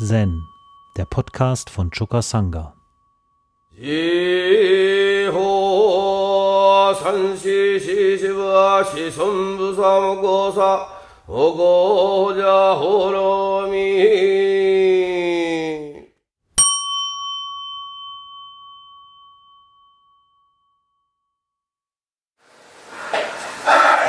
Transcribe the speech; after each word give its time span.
Zen, 0.00 0.46
der 0.96 1.06
Podcast 1.06 1.70
von 1.70 1.90
Choka 1.90 2.22
Sangha. 2.22 2.72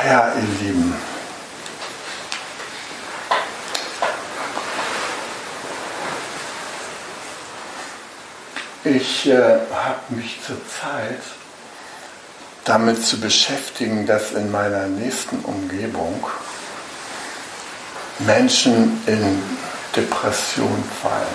Ja, 0.06 0.32
ihr 0.36 0.66
Lieben. 0.68 0.94
Ich 9.22 9.30
äh, 9.30 9.36
habe 9.36 10.14
mich 10.14 10.38
zurzeit 10.46 11.20
damit 12.64 13.04
zu 13.04 13.20
beschäftigen, 13.20 14.06
dass 14.06 14.32
in 14.32 14.50
meiner 14.50 14.86
nächsten 14.86 15.40
Umgebung 15.40 16.24
Menschen 18.20 19.02
in 19.06 19.42
Depression 19.94 20.82
fallen. 21.02 21.26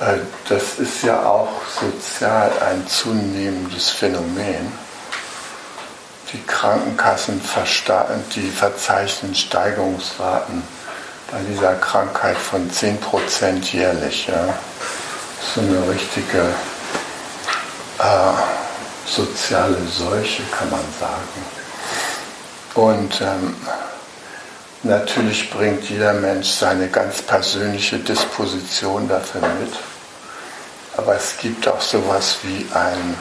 Äh, 0.00 0.20
das 0.48 0.78
ist 0.78 1.02
ja 1.02 1.26
auch 1.26 1.50
sozial 1.80 2.52
ein 2.60 2.86
zunehmendes 2.86 3.90
Phänomen. 3.90 4.70
Die 6.32 6.42
Krankenkassen 6.44 7.40
die 8.36 8.50
verzeichnen 8.52 9.34
Steigerungsraten 9.34 10.62
bei 11.32 11.38
dieser 11.50 11.74
Krankheit 11.76 12.36
von 12.36 12.70
10% 12.70 13.72
jährlich. 13.72 14.26
Ja. 14.26 14.54
So 15.54 15.62
eine 15.62 15.88
richtige 15.88 16.42
äh, 17.98 18.32
soziale 19.06 19.78
Seuche, 19.88 20.42
kann 20.56 20.70
man 20.70 20.84
sagen. 21.00 21.42
Und 22.74 23.20
ähm, 23.22 23.56
natürlich 24.82 25.50
bringt 25.50 25.88
jeder 25.88 26.12
Mensch 26.12 26.48
seine 26.48 26.88
ganz 26.88 27.22
persönliche 27.22 27.98
Disposition 27.98 29.08
dafür 29.08 29.40
mit. 29.40 29.72
Aber 30.98 31.16
es 31.16 31.38
gibt 31.38 31.66
auch 31.66 31.80
sowas 31.80 32.36
wie 32.42 32.66
einen 32.74 33.16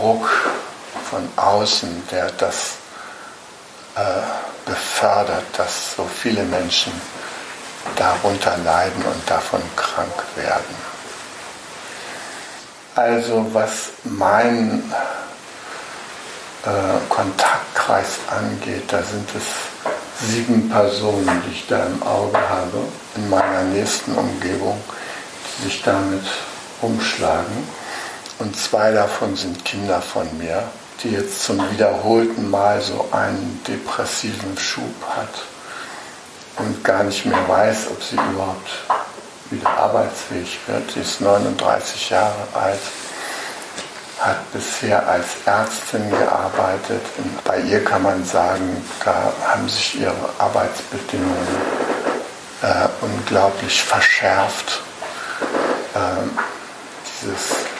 Druck 0.00 0.28
von 1.08 1.28
außen, 1.36 2.02
der 2.10 2.30
das 2.32 2.72
äh, 3.94 4.43
befördert, 4.66 5.44
dass 5.56 5.96
so 5.96 6.06
viele 6.06 6.42
Menschen 6.44 6.92
darunter 7.96 8.56
leiden 8.64 9.02
und 9.04 9.30
davon 9.30 9.62
krank 9.76 10.22
werden. 10.36 10.74
Also 12.94 13.46
was 13.52 13.90
meinen 14.04 14.92
äh, 16.64 16.68
Kontaktkreis 17.08 18.18
angeht, 18.30 18.84
da 18.88 19.02
sind 19.02 19.28
es 19.36 20.28
sieben 20.28 20.70
Personen, 20.70 21.42
die 21.46 21.52
ich 21.52 21.66
da 21.66 21.84
im 21.86 22.02
Auge 22.02 22.38
habe, 22.38 22.78
in 23.16 23.28
meiner 23.28 23.62
nächsten 23.64 24.14
Umgebung, 24.14 24.80
die 25.58 25.64
sich 25.64 25.82
damit 25.82 26.24
umschlagen. 26.80 27.68
Und 28.38 28.56
zwei 28.56 28.92
davon 28.92 29.36
sind 29.36 29.64
Kinder 29.64 30.00
von 30.00 30.26
mir 30.38 30.62
die 31.02 31.10
jetzt 31.10 31.42
zum 31.42 31.58
wiederholten 31.70 32.50
Mal 32.50 32.80
so 32.80 33.08
einen 33.10 33.60
depressiven 33.66 34.56
Schub 34.58 34.94
hat 35.16 35.42
und 36.58 36.84
gar 36.84 37.02
nicht 37.04 37.26
mehr 37.26 37.48
weiß, 37.48 37.88
ob 37.90 38.02
sie 38.02 38.16
überhaupt 38.16 38.70
wieder 39.50 39.68
arbeitsfähig 39.70 40.58
wird. 40.66 40.90
Sie 40.92 41.00
ist 41.00 41.20
39 41.20 42.10
Jahre 42.10 42.46
alt, 42.54 42.80
hat 44.20 44.52
bisher 44.52 45.06
als 45.08 45.26
Ärztin 45.44 46.08
gearbeitet. 46.10 47.02
Und 47.18 47.44
bei 47.44 47.60
ihr 47.60 47.84
kann 47.84 48.02
man 48.02 48.24
sagen, 48.24 48.82
da 49.04 49.32
haben 49.46 49.68
sich 49.68 50.00
ihre 50.00 50.30
Arbeitsbedingungen 50.38 51.56
äh, 52.62 52.88
unglaublich 53.02 53.82
verschärft. 53.82 54.82
Ähm, 55.94 56.30
dieses 57.20 57.73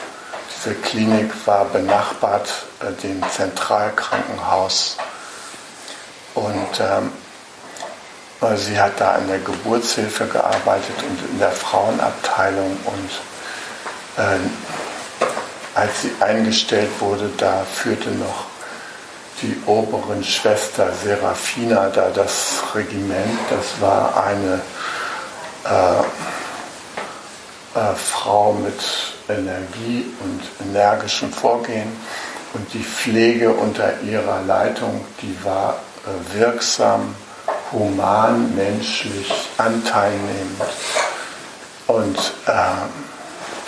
diese 0.65 0.75
Klinik 0.75 1.31
war 1.45 1.65
benachbart 1.65 2.49
äh, 2.81 2.91
dem 3.03 3.21
Zentralkrankenhaus 3.29 4.97
und 6.33 6.79
ähm, 6.79 7.11
äh, 8.41 8.57
sie 8.57 8.79
hat 8.79 8.99
da 8.99 9.11
an 9.11 9.27
der 9.27 9.39
Geburtshilfe 9.39 10.25
gearbeitet 10.25 10.95
und 11.07 11.29
in 11.29 11.39
der 11.39 11.51
Frauenabteilung 11.51 12.77
und 12.85 13.09
äh, 14.17 14.39
als 15.75 16.01
sie 16.01 16.11
eingestellt 16.19 16.89
wurde, 16.99 17.29
da 17.37 17.65
führte 17.71 18.09
noch 18.11 18.45
die 19.41 19.61
oberen 19.65 20.23
Schwester 20.23 20.91
Serafina 20.93 21.89
da 21.89 22.09
das 22.09 22.63
Regiment. 22.73 23.37
Das 23.49 23.81
war 23.81 24.23
eine 24.23 24.61
äh, 25.65 25.99
äh, 27.77 27.95
Frau 27.95 28.53
mit 28.53 29.14
Energie 29.29 30.05
und 30.21 30.41
energischem 30.67 31.31
Vorgehen. 31.31 31.91
Und 32.53 32.73
die 32.73 32.83
Pflege 32.83 33.51
unter 33.51 34.01
ihrer 34.01 34.41
Leitung, 34.43 35.05
die 35.21 35.37
war 35.43 35.75
äh, 36.05 36.39
wirksam, 36.39 37.15
human, 37.71 38.55
menschlich, 38.55 39.31
anteilnehmend. 39.57 40.61
Und 41.87 42.17
äh, 42.47 42.51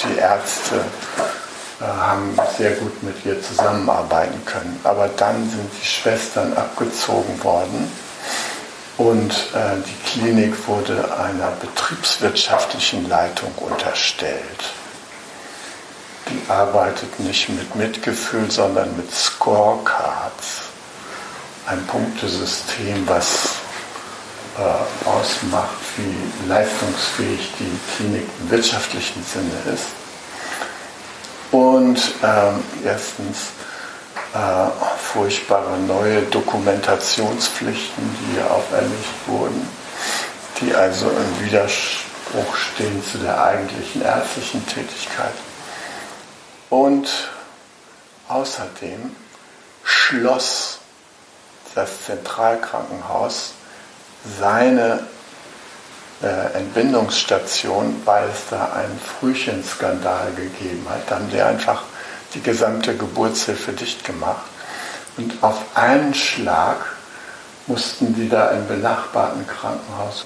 die 0.03 0.19
Ärzte 0.19 0.75
äh, 1.81 1.83
haben 1.83 2.37
sehr 2.57 2.71
gut 2.71 3.03
mit 3.03 3.25
ihr 3.25 3.41
zusammenarbeiten 3.41 4.43
können. 4.45 4.79
Aber 4.83 5.09
dann 5.09 5.49
sind 5.49 5.69
die 5.81 5.85
Schwestern 5.85 6.53
abgezogen 6.53 7.43
worden 7.43 7.91
und 8.97 9.31
äh, 9.31 9.75
die 9.85 10.09
Klinik 10.09 10.67
wurde 10.67 11.15
einer 11.17 11.51
betriebswirtschaftlichen 11.61 13.07
Leitung 13.07 13.51
unterstellt 13.57 14.73
die 16.29 16.51
arbeitet 16.51 17.19
nicht 17.19 17.49
mit 17.49 17.75
Mitgefühl, 17.75 18.49
sondern 18.49 18.95
mit 18.97 19.11
Scorecards. 19.13 20.63
Ein 21.65 21.85
Punktesystem, 21.87 23.07
was 23.07 23.55
äh, 24.57 25.07
ausmacht, 25.07 25.77
wie 25.97 26.47
leistungsfähig 26.49 27.51
die 27.59 27.79
Klinik 27.95 28.27
im 28.39 28.49
wirtschaftlichen 28.49 29.23
Sinne 29.23 29.73
ist. 29.73 29.87
Und 31.51 31.99
ähm, 32.23 32.63
erstens 32.83 33.51
äh, 34.33 34.69
furchtbare 34.97 35.77
neue 35.79 36.23
Dokumentationspflichten, 36.23 38.03
die 38.03 38.33
hier 38.33 38.51
auferlegt 38.51 39.27
wurden, 39.27 39.67
die 40.59 40.73
also 40.73 41.09
im 41.09 41.45
Widerspruch 41.45 42.55
stehen 42.55 43.03
zu 43.03 43.17
der 43.19 43.41
eigentlichen 43.41 44.01
ärztlichen 44.01 44.65
Tätigkeit. 44.65 45.33
Und 46.69 47.07
außerdem 48.27 49.15
schloss 49.83 50.79
das 51.75 52.05
Zentralkrankenhaus 52.05 53.53
seine 54.39 55.07
äh, 56.21 56.57
Entbindungsstation, 56.57 58.01
weil 58.03 58.27
es 58.29 58.49
da 58.49 58.73
einen 58.73 58.99
Frühchenskandal 58.99 60.31
gegeben 60.35 60.85
hat. 60.89 61.09
Da 61.09 61.15
haben 61.15 61.29
die 61.29 61.41
einfach 61.41 61.83
die 62.33 62.41
gesamte 62.41 62.97
Geburtshilfe 62.97 63.71
dicht 63.71 64.03
gemacht. 64.03 64.45
Und 65.15 65.41
auf 65.41 65.57
einen 65.75 66.13
Schlag 66.13 66.77
mussten 67.67 68.13
die 68.15 68.27
da 68.27 68.49
im 68.49 68.67
benachbarten 68.67 69.47
Krankenhaus 69.47 70.25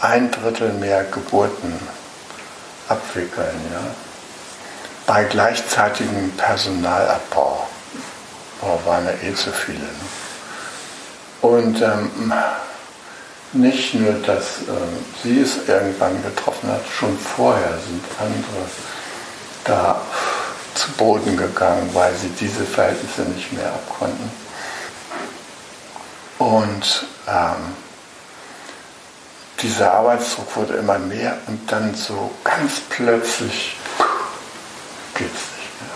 ein 0.00 0.30
Drittel 0.30 0.72
mehr 0.74 1.04
Geburten 1.04 1.78
abwickeln. 2.88 3.60
Ja 3.72 3.80
bei 5.06 5.24
gleichzeitigem 5.24 6.30
Personalabbau. 6.32 7.66
Oh, 8.62 8.78
waren 8.86 9.04
ja 9.04 9.12
eh 9.28 9.34
zu 9.34 9.52
viele. 9.52 9.78
Ne? 9.78 9.88
Und 11.42 11.82
ähm, 11.82 12.32
nicht 13.52 13.94
nur, 13.94 14.14
dass 14.14 14.60
ähm, 14.66 15.04
sie 15.22 15.40
es 15.40 15.68
irgendwann 15.68 16.22
getroffen 16.22 16.70
hat, 16.70 16.82
schon 16.98 17.18
vorher 17.18 17.78
sind 17.86 18.02
andere 18.18 18.66
da 19.64 20.00
zu 20.74 20.90
Boden 20.92 21.36
gegangen, 21.36 21.90
weil 21.92 22.14
sie 22.14 22.28
diese 22.40 22.64
Verhältnisse 22.64 23.22
nicht 23.22 23.52
mehr 23.52 23.68
abkonnten. 23.68 24.30
Und 26.38 27.06
ähm, 27.28 27.74
dieser 29.62 29.92
Arbeitsdruck 29.92 30.56
wurde 30.56 30.74
immer 30.74 30.98
mehr 30.98 31.38
und 31.46 31.70
dann 31.70 31.94
so 31.94 32.30
ganz 32.42 32.80
plötzlich 32.88 33.76
geht 35.14 35.26
es 35.28 35.46
nicht 35.58 35.80
mehr. 35.80 35.90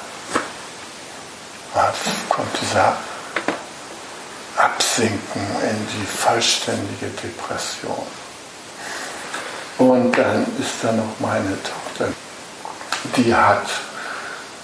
Da 1.74 1.94
kommt 2.28 2.60
dieser 2.60 2.96
Absinken 4.56 5.46
in 5.62 5.86
die 5.94 6.06
vollständige 6.06 7.08
Depression. 7.22 8.06
Und 9.78 10.18
dann 10.18 10.46
ist 10.58 10.82
da 10.82 10.92
noch 10.92 11.20
meine 11.20 11.56
Tochter, 11.62 12.12
die 13.16 13.32
hat 13.32 13.66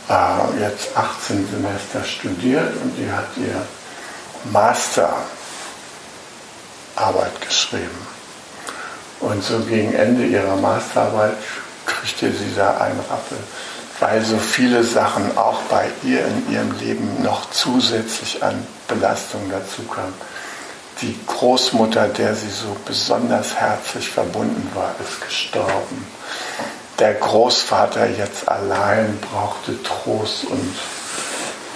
äh, 0.09 0.61
jetzt 0.61 0.97
18 0.97 1.49
Semester 1.49 2.03
studiert 2.05 2.75
und 2.83 2.97
die 2.97 3.11
hat 3.11 3.29
ihr 3.37 3.65
Masterarbeit 4.51 5.21
geschrieben. 7.41 8.07
Und 9.21 9.43
so 9.43 9.61
gegen 9.61 9.95
Ende 9.95 10.27
ihrer 10.27 10.57
Masterarbeit 10.57 11.37
kriegte 11.87 12.33
sie 12.33 12.53
da 12.57 12.77
einen 12.79 13.01
Rappel, 13.09 13.39
weil 14.01 14.25
so 14.25 14.39
viele 14.39 14.83
Sachen 14.85 15.37
auch 15.37 15.61
bei 15.71 15.87
ihr 16.03 16.25
in 16.27 16.53
ihrem 16.53 16.79
Leben 16.79 17.23
noch 17.23 17.51
zusätzlich 17.51 18.43
an 18.43 18.67
Belastung 18.89 19.51
dazu 19.51 19.83
kamen. 19.83 20.15
Die 21.01 21.19
Großmutter, 21.27 22.09
der 22.09 22.35
sie 22.35 22.51
so 22.51 22.77
besonders 22.85 23.55
herzlich 23.55 24.09
verbunden 24.09 24.71
war, 24.75 24.95
ist 25.01 25.21
gestorben 25.21 26.07
der 26.99 27.15
Großvater 27.15 28.09
jetzt 28.09 28.49
allein 28.49 29.19
brauchte 29.21 29.83
Trost 29.83 30.45
und, 30.45 30.75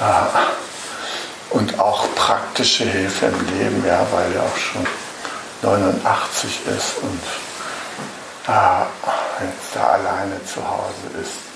äh, 0.01 1.55
und 1.57 1.79
auch 1.81 2.07
praktische 2.15 2.85
Hilfe 2.85 3.27
im 3.27 3.59
Leben, 3.59 3.85
ja, 3.87 4.07
weil 4.13 4.33
er 4.35 4.43
auch 4.43 4.57
schon 4.57 4.87
89 5.63 6.61
ist 6.77 6.99
und 7.03 7.23
äh, 8.47 9.45
jetzt 9.45 9.75
da 9.75 9.89
alleine 9.89 10.45
zu 10.45 10.67
Hause 10.67 11.21
ist. 11.21 11.48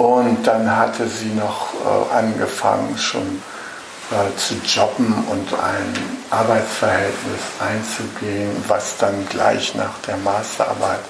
Und 0.00 0.46
dann 0.46 0.74
hatte 0.74 1.06
sie 1.06 1.28
noch 1.28 1.74
äh, 1.74 2.14
angefangen, 2.14 2.96
schon 2.96 3.42
äh, 4.10 4.34
zu 4.34 4.54
jobben 4.64 5.12
und 5.28 5.52
ein 5.52 5.94
Arbeitsverhältnis 6.30 7.42
einzugehen, 7.60 8.64
was 8.66 8.96
dann 8.96 9.28
gleich 9.28 9.74
nach 9.74 9.98
der 10.06 10.16
Masterarbeit 10.16 11.00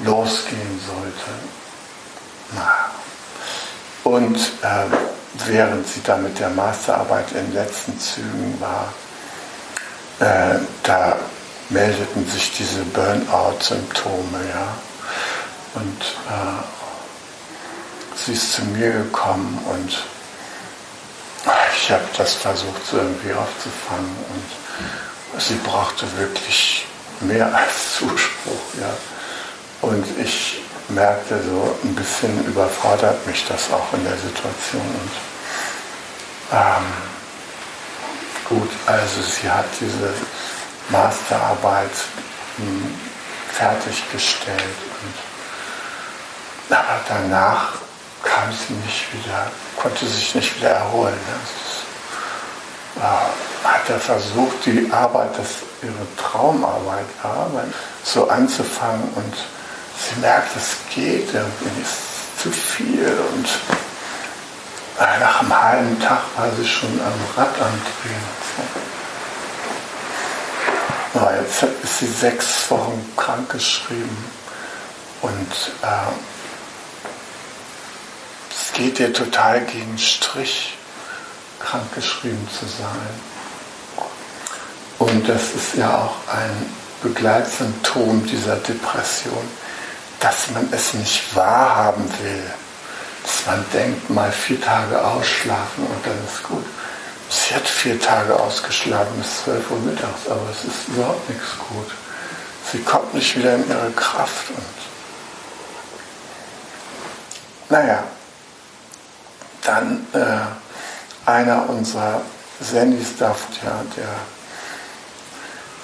losgehen 0.00 0.80
sollte. 0.84 1.30
Und 4.02 4.36
äh, 4.36 5.46
während 5.46 5.86
sie 5.86 6.02
da 6.02 6.16
mit 6.16 6.40
der 6.40 6.50
Masterarbeit 6.50 7.30
in 7.30 7.54
letzten 7.54 8.00
Zügen 8.00 8.58
war, 8.58 8.92
äh, 10.18 10.58
da 10.82 11.14
meldeten 11.68 12.28
sich 12.28 12.50
diese 12.50 12.82
Burnout-Symptome. 12.82 14.40
Ja? 14.52 14.74
Und 15.74 16.02
äh, 16.28 16.81
sie 18.16 18.32
ist 18.32 18.52
zu 18.52 18.64
mir 18.64 18.90
gekommen 18.92 19.58
und 19.70 19.98
ich 21.76 21.90
habe 21.90 22.04
das 22.16 22.34
versucht, 22.34 22.86
so 22.86 22.98
irgendwie 22.98 23.32
aufzufangen. 23.32 24.16
Und 24.32 25.40
sie 25.40 25.56
brauchte 25.56 26.06
wirklich 26.16 26.86
mehr 27.20 27.46
als 27.54 27.96
Zuspruch. 27.96 28.62
Ja? 28.80 28.94
Und 29.80 30.04
ich 30.18 30.60
merkte 30.88 31.42
so 31.42 31.76
ein 31.82 31.94
bisschen 31.94 32.44
überfordert 32.46 33.26
mich 33.26 33.44
das 33.48 33.72
auch 33.72 33.92
in 33.94 34.04
der 34.04 34.16
Situation. 34.16 34.82
Und 34.82 35.10
ähm, 36.52 36.84
gut, 38.48 38.70
also 38.86 39.22
sie 39.22 39.50
hat 39.50 39.66
diese 39.80 40.12
Masterarbeit 40.90 41.90
hm, 42.58 42.94
fertiggestellt. 43.52 44.76
Und, 46.68 46.76
aber 46.76 47.00
danach 47.08 47.74
kam 48.22 48.50
sie 48.52 48.74
nicht 48.74 49.12
wieder, 49.12 49.50
konnte 49.76 50.06
sich 50.06 50.34
nicht 50.34 50.56
wieder 50.56 50.70
erholen. 50.70 51.18
Das, 51.26 53.02
äh, 53.02 53.68
hat 53.68 53.88
er 53.88 53.98
versucht, 53.98 54.66
die 54.66 54.90
Arbeit, 54.92 55.30
das 55.38 55.62
ihre 55.82 56.06
Traumarbeit 56.16 57.06
war, 57.22 57.50
so 58.04 58.28
anzufangen 58.28 59.08
und 59.14 59.34
sie 59.34 60.20
merkt, 60.20 60.56
es 60.56 60.76
geht 60.94 61.32
irgendwie, 61.32 61.82
ist 61.82 62.40
zu 62.42 62.50
viel 62.50 63.16
und 63.34 63.48
nach 64.98 65.40
einem 65.40 65.62
halben 65.62 66.00
Tag 66.00 66.20
war 66.36 66.48
sie 66.56 66.66
schon 66.66 67.00
am 67.00 67.12
Rad 67.36 67.54
am. 67.60 67.80
So. 71.14 71.28
jetzt 71.38 71.62
ist 71.82 71.98
sie 71.98 72.06
sechs 72.06 72.70
Wochen 72.70 73.12
krankgeschrieben 73.16 74.16
und 75.22 75.52
äh, 75.82 76.31
es 78.72 78.78
geht 78.78 79.00
ihr 79.00 79.12
total 79.12 79.60
gegen 79.66 79.98
Strich, 79.98 80.76
krankgeschrieben 81.60 82.48
zu 82.48 82.66
sein. 82.66 84.06
Und 84.98 85.28
das 85.28 85.54
ist 85.54 85.74
ja 85.76 85.98
auch 85.98 86.32
ein 86.32 86.66
Begleitsymptom 87.02 88.24
dieser 88.26 88.56
Depression 88.56 89.48
dass 90.22 90.50
man 90.52 90.68
es 90.72 90.94
nicht 90.94 91.34
wahrhaben 91.34 92.04
will. 92.22 92.44
Dass 93.24 93.46
man 93.46 93.64
denkt, 93.72 94.08
mal 94.08 94.30
vier 94.30 94.60
Tage 94.60 95.04
ausschlafen 95.04 95.86
und 95.86 96.06
dann 96.06 96.16
ist 96.24 96.42
gut. 96.44 96.64
Sie 97.28 97.54
hat 97.54 97.66
vier 97.66 98.00
Tage 98.00 98.38
ausgeschlafen 98.38 99.16
bis 99.18 99.44
12 99.44 99.70
Uhr 99.70 99.80
mittags, 99.80 100.28
aber 100.28 100.48
es 100.50 100.64
ist 100.64 100.88
überhaupt 100.88 101.28
nichts 101.28 101.58
gut. 101.68 101.90
Sie 102.70 102.78
kommt 102.82 103.14
nicht 103.14 103.36
wieder 103.36 103.54
in 103.54 103.68
ihre 103.68 103.90
Kraft 103.92 104.50
und 104.50 104.62
naja, 107.68 108.04
dann 109.62 110.06
äh, 110.12 111.28
einer 111.28 111.68
unserer 111.68 112.22
da, 112.72 113.34
ja, 113.64 113.84
der, 113.96 114.08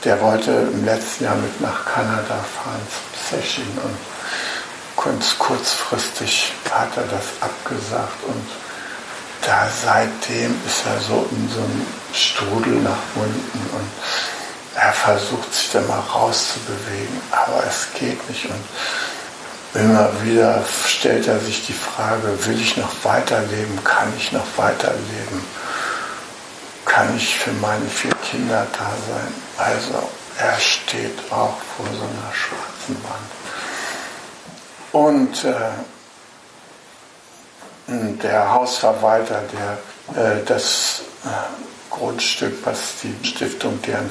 der 0.04 0.20
wollte 0.22 0.50
im 0.72 0.84
letzten 0.84 1.25
Jahr 1.25 1.34
mit 1.36 1.60
nach 1.60 1.84
Kanada 1.84 2.36
fahren 2.54 2.80
zum 2.88 3.38
Session 3.40 3.66
und 3.82 5.04
ganz 5.04 5.38
kurzfristig 5.38 6.52
hat 6.70 6.96
er 6.96 7.04
das 7.04 7.25
abgesagt 7.40 8.25
und 8.26 8.46
da 9.42 9.69
seitdem 9.82 10.54
ist 10.66 10.84
er 10.86 11.00
so 11.00 11.28
in 11.30 11.48
so 11.48 11.60
einem 11.60 11.86
Strudel 12.12 12.80
nach 12.82 13.02
unten 13.14 13.76
und 13.76 13.88
er 14.75 14.92
versucht 14.92 15.52
sich 15.52 15.70
da 15.72 15.80
mal 15.82 16.00
rauszubewegen, 16.00 17.20
aber 17.32 17.64
es 17.66 17.88
geht 17.98 18.28
nicht 18.28 18.44
und 18.44 18.64
immer 19.74 20.10
wieder 20.22 20.64
stellt 20.86 21.26
er 21.26 21.38
sich 21.40 21.66
die 21.66 21.72
Frage, 21.72 22.46
will 22.46 22.60
ich 22.60 22.76
noch 22.76 22.92
weiterleben, 23.02 23.82
kann 23.84 24.12
ich 24.16 24.32
noch 24.32 24.46
weiterleben, 24.56 25.44
kann 26.84 27.16
ich 27.16 27.36
für 27.36 27.52
meine 27.52 27.86
vier 27.86 28.14
Kinder 28.30 28.66
da 28.72 28.90
sein. 29.08 29.32
Also 29.58 30.08
er 30.38 30.58
steht 30.58 31.18
auch 31.30 31.56
vor 31.76 31.87
so 31.92 32.02
einer 32.02 32.32
schwarzen 32.32 32.96
Wand. 33.04 33.30
Und 34.92 35.44
äh, 35.44 35.54
der 38.22 38.52
Hausverwalter, 38.52 39.42
der 39.52 39.78
äh, 40.22 40.44
das 40.46 41.02
äh, 41.25 41.28
Grundstück, 41.90 42.54
was 42.64 42.78
die 43.02 43.14
Stiftung 43.26 43.80
deren 43.82 44.10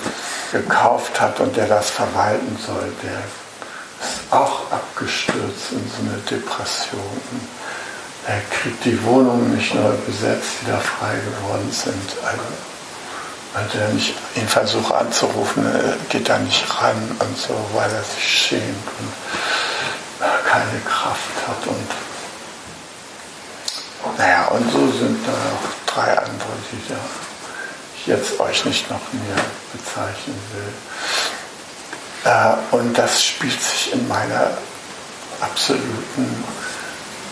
gekauft 0.51 1.19
hat 1.19 1.39
und 1.39 1.55
der 1.55 1.67
das 1.67 1.89
verwalten 1.89 2.57
soll, 2.65 2.91
der 3.03 3.21
auch 4.31 4.71
abgestürzt 4.71 5.71
in 5.71 5.89
so 5.89 6.09
eine 6.09 6.17
Depression. 6.29 7.21
Er 8.27 8.41
kriegt 8.51 8.83
die 8.83 9.01
Wohnungen 9.03 9.55
nicht 9.55 9.73
neu 9.73 9.93
besetzt, 10.05 10.49
die 10.61 10.71
da 10.71 10.79
frei 10.79 11.15
geworden 11.15 11.71
sind. 11.71 12.15
Also, 12.25 12.43
wenn 13.53 13.81
er 13.81 13.89
nicht 13.89 14.13
ihn 14.35 14.47
versucht 14.47 14.93
anzurufen, 14.93 15.65
geht 16.09 16.27
er 16.29 16.39
nicht 16.39 16.63
ran 16.81 17.15
und 17.19 17.37
so, 17.37 17.53
weil 17.73 17.89
er 17.89 18.03
sich 18.03 18.23
schämt. 18.23 18.87
Und 18.99 19.13
keine 20.47 20.79
Kraft 20.81 21.47
hat. 21.47 21.67
Und 21.67 21.87
naja, 24.17 24.47
und 24.47 24.71
so 24.71 24.91
sind 24.91 25.19
da 25.25 25.31
auch 25.31 25.93
drei 25.93 26.17
andere, 26.17 26.57
die 26.71 26.89
da 26.89 26.95
ich 27.95 28.07
jetzt 28.07 28.39
euch 28.39 28.65
nicht 28.65 28.89
noch 28.89 29.01
mehr 29.13 29.43
bezeichnen 29.73 30.39
will. 30.53 30.73
Äh, 32.27 32.75
und 32.75 32.97
das 32.97 33.23
spielt 33.23 33.61
sich 33.61 33.93
in 33.93 34.05
meiner 34.07 34.51
absoluten 35.39 36.43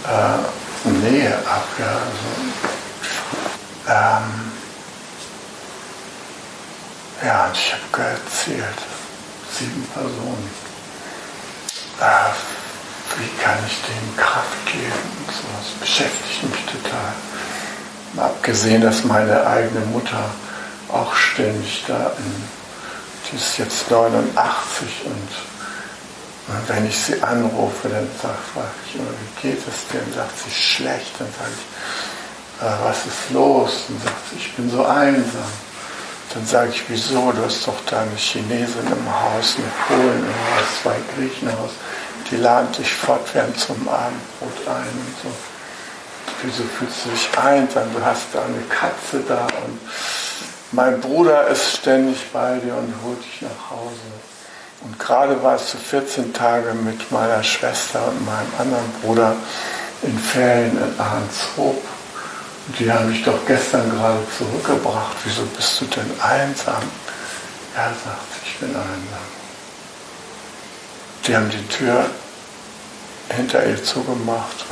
äh, 0.08 0.90
Nähe 0.90 1.36
ab. 1.40 1.68
Ja. 1.78 1.88
Also, 1.88 2.30
ähm, 3.88 4.52
ja, 7.26 7.46
und 7.46 7.58
ich 7.58 7.74
habe 7.74 7.84
gezählt, 7.92 8.80
sieben 9.52 9.86
Personen. 9.94 10.50
Äh, 12.00 12.32
wie 13.18 13.44
kann 13.44 13.58
ich 13.68 13.82
denen 13.82 14.18
Kraft 14.18 14.66
geben? 14.66 15.26
So, 15.28 15.44
das 15.58 15.72
beschäftigt 15.80 16.44
mich 16.44 16.66
total. 16.66 17.14
Abgesehen, 18.18 18.82
dass 18.82 19.04
meine 19.04 19.46
eigene 19.46 19.86
Mutter 19.88 20.30
auch 20.90 21.14
ständig 21.16 21.84
da 21.88 22.12
in, 22.18 22.44
die 23.32 23.36
ist 23.38 23.58
jetzt 23.58 23.90
89 23.90 25.06
und 25.06 25.30
wenn 26.68 26.86
ich 26.88 26.98
sie 26.98 27.22
anrufe, 27.24 27.90
dann 27.90 28.08
frage 28.20 28.68
ich 28.88 28.96
immer, 28.96 29.10
wie 29.10 29.48
geht 29.48 29.58
es 29.68 29.88
dir? 29.88 30.00
Dann 30.00 30.14
sagt 30.14 30.38
sie, 30.38 30.52
schlecht. 30.52 31.12
Dann 31.18 31.28
sage 31.40 31.52
ich, 31.58 32.66
äh, 32.66 32.88
was 32.88 32.98
ist 33.06 33.32
los? 33.34 33.86
Dann 33.88 34.00
sagt 34.04 34.30
sie, 34.30 34.38
ich 34.38 34.56
bin 34.56 34.70
so 34.70 34.86
einsam. 34.86 35.52
Dann 36.34 36.46
sage 36.46 36.70
ich, 36.70 36.84
wieso? 36.88 37.32
Du 37.32 37.44
hast 37.44 37.66
doch 37.66 37.82
da 37.90 38.02
eine 38.02 38.16
Chinesin 38.16 38.86
im 38.86 39.10
Haus, 39.10 39.56
eine 39.58 39.72
Polen 39.88 40.20
im 40.20 40.28
Haus, 40.28 40.84
zwei 40.84 40.96
Griechen 41.16 41.50
im 41.50 41.58
Haus. 41.58 41.72
Die 42.30 42.38
laden 42.38 42.72
dich 42.74 42.94
fortwährend 42.94 43.60
zum 43.60 43.88
Abendbrot 43.88 44.68
ein 44.68 44.84
und 44.84 45.16
so. 45.24 45.32
Wieso 46.44 46.64
fühlst 46.78 47.06
du 47.06 47.10
dich 47.10 47.30
einsam? 47.38 47.92
Du 47.94 48.06
hast 48.06 48.28
da 48.34 48.44
eine 48.44 48.62
Katze 48.70 49.24
da 49.28 49.48
und 49.66 49.80
mein 50.76 51.00
Bruder 51.00 51.48
ist 51.48 51.78
ständig 51.78 52.18
bei 52.34 52.60
dir 52.60 52.76
und 52.76 52.94
holt 53.04 53.24
dich 53.24 53.42
nach 53.42 53.72
Hause. 53.72 54.12
Und 54.82 55.00
gerade 55.00 55.42
warst 55.42 55.74
du 55.74 55.78
14 55.78 56.34
Tage 56.34 56.74
mit 56.74 57.12
meiner 57.12 57.42
Schwester 57.44 58.08
und 58.08 58.26
meinem 58.26 58.52
anderen 58.60 58.92
Bruder 59.02 59.36
in 60.02 60.20
Ferien 60.20 60.78
in 60.78 61.00
Ahrenshoop. 61.00 61.82
Und 62.68 62.80
die 62.80 62.92
haben 62.92 63.10
mich 63.10 63.24
doch 63.24 63.46
gestern 63.48 63.90
gerade 63.90 64.20
zurückgebracht. 64.38 65.16
Wieso 65.24 65.44
bist 65.46 65.82
du 65.82 65.86
denn 65.86 66.12
einsam? 66.22 66.84
Er 67.76 67.90
sagt, 67.90 68.46
ich 68.46 68.58
bin 68.60 68.70
einsam. 68.70 69.26
Die 71.26 71.36
haben 71.36 71.50
die 71.50 71.68
Tür 71.68 72.06
hinter 73.30 73.66
ihr 73.66 73.82
zugemacht 73.84 74.66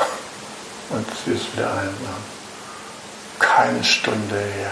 und 0.90 1.06
sie 1.26 1.32
ist 1.32 1.56
wieder 1.56 1.72
einsam. 1.72 2.22
Keine 3.40 3.84
Stunde 3.84 4.36
her. 4.36 4.72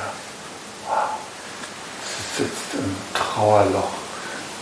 Sitzt 2.41 2.73
im 2.73 2.95
Trauerloch 3.13 3.91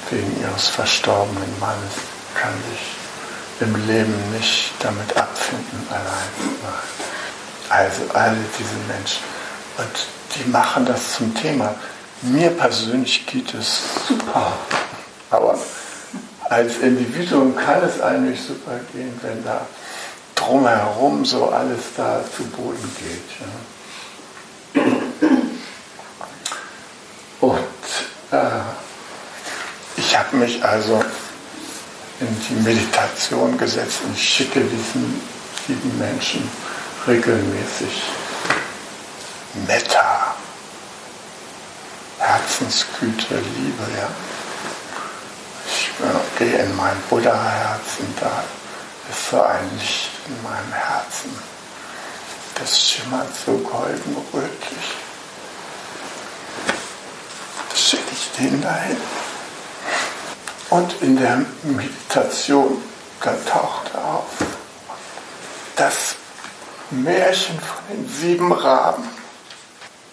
wegen 0.09 0.41
ihres 0.41 0.67
verstorbenen 0.67 1.59
Mannes, 1.61 1.93
kann 2.35 2.51
sich 2.69 2.97
im 3.61 3.87
Leben 3.87 4.13
nicht 4.33 4.73
damit 4.79 5.15
abfinden, 5.15 5.87
allein 5.89 6.29
zu 6.37 6.43
sein. 6.61 6.99
Also 7.69 8.01
alle 8.13 8.35
diese 8.57 8.75
Menschen. 8.89 9.23
Und 9.77 10.07
die 10.35 10.49
machen 10.49 10.85
das 10.85 11.13
zum 11.13 11.33
Thema. 11.33 11.73
Mir 12.21 12.49
persönlich 12.49 13.25
geht 13.25 13.53
es 13.53 13.79
super. 14.05 14.51
Aber 15.31 15.57
als 16.49 16.79
Individuum 16.79 17.55
kann 17.55 17.81
es 17.83 18.01
eigentlich 18.01 18.41
super 18.41 18.77
gehen, 18.91 19.17
wenn 19.21 19.41
da 19.45 19.65
drumherum 20.35 21.23
so 21.23 21.47
alles 21.47 21.79
da 21.95 22.21
zu 22.35 22.43
Boden 22.43 22.91
geht. 22.99 23.23
Ja. 23.39 23.47
Und 27.41 27.59
äh, 28.31 28.61
ich 29.95 30.17
habe 30.29 30.37
mich 30.37 30.63
also 30.63 31.03
in 32.19 32.27
die 32.49 32.61
Meditation 32.61 33.57
gesetzt 33.57 34.01
und 34.05 34.17
schicke 34.17 34.59
diesen 34.59 35.21
sieben 35.65 35.97
Menschen 35.97 36.47
regelmäßig 37.07 38.03
Metta, 39.67 40.35
Herzensgüte, 42.19 43.35
Liebe. 43.35 43.83
Ja. 43.97 44.09
Ich 45.65 45.89
äh, 45.99 46.37
gehe 46.37 46.63
in 46.63 46.75
mein 46.75 46.95
Buddha-Herzen, 47.09 48.13
da 48.19 48.43
ist 49.09 49.31
so 49.31 49.41
ein 49.41 49.79
Licht 49.79 50.11
in 50.27 50.43
meinem 50.43 50.73
Herzen. 50.73 51.31
Das 52.53 52.79
schimmert 52.79 53.29
so 53.45 53.53
golden-rötlich. 53.57 54.89
Das 57.71 57.89
schicke 57.89 58.11
ich 58.11 58.29
denen 58.37 58.61
dahin. 58.61 58.97
Und 60.69 61.01
in 61.01 61.17
der 61.17 61.45
Meditation, 61.63 62.81
da 63.21 63.33
taucht 63.49 63.91
er 63.93 64.05
auf. 64.05 64.25
Das 65.75 66.15
Märchen 66.91 67.59
von 67.59 67.83
den 67.91 68.09
sieben 68.09 68.51
Raben. 68.51 69.07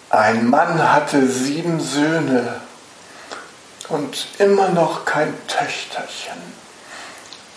Ein 0.09 0.49
Mann 0.49 0.93
hatte 0.93 1.27
sieben 1.27 1.79
Söhne 1.79 2.61
und 3.89 4.27
immer 4.39 4.69
noch 4.69 5.05
kein 5.05 5.33
Töchterchen, 5.47 6.41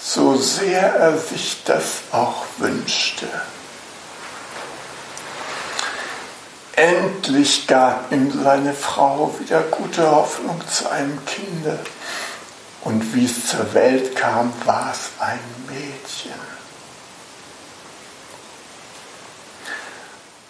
so 0.01 0.37
sehr 0.37 0.95
er 0.95 1.17
sich 1.17 1.63
das 1.65 2.03
auch 2.13 2.45
wünschte. 2.59 3.27
Endlich 6.73 7.67
gab 7.67 8.11
ihm 8.11 8.43
seine 8.43 8.73
Frau 8.73 9.35
wieder 9.39 9.61
gute 9.63 10.11
Hoffnung 10.11 10.61
zu 10.67 10.91
einem 10.91 11.25
Kinde. 11.27 11.79
Und 12.83 13.15
wie 13.15 13.27
es 13.27 13.47
zur 13.47 13.75
Welt 13.75 14.17
kam, 14.17 14.53
war 14.65 14.91
es 14.93 15.11
ein 15.21 15.41
Mädchen. 15.69 16.61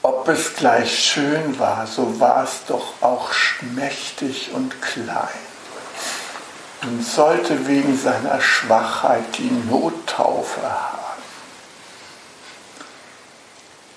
Ob 0.02 0.28
es 0.28 0.54
gleich 0.54 0.98
schön 0.98 1.58
war, 1.58 1.86
so 1.86 2.20
war 2.20 2.44
es 2.44 2.64
doch 2.66 2.94
auch 3.02 3.32
schmächtig 3.32 4.50
und 4.54 4.80
klein 4.80 5.28
und 6.82 7.04
sollte 7.04 7.66
wegen 7.66 7.98
seiner 7.98 8.40
Schwachheit 8.40 9.36
die 9.36 9.50
Nottaufe 9.68 10.62
haben. 10.62 11.22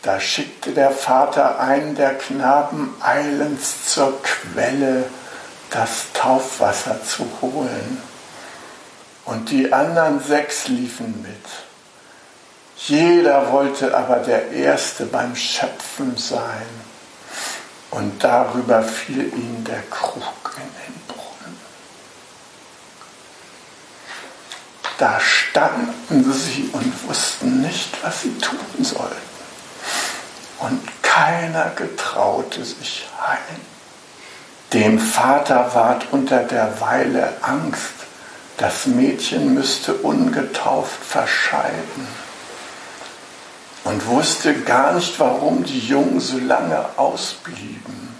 Da 0.01 0.19
schickte 0.19 0.71
der 0.71 0.91
Vater 0.91 1.59
einen 1.59 1.95
der 1.95 2.17
Knaben 2.17 2.93
eilends 2.99 3.85
zur 3.85 4.21
Quelle, 4.21 5.05
das 5.69 6.07
Taufwasser 6.13 7.01
zu 7.05 7.25
holen 7.41 8.01
und 9.25 9.49
die 9.51 9.71
anderen 9.71 10.21
sechs 10.21 10.67
liefen 10.67 11.21
mit. 11.21 11.45
Jeder 12.75 13.51
wollte 13.51 13.95
aber 13.95 14.17
der 14.17 14.51
Erste 14.51 15.05
beim 15.05 15.35
Schöpfen 15.35 16.17
sein 16.17 16.67
und 17.91 18.23
darüber 18.23 18.83
fiel 18.83 19.31
ihnen 19.33 19.63
der 19.63 19.83
Krug 19.83 20.55
in 20.57 20.63
den 20.63 21.01
Brunnen. 21.07 21.57
Da 24.97 25.19
standen 25.19 26.33
sie 26.33 26.69
und 26.73 27.07
wussten 27.07 27.61
nicht, 27.61 28.03
was 28.03 28.23
sie 28.23 28.37
tun 28.39 28.83
sollten. 28.83 29.33
Und 30.59 30.81
keiner 31.01 31.69
getraute 31.75 32.65
sich 32.65 33.05
heim. 33.21 33.61
Dem 34.73 34.97
Vater 34.97 35.73
ward 35.75 36.07
unter 36.11 36.39
der 36.43 36.81
Weile 36.81 37.33
Angst, 37.41 38.02
das 38.57 38.85
Mädchen 38.85 39.53
müsste 39.53 39.93
ungetauft 39.95 41.03
verscheiden 41.03 42.07
und 43.83 44.07
wusste 44.07 44.53
gar 44.61 44.93
nicht, 44.93 45.19
warum 45.19 45.63
die 45.63 45.79
Jungen 45.79 46.19
so 46.19 46.37
lange 46.37 46.85
ausblieben. 46.97 48.15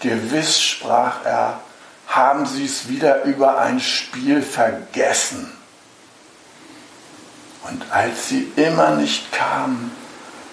Gewiss, 0.00 0.60
sprach 0.60 1.24
er, 1.24 1.60
haben 2.06 2.46
sie 2.46 2.66
es 2.66 2.88
wieder 2.88 3.24
über 3.24 3.58
ein 3.58 3.80
Spiel 3.80 4.42
vergessen. 4.42 5.50
Und 7.68 7.82
als 7.90 8.28
sie 8.28 8.52
immer 8.56 8.90
nicht 8.90 9.32
kamen, 9.32 9.90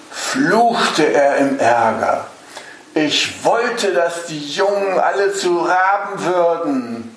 fluchte 0.09 1.11
er 1.13 1.37
im 1.37 1.59
Ärger. 1.59 2.27
Ich 2.93 3.43
wollte, 3.43 3.93
dass 3.93 4.25
die 4.27 4.39
Jungen 4.39 4.99
alle 4.99 5.33
zu 5.33 5.59
Raben 5.59 6.23
würden. 6.23 7.10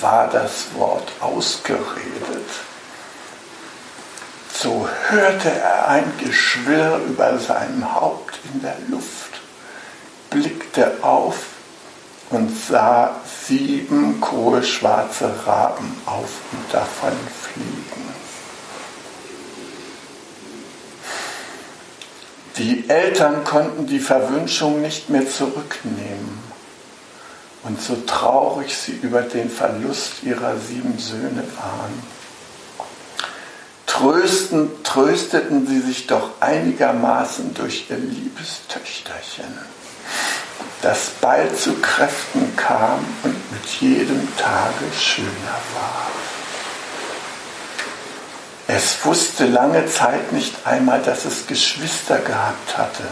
War 0.00 0.28
das 0.28 0.66
Wort 0.74 1.10
ausgeredet, 1.20 2.48
so 4.52 4.88
hörte 5.08 5.50
er 5.50 5.88
ein 5.88 6.12
Geschwirr 6.18 7.00
über 7.08 7.38
seinem 7.38 7.94
Haupt 7.94 8.38
in 8.52 8.62
der 8.62 8.76
Luft, 8.88 9.40
blickte 10.30 11.02
auf 11.02 11.36
und 12.30 12.50
sah 12.56 13.16
sieben 13.46 14.20
kohlschwarze 14.20 15.30
Raben 15.44 15.96
auf 16.06 16.30
und 16.52 16.72
davon 16.72 17.12
fliegen. 17.42 18.14
Die 22.56 22.88
Eltern 22.88 23.42
konnten 23.42 23.86
die 23.86 23.98
Verwünschung 23.98 24.80
nicht 24.80 25.10
mehr 25.10 25.28
zurücknehmen. 25.28 26.43
Und 27.64 27.80
so 27.80 27.96
traurig 28.06 28.76
sie 28.76 28.92
über 28.92 29.22
den 29.22 29.50
Verlust 29.50 30.22
ihrer 30.22 30.56
sieben 30.58 30.98
Söhne 30.98 31.42
waren, 31.56 32.02
trösten, 33.86 34.82
trösteten 34.82 35.66
sie 35.66 35.80
sich 35.80 36.06
doch 36.06 36.30
einigermaßen 36.40 37.54
durch 37.54 37.86
ihr 37.88 37.96
liebes 37.96 38.60
Töchterchen, 38.68 39.58
das 40.82 41.10
bald 41.22 41.58
zu 41.58 41.74
Kräften 41.80 42.54
kam 42.56 43.04
und 43.22 43.52
mit 43.52 43.66
jedem 43.80 44.28
Tage 44.36 44.84
schöner 45.00 45.58
war. 45.74 46.10
Es 48.66 49.04
wusste 49.04 49.46
lange 49.46 49.86
Zeit 49.86 50.32
nicht 50.32 50.66
einmal, 50.66 51.00
dass 51.00 51.24
es 51.24 51.46
Geschwister 51.46 52.18
gehabt 52.18 52.76
hatte, 52.76 53.04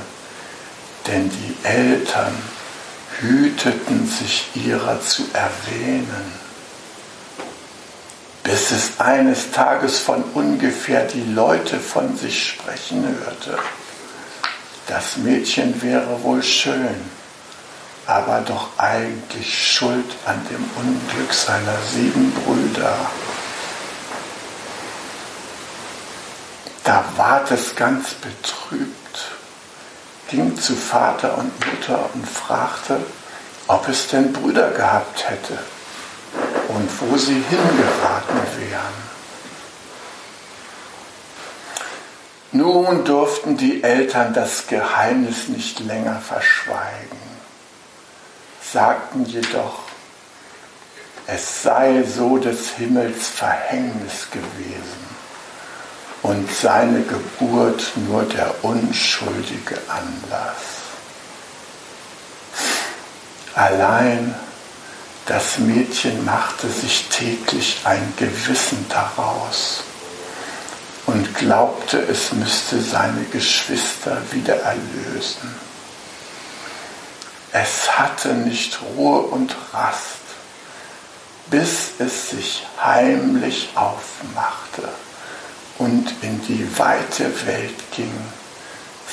denn 1.07 1.31
die 1.31 1.57
Eltern 1.67 2.35
hüteten 3.23 4.07
sich 4.07 4.49
ihrer 4.55 5.01
zu 5.01 5.23
erwähnen, 5.33 6.33
bis 8.43 8.73
es 8.73 9.01
eines 9.01 9.53
Tages 9.53 9.99
von 10.01 10.25
ungefähr 10.35 11.05
die 11.05 11.33
Leute 11.33 11.79
von 11.79 12.17
sich 12.17 12.49
sprechen 12.49 13.05
hörte, 13.05 13.59
das 14.89 15.17
Mädchen 15.17 15.81
wäre 15.81 16.23
wohl 16.23 16.43
schön, 16.43 16.97
aber 18.07 18.41
doch 18.41 18.69
eigentlich 18.79 19.73
schuld 19.73 20.13
an 20.27 20.45
dem 20.51 20.65
Unglück 20.77 21.33
seiner 21.33 21.79
sieben 21.93 22.33
Brüder. 22.33 22.97
Da 26.83 27.05
ward 27.17 27.53
es 27.53 27.77
ganz 27.77 28.11
betrübt, 28.15 29.02
ging 30.33 30.57
zu 30.57 30.75
Vater 30.75 31.37
und 31.37 31.53
Mutter 31.67 32.09
und 32.15 32.27
fragte, 32.27 32.99
ob 33.67 33.87
es 33.87 34.09
denn 34.09 34.33
Brüder 34.33 34.71
gehabt 34.71 35.29
hätte 35.29 35.59
und 36.69 36.89
wo 37.01 37.19
sie 37.19 37.35
hingeraten 37.35 38.41
wären. 38.57 39.13
Nun 42.53 43.05
durften 43.05 43.59
die 43.59 43.83
Eltern 43.83 44.33
das 44.33 44.67
Geheimnis 44.67 45.49
nicht 45.49 45.81
länger 45.81 46.19
verschweigen, 46.21 47.19
sagten 48.73 49.27
jedoch, 49.27 49.81
es 51.27 51.63
sei 51.63 52.05
so 52.05 52.39
des 52.39 52.71
Himmels 52.71 53.29
Verhängnis 53.29 54.29
gewesen 54.31 55.12
und 56.23 56.51
seine 56.53 57.03
Geburt 57.03 57.93
nur 57.97 58.23
der 58.23 58.65
unschuldige 58.65 59.79
Anlass. 59.89 60.63
Allein 63.55 64.35
das 65.27 65.59
Mädchen 65.59 66.25
machte 66.25 66.69
sich 66.69 67.09
täglich 67.09 67.81
ein 67.85 68.13
Gewissen 68.17 68.87
daraus 68.89 69.83
und 71.07 71.35
glaubte, 71.35 71.99
es 72.01 72.33
müsste 72.33 72.81
seine 72.81 73.25
Geschwister 73.25 74.19
wieder 74.31 74.57
erlösen. 74.57 75.55
Es 77.53 77.99
hatte 77.99 78.33
nicht 78.33 78.81
Ruhe 78.97 79.21
und 79.21 79.55
Rast, 79.73 80.23
bis 81.51 81.91
es 81.99 82.31
sich 82.31 82.67
heimlich 82.83 83.71
aufmachte 83.75 84.89
und 85.79 86.13
in 86.23 86.41
die 86.47 86.67
weite 86.79 87.25
Welt 87.47 87.93
ging, 87.95 88.13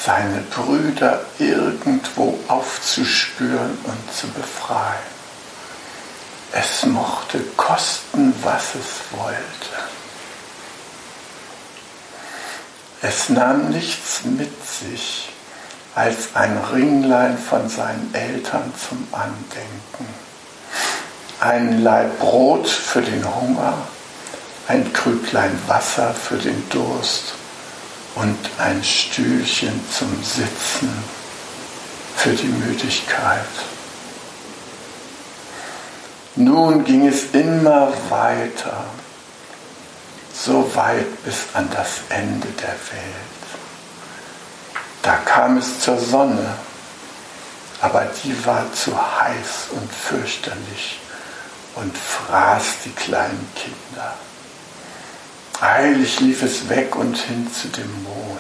seine 0.06 0.42
Brüder 0.42 1.26
irgendwo 1.38 2.40
aufzuspüren 2.48 3.78
und 3.84 4.14
zu 4.14 4.28
befreien. 4.28 5.20
Es 6.52 6.86
mochte 6.86 7.40
kosten, 7.58 8.34
was 8.44 8.76
es 8.76 9.18
wollte. 9.20 9.90
Es 13.02 13.30
nahm 13.30 13.70
nichts 13.70 14.24
mit 14.26 14.52
sich 14.66 15.30
als 15.96 16.30
ein 16.34 16.58
Ringlein 16.58 17.38
von 17.38 17.70
seinen 17.70 18.14
Eltern 18.14 18.74
zum 18.78 19.08
Andenken, 19.12 20.08
ein 21.40 21.84
Laib 21.84 22.20
Brot 22.20 22.68
für 22.68 23.02
den 23.02 23.24
Hunger, 23.36 23.74
ein 24.70 24.94
Krüglein 24.94 25.60
Wasser 25.66 26.14
für 26.14 26.38
den 26.38 26.70
Durst 26.70 27.34
und 28.14 28.38
ein 28.60 28.84
Stühlchen 28.84 29.82
zum 29.92 30.24
Sitzen 30.24 30.94
für 32.16 32.34
die 32.34 32.48
Müdigkeit. 32.48 33.48
Nun 36.36 36.86
ging 36.86 37.08
es 37.08 37.32
immer 37.34 37.92
weiter 38.10 38.86
so 40.32 40.70
weit 40.76 41.24
bis 41.24 41.48
an 41.54 41.68
das 41.72 42.02
Ende 42.10 42.48
der 42.62 42.70
Welt. 42.70 43.48
Da 45.02 45.16
kam 45.16 45.58
es 45.58 45.80
zur 45.80 45.98
Sonne, 45.98 46.58
aber 47.82 48.08
die 48.24 48.46
war 48.46 48.72
zu 48.74 48.96
heiß 48.96 49.70
und 49.72 49.92
fürchterlich 49.92 51.00
und 51.74 51.98
fraß 51.98 52.66
die 52.86 52.92
kleinen 52.92 53.50
Kinder. 53.56 54.14
Eilig 55.62 56.22
lief 56.22 56.42
es 56.42 56.70
weg 56.70 56.96
und 56.96 57.18
hin 57.18 57.52
zu 57.54 57.68
dem 57.68 58.04
Mond, 58.04 58.40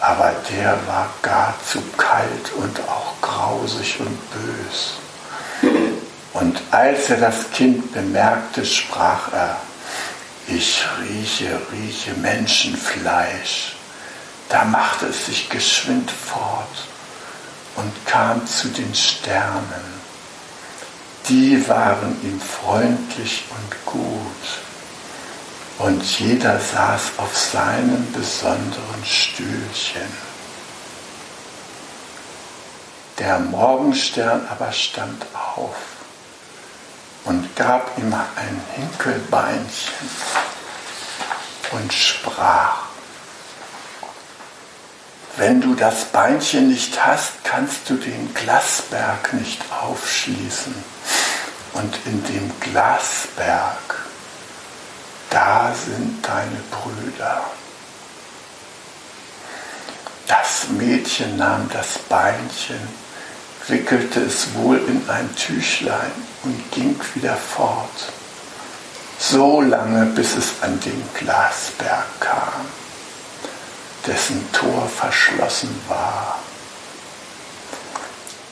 aber 0.00 0.34
der 0.50 0.76
war 0.88 1.08
gar 1.22 1.54
zu 1.64 1.80
kalt 1.96 2.52
und 2.56 2.80
auch 2.88 3.12
grausig 3.20 4.00
und 4.00 4.18
bös. 4.32 4.94
Und 6.32 6.60
als 6.72 7.10
er 7.10 7.18
das 7.18 7.48
Kind 7.52 7.92
bemerkte, 7.92 8.66
sprach 8.66 9.32
er, 9.32 9.56
ich 10.48 10.84
rieche, 11.00 11.60
rieche 11.70 12.14
Menschenfleisch. 12.14 13.76
Da 14.48 14.64
machte 14.64 15.06
es 15.06 15.26
sich 15.26 15.48
geschwind 15.48 16.10
fort 16.10 16.88
und 17.76 17.92
kam 18.06 18.44
zu 18.48 18.66
den 18.66 18.92
Sternen. 18.96 20.02
Die 21.28 21.68
waren 21.68 22.20
ihm 22.24 22.40
freundlich 22.40 23.44
und 23.50 23.86
gut. 23.86 24.71
Und 25.82 26.20
jeder 26.20 26.60
saß 26.60 27.18
auf 27.18 27.36
seinem 27.36 28.12
besonderen 28.12 29.04
Stühlchen. 29.04 30.06
Der 33.18 33.40
Morgenstern 33.40 34.46
aber 34.48 34.70
stand 34.70 35.26
auf 35.34 35.74
und 37.24 37.56
gab 37.56 37.98
ihm 37.98 38.14
ein 38.14 38.60
Hinkelbeinchen 38.76 40.08
und 41.72 41.92
sprach, 41.92 42.82
wenn 45.36 45.60
du 45.60 45.74
das 45.74 46.04
Beinchen 46.04 46.68
nicht 46.68 47.04
hast, 47.04 47.42
kannst 47.42 47.90
du 47.90 47.94
den 47.94 48.32
Glasberg 48.34 49.32
nicht 49.32 49.60
aufschließen. 49.82 50.74
Und 51.72 51.98
in 52.04 52.22
dem 52.24 52.52
Glasberg, 52.60 54.01
da 55.32 55.74
sind 55.74 56.24
deine 56.26 56.60
Brüder. 56.70 57.42
Das 60.28 60.68
Mädchen 60.68 61.36
nahm 61.36 61.68
das 61.72 61.98
Beinchen 62.08 63.02
wickelte 63.68 64.20
es 64.20 64.54
wohl 64.54 64.76
in 64.76 65.08
ein 65.08 65.34
Tüchlein 65.36 66.10
und 66.42 66.70
ging 66.72 66.96
wieder 67.14 67.36
fort, 67.36 68.12
so 69.18 69.60
lange 69.60 70.06
bis 70.06 70.36
es 70.36 70.62
an 70.62 70.80
den 70.80 71.02
Glasberg 71.14 72.20
kam, 72.20 72.66
dessen 74.06 74.50
Tor 74.52 74.88
verschlossen 74.88 75.80
war. 75.88 76.38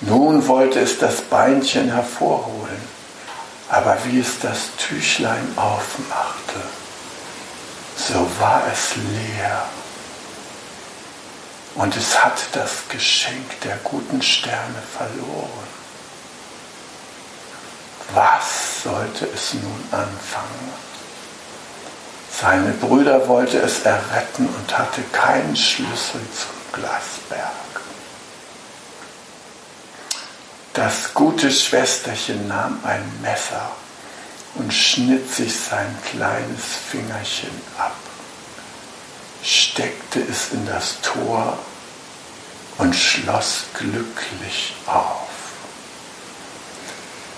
Nun 0.03 0.47
wollte 0.47 0.81
es 0.81 0.99
das 0.99 1.21
Beinchen 1.23 1.93
hervorholen, 1.93 2.81
aber 3.71 3.97
wie 4.05 4.21
es 4.21 4.41
das 4.41 4.77
Tüchlein 4.77 5.53
aufmachte, 5.57 6.61
so 7.97 8.27
war 8.41 8.63
es 8.73 8.97
leer 8.97 9.63
und 11.77 11.97
es 11.97 12.23
hat 12.23 12.39
das 12.53 12.89
Geschenk 12.89 13.61
der 13.63 13.77
guten 13.85 14.21
Sterne 14.23 14.83
verloren. 14.97 15.69
Was 18.13 18.83
sollte 18.83 19.29
es 19.33 19.55
nun 19.55 19.85
anfangen? 19.93 20.73
Seine 22.41 22.73
Brüder 22.73 23.29
wollte 23.29 23.59
es 23.59 23.83
erretten 23.83 24.49
und 24.49 24.79
hatte 24.79 25.03
keinen 25.13 25.55
Schlüssel 25.55 26.21
zum 26.35 26.73
Glasberg. 26.73 27.70
Das 30.73 31.15
gute 31.15 31.51
Schwesterchen 31.51 32.49
nahm 32.49 32.81
ein 32.85 33.03
Messer 33.23 33.71
und 34.55 34.73
schnitt 34.73 35.33
sich 35.33 35.55
sein 35.55 35.97
kleines 36.11 36.65
Fingerchen 36.91 37.51
ab 37.79 37.95
steckte 39.43 40.21
es 40.21 40.53
in 40.53 40.67
das 40.67 41.01
Tor 41.03 41.59
und 42.79 42.95
schloss 42.95 43.65
glücklich 43.75 44.75
auf. 44.87 45.29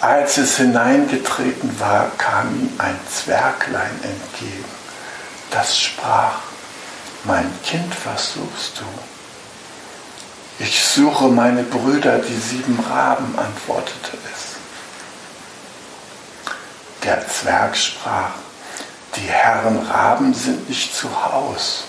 Als 0.00 0.36
es 0.38 0.56
hineingetreten 0.56 1.78
war, 1.78 2.10
kam 2.18 2.48
ihm 2.58 2.72
ein 2.78 2.98
Zwerglein 3.08 4.00
entgegen, 4.02 4.64
das 5.50 5.78
sprach, 5.78 6.40
mein 7.24 7.48
Kind, 7.64 7.94
was 8.04 8.32
suchst 8.32 8.80
du? 8.80 9.11
Ich 10.58 10.84
suche 10.84 11.28
meine 11.28 11.62
Brüder, 11.62 12.18
die 12.18 12.36
sieben 12.36 12.78
Raben, 12.80 13.38
antwortete 13.38 14.16
es. 14.32 14.52
Der 17.04 17.26
Zwerg 17.26 17.76
sprach, 17.76 18.34
die 19.16 19.28
Herren 19.28 19.78
Raben 19.86 20.32
sind 20.34 20.68
nicht 20.68 20.94
zu 20.94 21.08
Haus. 21.24 21.84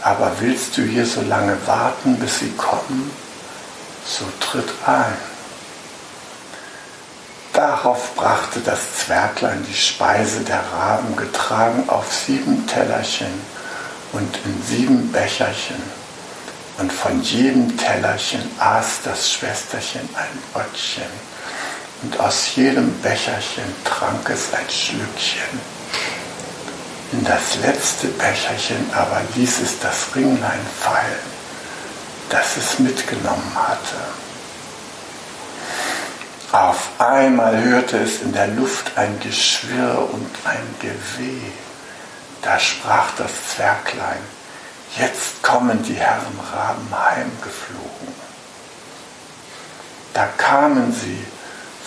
Aber 0.00 0.32
willst 0.40 0.76
du 0.76 0.82
hier 0.82 1.06
so 1.06 1.20
lange 1.22 1.56
warten, 1.66 2.16
bis 2.18 2.40
sie 2.40 2.50
kommen? 2.52 3.10
So 4.04 4.24
tritt 4.40 4.68
ein. 4.86 5.16
Darauf 7.52 8.14
brachte 8.16 8.60
das 8.60 8.80
Zwerglein 8.96 9.64
die 9.68 9.74
Speise 9.74 10.40
der 10.40 10.62
Raben 10.72 11.14
getragen 11.16 11.88
auf 11.88 12.12
sieben 12.12 12.66
Tellerchen 12.66 13.32
und 14.12 14.38
in 14.44 14.62
sieben 14.62 15.12
Becherchen. 15.12 16.01
Und 16.82 16.92
von 16.92 17.22
jedem 17.22 17.76
Tellerchen 17.76 18.42
aß 18.58 19.02
das 19.04 19.30
Schwesterchen 19.30 20.00
ein 20.16 20.42
Brötchen. 20.52 21.04
Und 22.02 22.18
aus 22.18 22.56
jedem 22.56 23.00
Becherchen 23.00 23.62
trank 23.84 24.28
es 24.28 24.52
ein 24.52 24.68
Schlückchen. 24.68 25.60
In 27.12 27.22
das 27.22 27.54
letzte 27.62 28.08
Becherchen 28.08 28.84
aber 28.92 29.22
ließ 29.36 29.60
es 29.60 29.78
das 29.78 30.08
Ringlein 30.16 30.58
fallen, 30.80 31.22
das 32.30 32.56
es 32.56 32.80
mitgenommen 32.80 33.52
hatte. 33.54 34.02
Auf 36.50 36.88
einmal 36.98 37.62
hörte 37.62 37.98
es 37.98 38.22
in 38.22 38.32
der 38.32 38.48
Luft 38.48 38.90
ein 38.98 39.20
Geschwirr 39.20 40.08
und 40.12 40.30
ein 40.44 40.74
Geweh. 40.80 41.52
Da 42.42 42.58
sprach 42.58 43.14
das 43.16 43.30
Zwerglein, 43.54 44.41
jetzt 44.98 45.42
kommen 45.42 45.82
die 45.82 45.94
Herren 45.94 46.38
Raben 46.52 46.88
heimgeflogen. 46.90 48.14
Da 50.14 50.26
kamen 50.36 50.92
sie, 50.92 51.24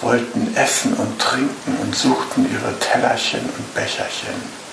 wollten 0.02 0.56
essen 0.56 0.94
und 0.94 1.20
trinken 1.20 1.78
und 1.82 1.96
suchten 1.96 2.52
ihre 2.52 2.78
Tellerchen 2.80 3.42
und 3.42 3.74
Becherchen. 3.74 4.66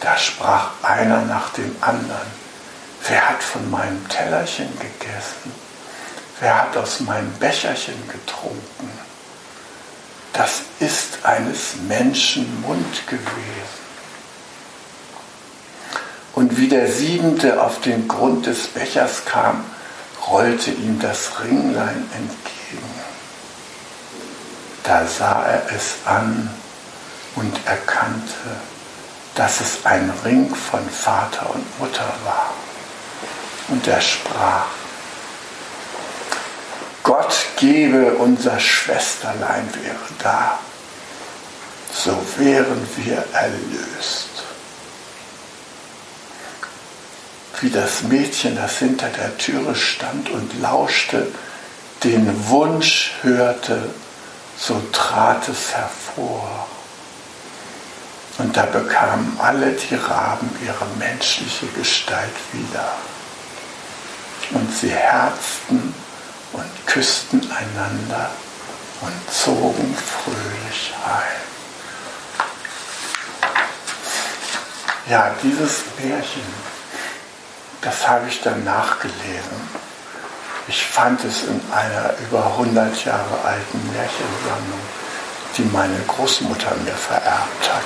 Da 0.00 0.16
sprach 0.16 0.70
einer 0.82 1.22
nach 1.22 1.50
dem 1.50 1.76
anderen, 1.80 2.26
wer 3.08 3.28
hat 3.28 3.42
von 3.42 3.70
meinem 3.70 4.08
Tellerchen 4.08 4.68
gegessen? 4.78 5.52
Wer 6.40 6.62
hat 6.62 6.76
aus 6.76 7.00
meinem 7.00 7.32
Becherchen 7.38 8.08
getrunken? 8.08 8.90
Das 10.32 10.62
ist 10.80 11.24
eines 11.24 11.76
Menschen 11.86 12.62
Mund 12.62 13.06
gewesen. 13.06 13.81
Und 16.34 16.56
wie 16.56 16.68
der 16.68 16.90
Siebente 16.90 17.62
auf 17.62 17.80
den 17.80 18.08
Grund 18.08 18.46
des 18.46 18.68
Bechers 18.68 19.24
kam, 19.26 19.64
rollte 20.28 20.70
ihm 20.70 20.98
das 20.98 21.40
Ringlein 21.42 22.08
entgegen. 22.14 22.90
Da 24.82 25.06
sah 25.06 25.44
er 25.44 25.66
es 25.74 25.96
an 26.06 26.50
und 27.36 27.54
erkannte, 27.66 28.32
dass 29.34 29.60
es 29.60 29.84
ein 29.84 30.12
Ring 30.24 30.54
von 30.54 30.88
Vater 30.88 31.54
und 31.54 31.78
Mutter 31.78 32.12
war. 32.24 32.50
Und 33.68 33.86
er 33.86 34.00
sprach, 34.00 34.66
Gott 37.02 37.34
gebe, 37.56 38.14
unser 38.14 38.58
Schwesterlein 38.58 39.68
wäre 39.74 39.96
da, 40.22 40.58
so 41.92 42.16
wären 42.36 42.86
wir 42.96 43.24
erlöst. 43.32 44.31
Wie 47.62 47.70
das 47.70 48.02
Mädchen, 48.02 48.56
das 48.56 48.78
hinter 48.78 49.08
der 49.08 49.38
Türe 49.38 49.76
stand 49.76 50.28
und 50.30 50.60
lauschte, 50.60 51.28
den 52.02 52.48
Wunsch 52.48 53.12
hörte, 53.22 53.88
so 54.58 54.82
trat 54.90 55.48
es 55.48 55.72
hervor. 55.72 56.66
Und 58.38 58.56
da 58.56 58.66
bekamen 58.66 59.38
alle 59.40 59.70
die 59.70 59.94
Raben 59.94 60.50
ihre 60.64 60.86
menschliche 60.98 61.66
Gestalt 61.68 62.34
wieder. 62.50 62.96
Und 64.50 64.76
sie 64.76 64.90
herzten 64.90 65.94
und 66.52 66.86
küssten 66.86 67.40
einander 67.42 68.28
und 69.02 69.32
zogen 69.32 69.96
fröhlich 69.96 70.92
heim. 71.06 71.42
Ja, 75.08 75.32
dieses 75.44 75.82
Märchen, 76.00 76.71
das 77.82 78.08
habe 78.08 78.28
ich 78.28 78.40
dann 78.40 78.64
nachgelesen. 78.64 79.82
Ich 80.68 80.86
fand 80.86 81.22
es 81.24 81.42
in 81.44 81.60
einer 81.72 82.14
über 82.20 82.46
100 82.46 83.04
Jahre 83.04 83.44
alten 83.44 83.92
Märchensammlung, 83.92 84.80
die 85.58 85.64
meine 85.64 85.98
Großmutter 86.06 86.76
mir 86.84 86.94
vererbt 86.94 87.74
hat. 87.74 87.82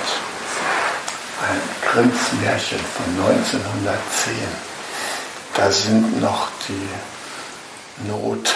Ein 1.49 1.61
Grimms 1.89 2.31
Märchen 2.41 2.79
von 2.79 3.05
1910. 3.25 4.35
Da 5.55 5.71
sind 5.71 6.21
noch 6.21 6.49
die 6.67 6.89
Nottaufe 8.07 8.55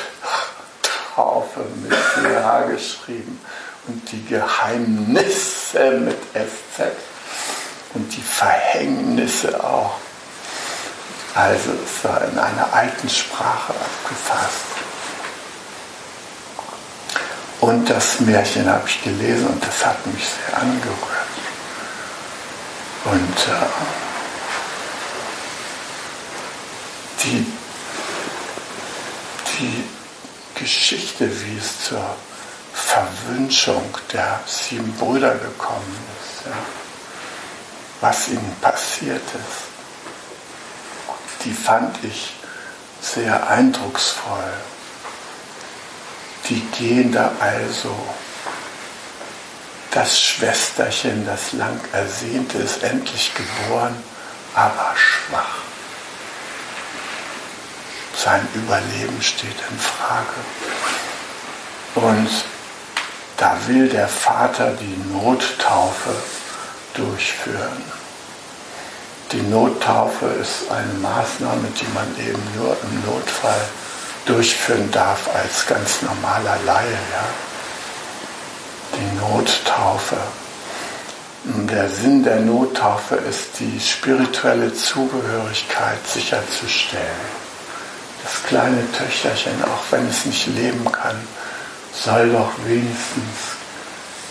mit 1.81 1.91
GH 1.91 2.61
geschrieben 2.71 3.39
und 3.87 4.11
die 4.11 4.23
Geheimnisse 4.25 5.91
mit 5.99 6.17
SZ 6.33 6.83
und 7.95 8.15
die 8.15 8.21
Verhängnisse 8.21 9.63
auch. 9.63 9.95
Also 11.33 11.71
es 11.83 12.03
war 12.03 12.23
in 12.23 12.37
einer 12.37 12.73
alten 12.73 13.09
Sprache 13.09 13.73
abgefasst. 13.73 14.65
Und 17.61 17.89
das 17.89 18.19
Märchen 18.19 18.69
habe 18.69 18.87
ich 18.87 19.03
gelesen 19.03 19.47
und 19.47 19.63
das 19.65 19.85
hat 19.85 20.05
mich 20.07 20.27
sehr 20.27 20.57
angerührt. 20.57 20.97
Und 23.05 23.37
äh, 23.47 23.67
die 27.23 27.45
die 29.61 29.83
Geschichte, 30.55 31.29
wie 31.29 31.57
es 31.57 31.85
zur 31.85 32.15
Verwünschung 32.73 33.83
der 34.11 34.39
sieben 34.45 34.91
Brüder 34.93 35.35
gekommen 35.35 35.97
ist, 36.19 36.45
ja, 36.45 36.57
was 38.01 38.27
ihnen 38.29 38.55
passiert 38.61 39.21
ist, 39.21 39.70
die 41.45 41.53
fand 41.53 42.03
ich 42.03 42.33
sehr 43.01 43.49
eindrucksvoll. 43.49 44.53
Die 46.49 46.61
gehen 46.77 47.11
da 47.11 47.31
also, 47.39 47.95
das 49.91 50.19
Schwesterchen, 50.19 51.25
das 51.25 51.53
lang 51.53 51.79
ersehnte, 51.91 52.57
ist 52.57 52.83
endlich 52.83 53.31
geboren, 53.33 53.95
aber 54.53 54.93
schwach 54.95 55.61
sein 58.23 58.47
Überleben 58.53 59.21
steht 59.21 59.55
in 59.69 59.79
Frage. 59.79 60.27
Und 61.95 62.29
da 63.37 63.57
will 63.67 63.89
der 63.89 64.07
Vater 64.07 64.73
die 64.73 64.97
Nottaufe 65.11 66.15
durchführen. 66.93 68.00
Die 69.31 69.41
Nottaufe 69.41 70.25
ist 70.41 70.69
eine 70.69 70.93
Maßnahme, 70.99 71.67
die 71.79 71.87
man 71.93 72.07
eben 72.19 72.41
nur 72.57 72.75
im 72.83 73.13
Notfall 73.13 73.61
durchführen 74.25 74.89
darf 74.91 75.29
als 75.33 75.65
ganz 75.65 76.01
normaler 76.01 76.57
Laie. 76.65 76.91
Ja? 76.91 77.25
Die 78.93 79.19
Nottaufe. 79.19 80.17
Der 81.43 81.89
Sinn 81.89 82.23
der 82.23 82.39
Nottaufe 82.41 83.15
ist, 83.15 83.59
die 83.59 83.79
spirituelle 83.79 84.73
Zugehörigkeit 84.73 86.05
sicherzustellen 86.05 87.41
das 88.23 88.43
kleine 88.43 88.83
Töchterchen, 88.91 89.63
auch 89.63 89.91
wenn 89.91 90.07
es 90.07 90.25
nicht 90.25 90.47
leben 90.47 90.91
kann, 90.91 91.15
soll 91.93 92.31
doch 92.31 92.51
wenigstens 92.65 93.57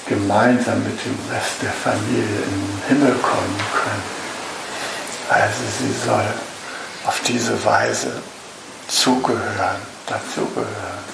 gemeinsam 0.06 0.82
mit 0.84 1.04
dem 1.04 1.18
Rest 1.30 1.62
der 1.62 1.72
Familie 1.72 2.42
in 2.46 2.60
den 2.60 2.82
Himmel 2.88 3.14
kommen 3.20 3.60
können. 3.74 4.19
Also 5.30 5.62
sie 5.78 5.94
soll 6.04 6.26
auf 7.06 7.20
diese 7.20 7.64
Weise 7.64 8.20
zugehören, 8.88 9.80
dazugehören. 10.06 11.04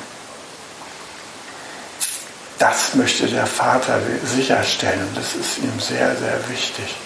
Das 2.59 2.95
möchte 2.95 3.27
der 3.27 3.47
Vater 3.47 4.01
sicherstellen 4.25 5.07
das 5.15 5.35
ist 5.35 5.59
ihm 5.59 5.79
sehr, 5.79 6.17
sehr 6.17 6.49
wichtig. 6.49 6.97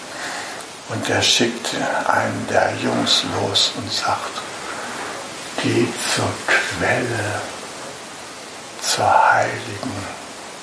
Und 0.87 1.09
er 1.09 1.21
schickt 1.21 1.67
einen 2.07 2.47
der 2.49 2.73
Jungs 2.81 3.23
los 3.35 3.73
und 3.75 3.91
sagt, 3.91 4.31
Geh 5.61 5.87
zur 6.15 6.31
Quelle, 6.47 7.41
zur 8.81 9.31
heiligen 9.31 10.05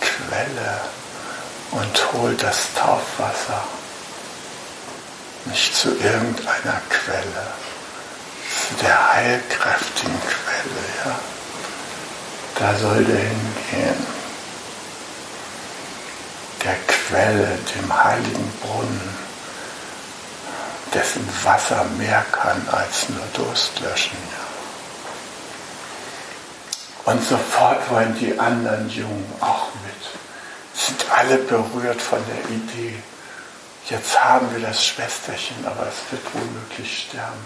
Quelle 0.00 0.80
und 1.72 2.12
hol 2.14 2.34
das 2.36 2.68
Taufwasser. 2.74 3.62
Nicht 5.46 5.74
zu 5.74 5.88
irgendeiner 5.90 6.80
Quelle, 6.90 7.46
zu 8.68 8.74
der 8.82 9.14
heilkräftigen 9.14 10.20
Quelle, 10.20 10.84
ja. 11.04 11.18
Da 12.58 12.74
soll 12.76 13.04
der 13.04 13.16
hingehen. 13.16 14.06
Der 16.64 16.76
Quelle, 16.86 17.58
dem 17.74 18.04
heiligen 18.04 18.52
Brunnen, 18.60 19.16
dessen 20.92 21.26
Wasser 21.44 21.84
mehr 21.96 22.24
kann 22.32 22.66
als 22.70 23.08
nur 23.08 23.24
Durst 23.32 23.78
löschen. 23.80 24.18
Ja. 24.32 24.48
Und 27.12 27.26
sofort 27.26 27.90
wollen 27.90 28.18
die 28.18 28.38
anderen 28.38 28.90
Jungen 28.90 29.32
auch 29.40 29.68
mit. 29.84 29.94
Sind 30.74 31.04
alle 31.10 31.38
berührt 31.38 32.02
von 32.02 32.18
der 32.26 32.50
Idee. 32.54 33.02
Jetzt 33.90 34.22
haben 34.22 34.52
wir 34.52 34.60
das 34.60 34.84
Schwesterchen, 34.84 35.56
aber 35.64 35.86
es 35.86 36.12
wird 36.12 36.22
womöglich 36.34 37.08
sterben. 37.08 37.44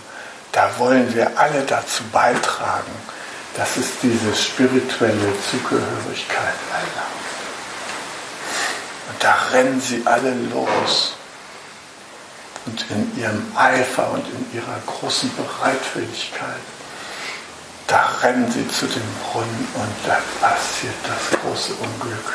Da 0.51 0.69
wollen 0.79 1.15
wir 1.15 1.39
alle 1.39 1.63
dazu 1.63 2.03
beitragen, 2.11 2.91
dass 3.57 3.77
es 3.77 4.01
diese 4.03 4.35
spirituelle 4.35 5.33
Zugehörigkeit 5.51 6.55
erlangt. 6.73 7.23
Und 9.09 9.23
da 9.23 9.35
rennen 9.53 9.81
sie 9.81 10.03
alle 10.05 10.35
los. 10.53 11.15
Und 12.67 12.91
in 12.91 13.19
ihrem 13.21 13.53
Eifer 13.57 14.11
und 14.11 14.27
in 14.27 14.59
ihrer 14.59 14.81
großen 14.87 15.31
Bereitwilligkeit, 15.37 16.61
da 17.87 18.09
rennen 18.23 18.51
sie 18.51 18.67
zu 18.69 18.87
dem 18.87 19.03
Brunnen 19.23 19.69
und 19.75 20.09
da 20.09 20.19
passiert 20.41 20.95
das 21.05 21.41
große 21.41 21.75
Unglück. 21.75 22.33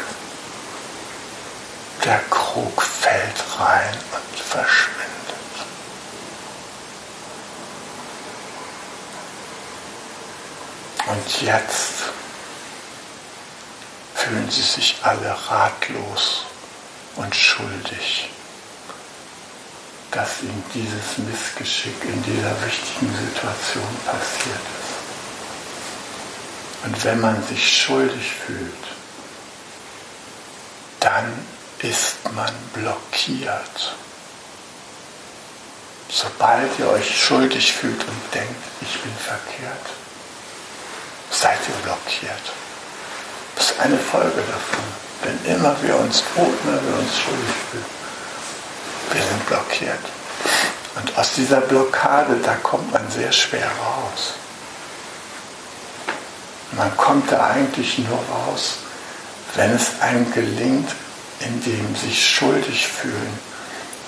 Der 2.04 2.20
Krug 2.30 2.82
fällt 2.82 3.60
rein 3.60 3.94
und 4.14 4.40
verschwindet. 4.40 5.08
Und 11.08 11.42
jetzt 11.42 12.04
fühlen 14.16 14.50
sie 14.50 14.62
sich 14.62 14.98
alle 15.04 15.36
ratlos 15.50 16.46
und 17.16 17.36
schuldig, 17.36 18.30
dass 20.12 20.42
ihnen 20.42 20.64
dieses 20.74 21.18
Missgeschick 21.18 22.04
in 22.04 22.24
dieser 22.24 22.62
wichtigen 22.66 23.16
Situation 23.16 23.98
passiert 24.06 24.60
ist. 24.80 24.98
Und 26.86 27.04
wenn 27.04 27.20
man 27.20 27.44
sich 27.44 27.82
schuldig 27.84 28.32
fühlt, 28.46 28.74
dann 31.00 31.34
ist 31.80 32.18
man 32.34 32.52
blockiert. 32.74 33.96
Sobald 36.10 36.80
ihr 36.80 36.90
euch 36.90 37.22
schuldig 37.22 37.74
fühlt 37.74 38.00
und 38.00 38.34
denkt, 38.34 38.64
ich 38.82 39.02
bin 39.02 39.12
verkehrt, 39.14 39.86
seid 41.30 41.60
ihr 41.68 41.76
blockiert. 41.84 42.54
Das 43.56 43.72
ist 43.72 43.80
eine 43.80 43.98
Folge 43.98 44.42
davon. 44.42 44.84
Wenn 45.24 45.56
immer 45.56 45.76
wir 45.82 45.98
uns 45.98 46.24
wenn 46.36 46.88
wir 46.88 47.00
uns 47.00 47.18
schuldig 47.18 47.56
fühlen, 47.72 47.86
wir 49.12 49.22
sind 49.24 49.46
blockiert. 49.48 50.00
Und 50.96 51.18
aus 51.18 51.34
dieser 51.34 51.62
Blockade, 51.62 52.38
da 52.44 52.56
kommt 52.56 52.92
man 52.92 53.10
sehr 53.12 53.32
schwer 53.32 53.68
raus. 53.68 54.34
Man 56.72 56.96
kommt 56.98 57.32
da 57.32 57.48
eigentlich 57.48 57.98
nur 58.00 58.20
raus, 58.32 58.78
wenn 59.56 59.74
es 59.74 60.00
einem 60.02 60.32
gelingt, 60.32 60.90
in 61.40 61.64
dem 61.64 61.96
sich 61.96 62.28
schuldig 62.28 62.88
fühlen, 62.88 63.40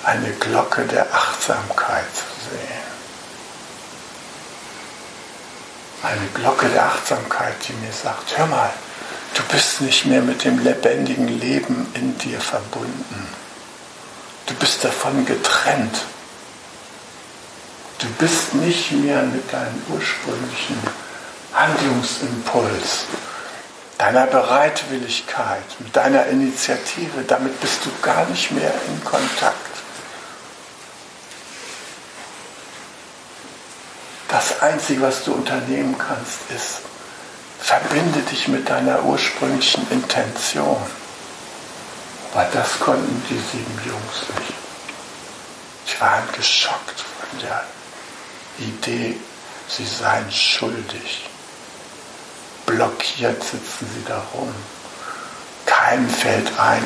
eine 0.03 0.31
Glocke 0.33 0.83
der 0.85 1.13
Achtsamkeit 1.13 2.05
zu 2.15 2.49
sehen. 2.49 2.89
Eine 6.01 6.27
Glocke 6.33 6.69
der 6.69 6.85
Achtsamkeit, 6.85 7.55
die 7.67 7.73
mir 7.73 7.91
sagt, 7.91 8.37
hör 8.37 8.47
mal, 8.47 8.71
du 9.35 9.43
bist 9.51 9.81
nicht 9.81 10.05
mehr 10.05 10.21
mit 10.21 10.43
dem 10.45 10.63
lebendigen 10.63 11.27
Leben 11.27 11.87
in 11.93 12.17
dir 12.17 12.39
verbunden. 12.39 13.27
Du 14.47 14.53
bist 14.55 14.83
davon 14.83 15.25
getrennt. 15.25 16.05
Du 17.99 18.07
bist 18.17 18.55
nicht 18.55 18.93
mehr 18.93 19.21
mit 19.23 19.51
deinem 19.51 19.81
ursprünglichen 19.89 20.79
Handlungsimpuls, 21.53 23.05
deiner 23.99 24.27
Bereitwilligkeit, 24.27 25.61
mit 25.79 25.95
deiner 25.95 26.25
Initiative, 26.27 27.21
damit 27.27 27.59
bist 27.59 27.85
du 27.85 27.91
gar 28.01 28.25
nicht 28.27 28.49
mehr 28.51 28.73
in 28.87 29.03
Kontakt. 29.03 29.57
Das 34.29 34.61
Einzige, 34.61 35.01
was 35.01 35.25
du 35.25 35.33
unternehmen 35.33 35.97
kannst, 35.97 36.49
ist, 36.55 36.79
verbinde 37.59 38.21
dich 38.21 38.47
mit 38.47 38.69
deiner 38.69 39.03
ursprünglichen 39.03 39.85
Intention. 39.91 40.81
Weil 42.33 42.47
das 42.53 42.79
konnten 42.79 43.21
die 43.29 43.39
sieben 43.51 43.81
Jungs 43.85 44.39
nicht. 44.39 44.53
Sie 45.87 45.99
waren 45.99 46.23
geschockt 46.37 47.01
von 47.01 47.39
der 47.41 47.65
Idee, 48.59 49.17
sie 49.67 49.85
seien 49.85 50.31
schuldig 50.31 51.29
blockiert 52.69 53.43
sitzen 53.43 53.89
sie 53.93 54.03
da 54.07 54.21
rum. 54.33 54.53
Keinem 55.65 56.09
fällt 56.09 56.47
ein, 56.59 56.83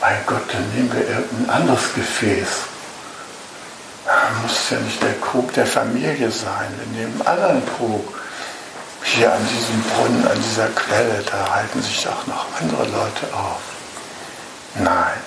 mein 0.00 0.16
Gott, 0.26 0.42
dann 0.52 0.68
nehmen 0.74 0.92
wir 0.92 1.06
irgendein 1.06 1.50
anderes 1.50 1.94
Gefäß. 1.94 2.48
Muss 4.42 4.70
ja 4.70 4.78
nicht 4.78 5.02
der 5.02 5.14
Krug 5.20 5.52
der 5.52 5.66
Familie 5.66 6.30
sein. 6.30 6.72
Wir 6.78 7.00
nehmen 7.00 7.20
einen 7.20 7.28
anderen 7.28 7.62
Krug. 7.76 8.14
Hier 9.02 9.32
an 9.32 9.46
diesem 9.46 9.82
Brunnen, 9.82 10.26
an 10.28 10.40
dieser 10.40 10.68
Quelle, 10.68 11.22
da 11.30 11.54
halten 11.54 11.82
sich 11.82 12.06
auch 12.08 12.26
noch 12.26 12.46
andere 12.60 12.84
Leute 12.84 13.34
auf. 13.34 13.60
Nein, 14.74 15.20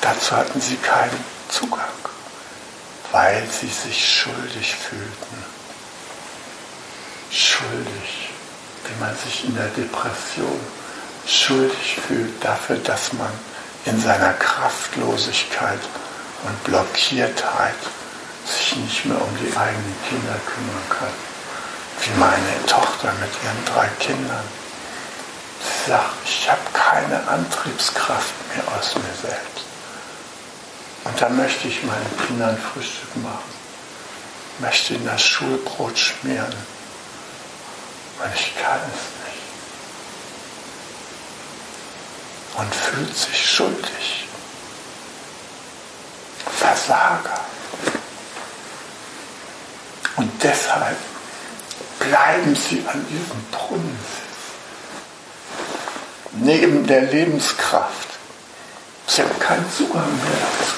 dazu 0.00 0.36
hatten 0.36 0.60
sie 0.60 0.76
keinen 0.76 1.24
Zugang, 1.48 1.80
weil 3.12 3.46
sie 3.48 3.68
sich 3.68 4.22
schuldig 4.22 4.74
fühlten. 4.76 5.44
Schuldig 7.30 8.25
wie 8.88 9.00
man 9.00 9.16
sich 9.16 9.44
in 9.44 9.54
der 9.54 9.68
Depression 9.68 10.60
schuldig 11.26 11.98
fühlt 12.06 12.44
dafür, 12.44 12.76
dass 12.78 13.12
man 13.12 13.30
in 13.84 14.00
seiner 14.00 14.32
Kraftlosigkeit 14.34 15.80
und 16.44 16.64
Blockiertheit 16.64 17.74
sich 18.46 18.76
nicht 18.76 19.04
mehr 19.06 19.20
um 19.20 19.36
die 19.38 19.56
eigenen 19.56 19.96
Kinder 20.08 20.36
kümmern 20.46 20.88
kann. 20.88 21.14
Wie 22.02 22.18
meine 22.20 22.66
Tochter 22.66 23.12
mit 23.20 23.30
ihren 23.42 23.64
drei 23.64 23.88
Kindern. 23.98 24.44
Sie 25.60 25.90
sagt, 25.90 26.14
ich 26.24 26.48
habe 26.48 26.60
keine 26.72 27.26
Antriebskraft 27.28 28.34
mehr 28.54 28.78
aus 28.78 28.94
mir 28.94 29.28
selbst. 29.28 29.64
Und 31.04 31.20
dann 31.20 31.36
möchte 31.36 31.68
ich 31.68 31.82
meinen 31.82 32.26
Kindern 32.26 32.58
Frühstück 32.58 33.16
machen, 33.22 33.54
möchte 34.58 34.94
ihnen 34.94 35.06
das 35.06 35.22
Schulbrot 35.22 35.98
schmieren 35.98 36.75
und 38.22 38.34
ich 38.34 38.54
kann 38.56 38.80
es 38.80 39.02
nicht. 39.24 39.42
Und 42.56 42.74
fühlt 42.74 43.16
sich 43.16 43.50
schuldig. 43.50 44.28
Versager. 46.58 47.40
Und 50.16 50.30
deshalb 50.42 50.96
bleiben 51.98 52.56
sie 52.56 52.82
an 52.90 53.06
diesem 53.08 53.44
Brunnen 53.50 53.98
neben 56.32 56.86
der 56.86 57.02
Lebenskraft. 57.02 58.08
Sie 59.06 59.22
haben 59.22 59.38
keinen 59.38 59.70
Zugang 59.70 60.06
mehr 60.06 60.38
dazu. 60.40 60.74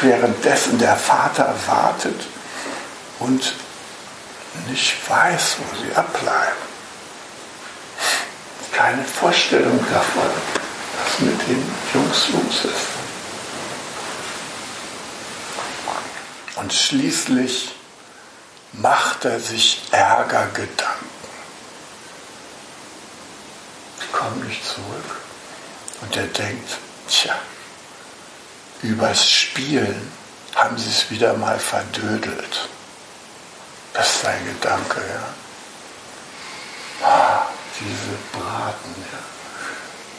Währenddessen 0.00 0.78
der 0.78 0.96
Vater 0.96 1.54
wartet 1.66 2.20
und 3.24 3.54
nicht 4.68 5.08
weiß, 5.08 5.56
wo 5.58 5.82
sie 5.82 5.94
abbleiben. 5.94 6.74
Keine 8.72 9.04
Vorstellung 9.04 9.78
davon, 9.90 10.30
was 10.98 11.20
mit 11.20 11.40
den 11.48 11.64
Jungs 11.94 12.28
los 12.30 12.64
ist. 12.64 12.94
Und 16.56 16.72
schließlich 16.72 17.74
macht 18.72 19.24
er 19.24 19.40
sich 19.40 19.82
Ärgergedanken. 19.90 21.08
Ich 24.00 24.12
komme 24.12 24.44
nicht 24.44 24.64
zurück. 24.64 25.16
Und 26.02 26.16
er 26.16 26.26
denkt, 26.26 26.68
tja, 27.08 27.34
übers 28.82 29.30
Spielen 29.30 30.12
haben 30.54 30.76
sie 30.76 30.90
es 30.90 31.10
wieder 31.10 31.34
mal 31.34 31.58
verdödelt. 31.58 32.68
Das 33.94 34.16
ist 34.16 34.26
ein 34.26 34.44
Gedanke, 34.44 35.00
ja. 35.00 35.24
Ah, 37.06 37.46
diese 37.78 38.16
Braten, 38.32 38.94
ja. 39.12 39.18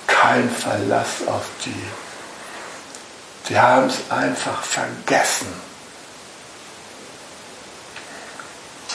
Kein 0.08 0.50
Verlass 0.50 1.28
auf 1.28 1.44
die. 1.66 1.86
Die 3.50 3.60
haben 3.60 3.88
es 3.88 4.10
einfach 4.10 4.64
vergessen. 4.64 5.48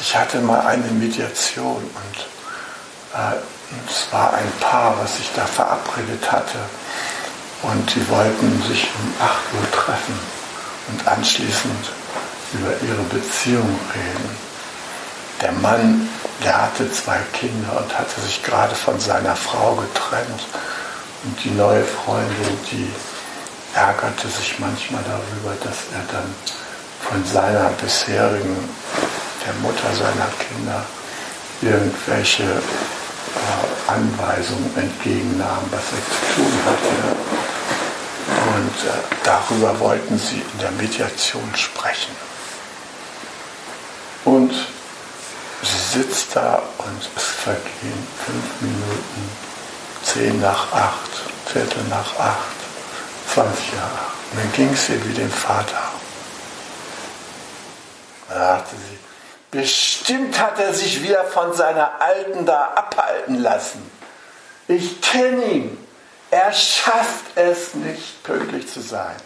Ich 0.01 0.17
hatte 0.17 0.41
mal 0.41 0.61
eine 0.61 0.91
Mediation 0.93 1.83
und 1.83 2.19
äh, 3.15 3.37
es 3.87 4.11
war 4.11 4.33
ein 4.33 4.51
Paar, 4.61 4.99
was 4.99 5.19
sich 5.19 5.31
da 5.37 5.45
verabredet 5.45 6.33
hatte. 6.33 6.59
Und 7.63 7.95
die 7.95 8.09
wollten 8.09 8.63
sich 8.63 8.89
um 8.99 9.15
8 9.23 9.53
Uhr 9.53 9.71
treffen 9.73 10.19
und 10.89 11.07
anschließend 11.07 11.93
über 12.55 12.81
ihre 12.81 13.03
Beziehung 13.03 13.79
reden 13.95 14.50
der 15.41 15.53
Mann, 15.53 16.09
der 16.45 16.63
hatte 16.63 16.91
zwei 16.93 17.19
Kinder 17.33 17.81
und 17.81 17.99
hatte 17.99 18.21
sich 18.21 18.43
gerade 18.43 18.75
von 18.75 18.99
seiner 19.01 19.37
Frau 19.37 19.75
getrennt. 19.77 20.41
Und 21.25 21.45
die 21.45 21.51
neue 21.51 21.85
Freundin, 21.85 22.59
die 22.71 22.91
ärgerte 23.75 24.29
sich 24.29 24.59
manchmal 24.59 25.03
darüber, 25.05 25.55
dass 25.63 25.77
er 25.93 26.13
dann 26.13 26.35
von 27.09 27.25
seiner 27.25 27.71
bisherigen, 27.81 28.57
der 29.47 29.55
Mutter 29.63 29.95
seiner 29.95 30.29
Kinder, 30.39 30.85
irgendwelche 31.63 32.45
äh, 32.45 33.91
Anweisungen 33.91 34.73
entgegennahm, 34.77 35.65
was 35.71 35.83
er 35.93 36.03
zu 36.07 36.21
tun 36.37 36.53
hatte. 36.67 37.17
Und 38.57 38.75
äh, 38.89 39.17
darüber 39.25 39.79
wollten 39.81 40.19
sie 40.19 40.43
in 40.53 40.59
der 40.61 40.71
Mediation 40.73 41.51
sprechen. 41.55 42.15
Und 44.25 44.53
sie 45.63 45.99
sitzt 45.99 46.35
da 46.35 46.63
und 46.79 47.09
es 47.17 47.23
vergehen 47.23 48.07
fünf 48.25 48.61
Minuten, 48.61 49.31
zehn 50.03 50.41
nach 50.41 50.73
acht, 50.73 51.11
Viertel 51.47 51.83
nach 51.89 52.19
acht, 52.19 52.61
20 53.35 53.73
Jahre. 53.73 54.11
Und 54.33 54.41
dann 54.41 54.53
ging 54.53 54.73
es 54.73 54.89
ihr 54.89 55.05
wie 55.05 55.15
dem 55.15 55.31
Vater. 55.31 55.83
Da 58.29 58.57
dachte 58.57 58.77
sie, 58.77 58.99
bestimmt 59.51 60.39
hat 60.39 60.59
er 60.61 60.73
sich 60.73 61.03
wieder 61.03 61.25
von 61.25 61.53
seiner 61.53 62.01
Alten 62.01 62.47
da 62.47 62.73
abhalten 62.77 63.41
lassen. 63.41 63.91
Ich 64.69 65.01
kenne 65.01 65.45
ihn. 65.45 65.87
Er 66.31 66.53
schafft 66.53 67.37
es 67.37 67.75
nicht, 67.75 68.23
pünktlich 68.23 68.69
zu 68.69 68.81
sein. 68.81 69.17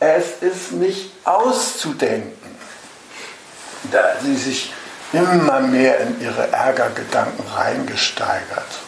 Es 0.00 0.42
ist 0.42 0.72
nicht 0.72 1.12
auszudenken. 1.24 2.58
Da 3.90 4.16
sie 4.22 4.36
sich 4.36 4.72
immer 5.12 5.60
mehr 5.60 6.00
in 6.00 6.20
ihre 6.20 6.52
Ärgergedanken 6.52 7.46
reingesteigert. 7.46 8.78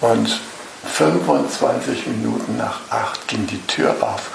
Und 0.00 0.40
25 0.84 2.06
Minuten 2.06 2.56
nach 2.56 2.80
acht 2.88 3.28
ging 3.28 3.46
die 3.46 3.64
Tür 3.66 3.94
auf 4.00 4.30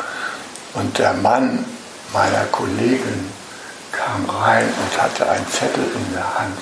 und 0.75 0.97
der 0.99 1.13
Mann 1.13 1.65
meiner 2.13 2.45
Kollegin 2.51 3.31
kam 3.91 4.29
rein 4.29 4.65
und 4.65 5.01
hatte 5.01 5.29
einen 5.29 5.47
Zettel 5.47 5.83
in 5.83 6.13
der 6.13 6.39
Hand. 6.39 6.57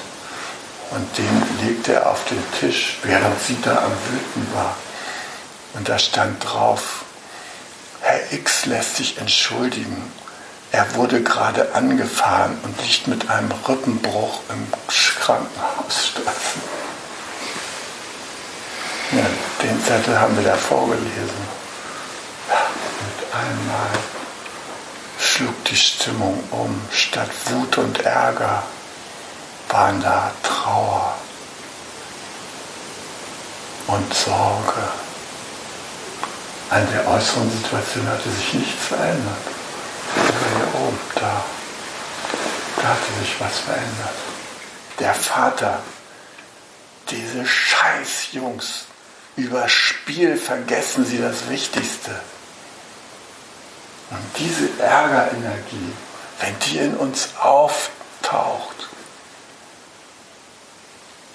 Und 0.91 1.17
den 1.17 1.67
legte 1.67 1.93
er 1.93 2.11
auf 2.11 2.23
den 2.25 2.43
Tisch, 2.59 2.99
während 3.03 3.41
sie 3.41 3.57
da 3.61 3.77
am 3.77 3.91
Wüten 3.91 4.47
war. 4.53 4.75
Und 5.73 5.89
da 5.89 5.97
stand 5.97 6.43
drauf, 6.43 7.03
Herr 8.01 8.31
X 8.31 8.67
lässt 8.67 8.97
sich 8.97 9.17
entschuldigen. 9.17 10.11
Er 10.73 10.95
wurde 10.95 11.21
gerade 11.21 11.75
angefahren 11.75 12.57
und 12.63 12.81
liegt 12.81 13.07
mit 13.07 13.29
einem 13.29 13.51
Rippenbruch 13.51 14.41
im 14.49 14.67
Krankenhaus. 14.87 16.13
Ja, 19.11 19.23
den 19.61 19.83
Zettel 19.85 20.19
haben 20.19 20.35
wir 20.35 20.43
da 20.43 20.55
vorgelesen. 20.55 21.53
mit 22.49 23.33
einmal 23.35 23.89
schlug 25.19 25.63
die 25.65 25.75
Stimmung 25.75 26.43
um. 26.49 26.81
Statt 26.91 27.29
Wut 27.45 27.77
und 27.77 28.01
Ärger 28.01 28.63
waren 29.69 30.01
da 30.01 30.31
Trauer 30.41 31.13
und 33.85 34.11
Sorge. 34.11 34.81
An 36.71 36.87
der 36.91 37.07
äußeren 37.07 37.51
Situation 37.51 38.07
hatte 38.07 38.31
sich 38.31 38.55
nichts 38.55 38.87
verändert. 38.87 39.62
Hier 40.15 40.81
oben, 40.81 40.99
da, 41.15 41.43
da 42.77 42.87
hatte 42.89 43.13
sich 43.21 43.35
was 43.39 43.59
verändert. 43.59 44.15
Der 44.99 45.13
Vater, 45.13 45.79
diese 47.09 47.45
Scheißjungs, 47.45 48.85
über 49.35 49.67
Spiel 49.67 50.37
vergessen 50.37 51.05
sie 51.05 51.17
das 51.17 51.49
Wichtigste. 51.49 52.11
Und 54.11 54.19
diese 54.37 54.69
Ärgerenergie, 54.79 55.93
wenn 56.39 56.59
die 56.59 56.77
in 56.77 56.95
uns 56.95 57.29
auftaucht, 57.39 58.89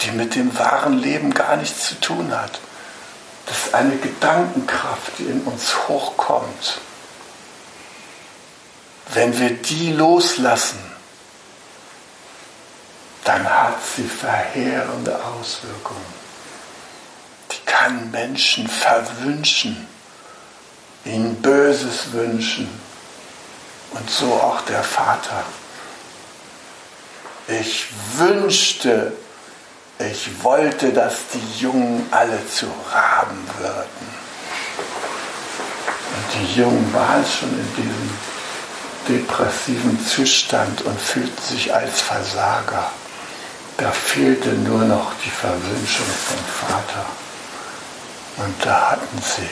die 0.02 0.12
mit 0.12 0.36
dem 0.36 0.56
wahren 0.56 0.98
Leben 0.98 1.34
gar 1.34 1.56
nichts 1.56 1.88
zu 1.88 2.00
tun 2.00 2.32
hat, 2.32 2.60
das 3.46 3.66
ist 3.66 3.74
eine 3.74 3.96
Gedankenkraft, 3.96 5.18
die 5.18 5.24
in 5.24 5.40
uns 5.42 5.88
hochkommt. 5.88 6.80
Wenn 9.14 9.38
wir 9.38 9.50
die 9.50 9.92
loslassen, 9.92 10.78
dann 13.24 13.48
hat 13.48 13.76
sie 13.96 14.08
verheerende 14.08 15.18
Auswirkungen. 15.24 16.18
Die 17.50 17.64
kann 17.66 18.10
Menschen 18.10 18.68
verwünschen 18.68 19.88
ihnen 21.08 21.36
Böses 21.36 22.12
wünschen. 22.12 22.68
Und 23.92 24.10
so 24.10 24.32
auch 24.34 24.60
der 24.62 24.82
Vater. 24.82 25.44
Ich 27.48 27.86
wünschte, 28.16 29.12
ich 29.98 30.42
wollte, 30.42 30.92
dass 30.92 31.14
die 31.32 31.62
Jungen 31.62 32.06
alle 32.10 32.38
zu 32.48 32.66
Raben 32.92 33.48
würden. 33.58 34.18
Und 36.14 36.34
die 36.34 36.60
Jungen 36.60 36.92
waren 36.92 37.24
schon 37.24 37.48
in 37.48 37.74
diesem 37.76 38.10
depressiven 39.08 40.04
Zustand 40.06 40.82
und 40.82 41.00
fühlten 41.00 41.42
sich 41.42 41.74
als 41.74 42.00
Versager. 42.00 42.90
Da 43.78 43.90
fehlte 43.90 44.50
nur 44.50 44.82
noch 44.82 45.12
die 45.24 45.30
Verwünschung 45.30 46.06
vom 46.06 46.68
Vater. 46.68 47.06
Und 48.38 48.54
da 48.64 48.90
hatten 48.92 49.22
sie 49.22 49.48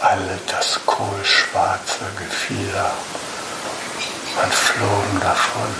alle 0.00 0.38
das 0.46 0.80
kohlschwarze 0.86 2.04
Gefieder 2.18 2.90
und 4.42 4.54
flogen 4.54 5.20
davon. 5.20 5.74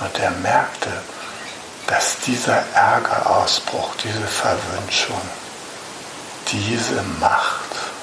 Und 0.00 0.18
er 0.18 0.30
merkte, 0.30 0.90
dass 1.86 2.18
dieser 2.18 2.62
Ärgerausbruch, 2.74 3.94
diese 4.02 4.26
Verwünschung, 4.26 5.20
diese 6.50 7.02
Macht 7.20 7.95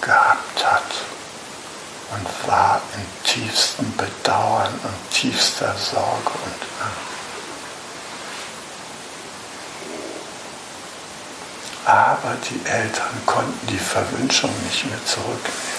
gehabt 0.00 0.64
hat 0.64 0.82
und 2.12 2.48
war 2.48 2.80
in 2.94 3.06
tiefstem 3.24 3.92
Bedauern 3.96 4.72
und 4.82 5.10
tiefster 5.10 5.74
Sorge 5.76 6.30
und 6.44 6.62
Angst. 6.80 7.16
Aber 11.86 12.36
die 12.50 12.68
Eltern 12.68 13.22
konnten 13.26 13.66
die 13.68 13.78
Verwünschung 13.78 14.50
nicht 14.64 14.86
mehr 14.86 15.04
zurücknehmen. 15.04 15.76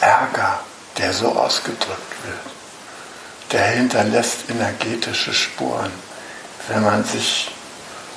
Ärger, 0.00 0.60
der 0.98 1.12
so 1.12 1.32
ausgedrückt 1.32 2.24
wird, 2.24 3.52
der 3.52 3.64
hinterlässt 3.66 4.48
energetische 4.48 5.32
Spuren. 5.32 5.92
Wenn 6.68 6.82
man 6.82 7.04
sich 7.04 7.50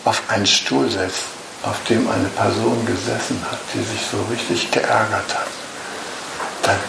auf 0.04 0.22
einen 0.30 0.46
Stuhl 0.46 0.90
setzt, 0.90 1.35
auf 1.66 1.84
dem 1.90 2.08
eine 2.10 2.30
Person 2.30 2.86
gesessen 2.86 3.44
hat, 3.50 3.60
die 3.74 3.84
sich 3.84 4.06
so 4.12 4.18
richtig 4.32 4.72
geärgert 4.72 5.34
hat, 5.34 5.48
dann 6.62 6.80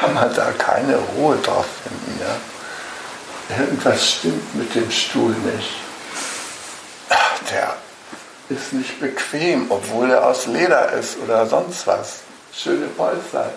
kann 0.00 0.14
man 0.14 0.34
da 0.34 0.52
keine 0.52 0.96
Ruhe 0.96 1.36
drauf 1.38 1.66
finden. 1.82 2.20
Ja? 2.20 3.56
Irgendwas 3.58 4.10
stimmt 4.10 4.54
mit 4.54 4.74
dem 4.74 4.90
Stuhl 4.90 5.32
nicht. 5.32 5.70
Der 7.50 7.76
ist 8.48 8.72
nicht 8.72 9.00
bequem, 9.00 9.66
obwohl 9.70 10.10
er 10.10 10.26
aus 10.26 10.46
Leder 10.46 10.92
ist 10.92 11.16
oder 11.24 11.46
sonst 11.46 11.86
was. 11.86 12.18
Schöne 12.52 12.86
Polster. 12.88 13.50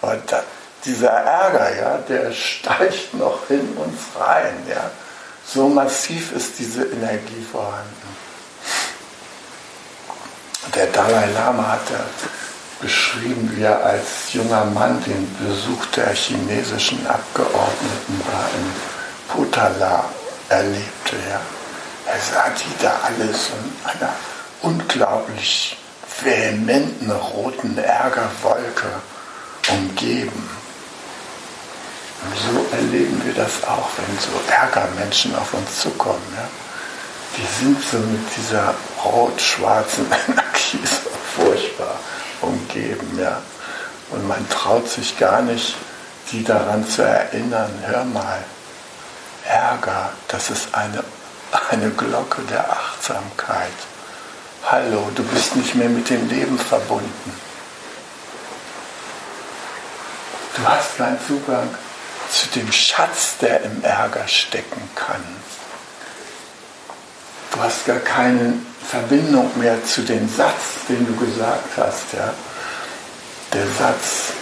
Aber 0.00 0.16
da, 0.26 0.42
dieser 0.84 1.10
Ärger, 1.10 1.76
ja, 1.76 1.98
der 1.98 2.32
steigt 2.32 3.14
noch 3.14 3.50
in 3.50 3.76
uns 3.76 3.98
rein. 4.18 4.54
Ja. 4.68 4.90
So 5.44 5.68
massiv 5.68 6.32
ist 6.32 6.58
diese 6.58 6.84
Energie 6.84 7.44
vorhanden. 7.50 8.31
Der 10.74 10.86
Dalai 10.86 11.26
Lama 11.34 11.72
hat 11.72 11.80
beschrieben, 12.80 13.50
wie 13.54 13.62
er 13.62 13.84
als 13.84 14.32
junger 14.32 14.64
Mann 14.64 15.02
den 15.04 15.28
Besuch 15.36 15.84
der 15.94 16.14
chinesischen 16.14 17.06
Abgeordneten 17.06 18.22
da 18.26 18.48
in 18.56 18.72
Potala 19.28 20.04
erlebte. 20.48 21.16
Ja. 21.28 21.40
Er 22.06 22.18
sah 22.20 22.50
die 22.50 22.82
da 22.82 23.00
alles 23.04 23.50
in 23.50 23.90
einer 23.90 24.12
unglaublich 24.62 25.76
vehementen 26.22 27.10
roten 27.10 27.76
Ärgerwolke 27.76 28.88
umgeben. 29.68 30.50
Und 32.24 32.36
so 32.38 32.76
erleben 32.76 33.20
wir 33.24 33.34
das 33.34 33.62
auch, 33.64 33.88
wenn 33.96 34.18
so 34.18 34.30
Ärgermenschen 34.50 35.34
auf 35.36 35.52
uns 35.54 35.80
zukommen. 35.80 36.22
Ja? 36.36 36.48
Die 37.36 37.64
sind 37.64 37.82
so 37.90 37.98
mit 37.98 38.36
dieser 38.36 38.74
rot-schwarzen 39.04 40.06
Energie 40.72 40.86
so 40.86 41.10
furchtbar 41.36 41.98
umgeben. 42.40 43.18
Ja? 43.18 43.42
Und 44.10 44.26
man 44.26 44.48
traut 44.48 44.88
sich 44.88 45.18
gar 45.18 45.42
nicht, 45.42 45.74
die 46.30 46.44
daran 46.44 46.86
zu 46.86 47.02
erinnern, 47.02 47.70
hör 47.86 48.04
mal, 48.04 48.42
Ärger, 49.44 50.10
das 50.28 50.50
ist 50.50 50.74
eine, 50.74 51.02
eine 51.70 51.90
Glocke 51.90 52.42
der 52.42 52.70
Achtsamkeit 52.70 53.72
Hallo, 54.70 55.10
du 55.14 55.24
bist 55.24 55.56
nicht 55.56 55.74
mehr 55.74 55.88
mit 55.88 56.08
dem 56.08 56.28
Leben 56.28 56.56
verbunden. 56.58 57.32
Du 60.56 60.66
hast 60.66 60.96
keinen 60.96 61.18
Zugang 61.26 61.68
zu 62.30 62.46
dem 62.54 62.70
Schatz, 62.70 63.36
der 63.38 63.62
im 63.64 63.82
Ärger 63.82 64.26
stecken 64.28 64.88
kann. 64.94 65.22
Du 67.52 67.60
hast 67.60 67.84
gar 67.84 67.98
keine 67.98 68.54
Verbindung 68.88 69.50
mehr 69.58 69.84
zu 69.84 70.02
dem 70.02 70.28
Satz, 70.28 70.86
den 70.88 71.06
du 71.06 71.14
gesagt 71.16 71.76
hast. 71.76 72.12
Ja? 72.14 72.32
Der 73.52 73.66
Satz, 73.78 74.32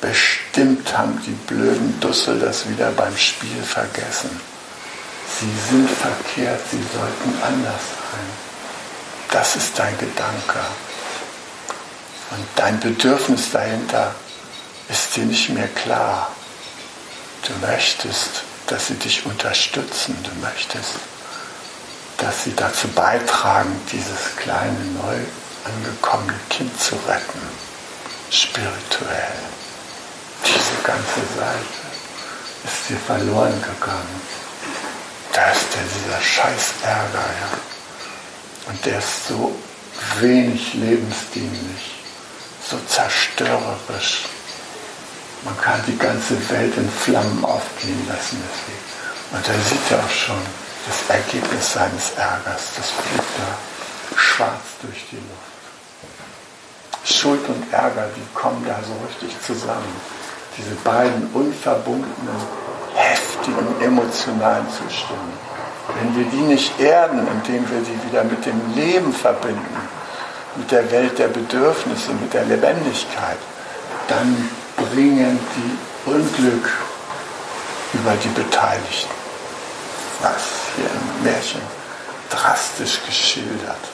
bestimmt 0.00 0.96
haben 0.96 1.22
die 1.24 1.36
blöden 1.52 1.98
Dussel 2.00 2.40
das 2.40 2.68
wieder 2.68 2.90
beim 2.90 3.16
Spiel 3.16 3.62
vergessen. 3.62 4.40
Sie 5.40 5.70
sind 5.70 5.88
verkehrt, 5.88 6.60
sie 6.70 6.82
sollten 6.92 7.42
anders 7.42 7.82
sein. 8.10 8.28
Das 9.30 9.54
ist 9.54 9.78
dein 9.78 9.96
Gedanke. 9.98 10.58
Und 12.30 12.46
dein 12.56 12.80
Bedürfnis 12.80 13.52
dahinter 13.52 14.14
ist 14.88 15.14
dir 15.14 15.24
nicht 15.24 15.50
mehr 15.50 15.68
klar. 15.68 16.32
Du 17.46 17.66
möchtest, 17.66 18.42
dass 18.66 18.88
sie 18.88 18.94
dich 18.94 19.24
unterstützen. 19.26 20.16
Du 20.24 20.44
möchtest, 20.44 20.94
dass 22.18 22.44
sie 22.44 22.54
dazu 22.54 22.88
beitragen, 22.88 23.80
dieses 23.92 24.36
kleine, 24.36 24.78
neu 25.02 25.16
angekommene 25.64 26.38
Kind 26.50 26.78
zu 26.80 26.96
retten. 27.06 27.40
Spirituell. 28.30 29.38
Diese 30.44 30.82
ganze 30.82 31.20
Seite 31.36 31.78
ist 32.64 32.88
dir 32.88 32.96
verloren 32.98 33.62
gegangen. 33.62 34.20
Da 35.32 35.50
ist 35.50 35.66
ja 35.74 35.82
dieser 35.82 36.20
scheiß 36.20 36.74
Ärger, 36.82 37.24
ja. 37.24 38.70
Und 38.70 38.84
der 38.84 38.98
ist 38.98 39.28
so 39.28 39.56
wenig 40.20 40.74
lebensdienlich, 40.74 42.02
so 42.68 42.78
zerstörerisch. 42.88 44.24
Man 45.44 45.58
kann 45.60 45.82
die 45.86 45.96
ganze 45.96 46.36
Welt 46.50 46.76
in 46.76 46.90
Flammen 46.90 47.44
aufgehen 47.44 48.06
lassen 48.08 48.42
deswegen. 48.42 48.88
Und 49.30 49.46
da 49.46 49.52
sieht 49.68 49.90
er 49.90 50.04
auch 50.04 50.10
schon 50.10 50.67
das 50.88 51.16
Ergebnis 51.16 51.72
seines 51.72 52.12
Ärgers. 52.16 52.72
Das 52.76 52.90
fliegt 52.90 53.28
da 53.36 54.16
schwarz 54.16 54.80
durch 54.82 55.04
die 55.10 55.16
Luft. 55.16 55.58
Schuld 57.04 57.46
und 57.48 57.72
Ärger, 57.72 58.08
die 58.16 58.34
kommen 58.34 58.64
da 58.66 58.78
so 58.82 58.94
richtig 59.06 59.36
zusammen. 59.42 59.94
Diese 60.56 60.74
beiden 60.76 61.30
unverbundenen, 61.32 62.40
heftigen, 62.94 63.80
emotionalen 63.80 64.66
Zustände. 64.68 65.36
Wenn 65.94 66.16
wir 66.16 66.24
die 66.30 66.52
nicht 66.52 66.78
erden, 66.80 67.26
indem 67.26 67.68
wir 67.70 67.80
die 67.80 68.08
wieder 68.08 68.24
mit 68.24 68.44
dem 68.44 68.60
Leben 68.74 69.12
verbinden, 69.12 69.88
mit 70.56 70.70
der 70.70 70.90
Welt 70.90 71.18
der 71.18 71.28
Bedürfnisse, 71.28 72.12
mit 72.12 72.34
der 72.34 72.44
Lebendigkeit, 72.44 73.38
dann 74.08 74.50
bringen 74.76 75.38
die 75.56 76.10
Unglück 76.10 76.68
über 77.94 78.12
die 78.22 78.28
Beteiligten. 78.28 79.14
Was 80.20 80.57
Märchen 81.22 81.62
drastisch 82.30 83.00
geschildert. 83.06 83.88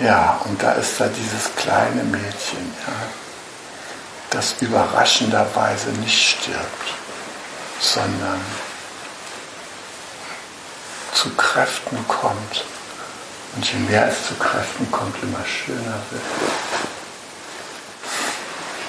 Ja, 0.00 0.40
und 0.44 0.62
da 0.62 0.72
ist 0.72 1.00
da 1.00 1.08
dieses 1.08 1.54
kleine 1.56 2.04
Mädchen, 2.04 2.72
ja, 2.86 2.92
das 4.30 4.54
überraschenderweise 4.60 5.88
nicht 5.90 6.36
stirbt, 6.38 6.94
sondern 7.80 8.40
zu 11.14 11.30
Kräften 11.30 12.06
kommt 12.06 12.64
und 13.56 13.72
je 13.72 13.78
mehr 13.80 14.06
es 14.08 14.28
zu 14.28 14.34
Kräften 14.34 14.88
kommt, 14.92 15.20
immer 15.20 15.44
schöner 15.44 15.98
wird. 16.10 16.22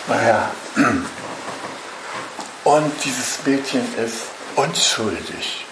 Naja, 0.08 0.52
und 2.70 2.92
dieses 3.04 3.46
Mädchen 3.46 3.82
ist 3.98 4.26
unschuldig. 4.56 5.66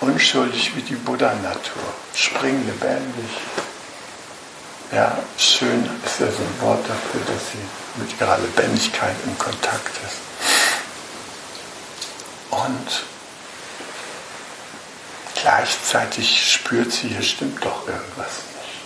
Unschuldig 0.00 0.76
wie 0.76 0.82
die 0.82 0.96
Buddha-Natur. 0.96 1.82
Springlebendig. 2.14 3.30
Ja, 4.92 5.18
schön 5.38 5.88
ist 6.04 6.20
ja 6.20 6.26
so 6.26 6.42
ein 6.42 6.60
Wort 6.60 6.84
dafür, 6.88 7.20
dass 7.26 7.52
sie 7.52 8.00
mit 8.00 8.20
ihrer 8.20 8.38
Lebendigkeit 8.38 9.16
in 9.24 9.38
Kontakt 9.38 9.92
ist. 10.06 10.18
Und 12.50 13.04
Gleichzeitig 15.40 16.52
spürt 16.52 16.90
sie, 16.92 17.08
hier 17.08 17.22
stimmt 17.22 17.64
doch 17.64 17.86
irgendwas 17.86 18.42
nicht. 18.58 18.82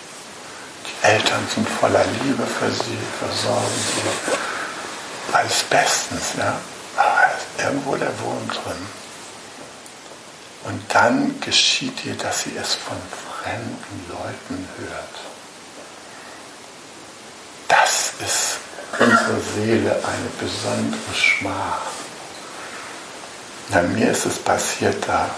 Die 0.86 1.06
Eltern 1.06 1.48
sind 1.54 1.66
voller 1.66 2.04
Liebe 2.22 2.46
für 2.46 2.70
sie, 2.70 2.98
versorgen 3.18 3.66
sie. 3.94 5.34
Alles 5.34 5.62
bestens, 5.64 6.34
ja. 6.36 6.60
Irgendwo 7.62 7.96
der 7.96 8.18
Wurm 8.20 8.48
drin. 8.48 8.86
Und 10.64 10.82
dann 10.88 11.40
geschieht 11.40 12.04
ihr, 12.04 12.14
dass 12.14 12.42
sie 12.42 12.56
es 12.56 12.74
von 12.74 12.96
fremden 13.42 14.06
Leuten 14.08 14.68
hört. 14.78 15.20
Das 17.68 18.12
ist 18.20 18.58
unsere 18.98 19.40
Seele 19.54 19.90
eine 19.90 20.28
besondere 20.38 21.14
Schmach. 21.14 21.82
Na, 23.70 23.82
mir 23.82 24.10
ist 24.10 24.26
es 24.26 24.38
passiert 24.38 24.96
da 25.06 25.30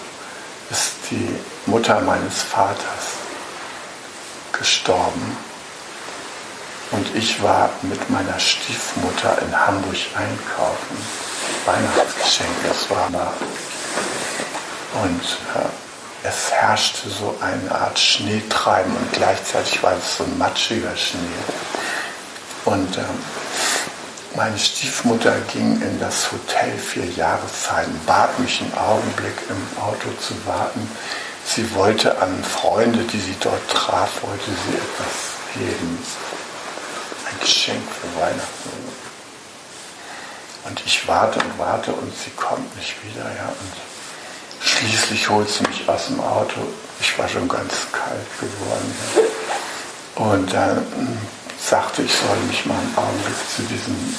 ist 0.70 0.92
die 1.10 1.36
Mutter 1.66 2.00
meines 2.00 2.42
Vaters 2.42 3.18
gestorben. 4.52 5.36
Und 6.90 7.14
ich 7.16 7.42
war 7.42 7.70
mit 7.82 8.08
meiner 8.10 8.38
Stiefmutter 8.38 9.38
in 9.42 9.66
Hamburg 9.66 9.96
einkaufen. 10.14 10.96
Weihnachtsgeschenke, 11.66 12.68
es 12.70 12.90
war. 12.90 13.08
Und 15.02 15.22
äh, 15.54 16.26
es 16.26 16.50
herrschte 16.50 17.08
so 17.10 17.36
eine 17.40 17.70
Art 17.70 17.98
Schneetreiben 17.98 18.96
und 18.96 19.12
gleichzeitig 19.12 19.82
war 19.82 19.92
es 19.92 20.16
so 20.16 20.24
ein 20.24 20.38
matschiger 20.38 20.96
Schnee. 20.96 21.18
Und 22.64 22.96
ähm, 22.96 23.04
meine 24.36 24.58
Stiefmutter 24.58 25.34
ging 25.52 25.80
in 25.80 26.00
das 26.00 26.32
Hotel 26.32 26.76
vier 26.78 27.04
Jahreszeiten, 27.04 28.00
bat 28.06 28.38
mich 28.38 28.60
einen 28.60 28.74
Augenblick 28.74 29.36
im 29.48 29.82
Auto 29.82 30.08
zu 30.20 30.34
warten. 30.46 30.88
Sie 31.44 31.74
wollte 31.74 32.20
an 32.20 32.42
Freunde, 32.42 33.04
die 33.04 33.20
sie 33.20 33.36
dort 33.40 33.68
traf, 33.70 34.22
wollte 34.22 34.46
sie 34.46 34.76
etwas 34.76 35.34
geben. 35.54 35.98
Ein 37.30 37.40
Geschenk 37.40 37.82
für 38.00 38.20
Weihnachten. 38.20 38.93
Und 40.64 40.80
ich 40.84 41.06
warte 41.06 41.40
und 41.40 41.58
warte 41.58 41.92
und 41.92 42.12
sie 42.16 42.30
kommt 42.30 42.74
nicht 42.76 42.96
wieder. 43.04 43.24
Ja. 43.24 43.48
Und 43.48 44.66
schließlich 44.66 45.28
holt 45.28 45.48
sie 45.48 45.62
mich 45.64 45.88
aus 45.88 46.06
dem 46.06 46.20
Auto. 46.20 46.60
Ich 47.00 47.18
war 47.18 47.28
schon 47.28 47.48
ganz 47.48 47.72
kalt 47.92 48.26
geworden. 48.40 48.94
Ja. 49.14 50.24
Und 50.24 50.52
dann 50.52 50.86
sagte, 51.58 52.02
ich 52.02 52.12
soll 52.12 52.36
mich 52.48 52.64
mal 52.66 52.78
einen 52.78 52.96
Augenblick 52.96 53.36
zu 53.54 53.62
diesem 53.62 54.16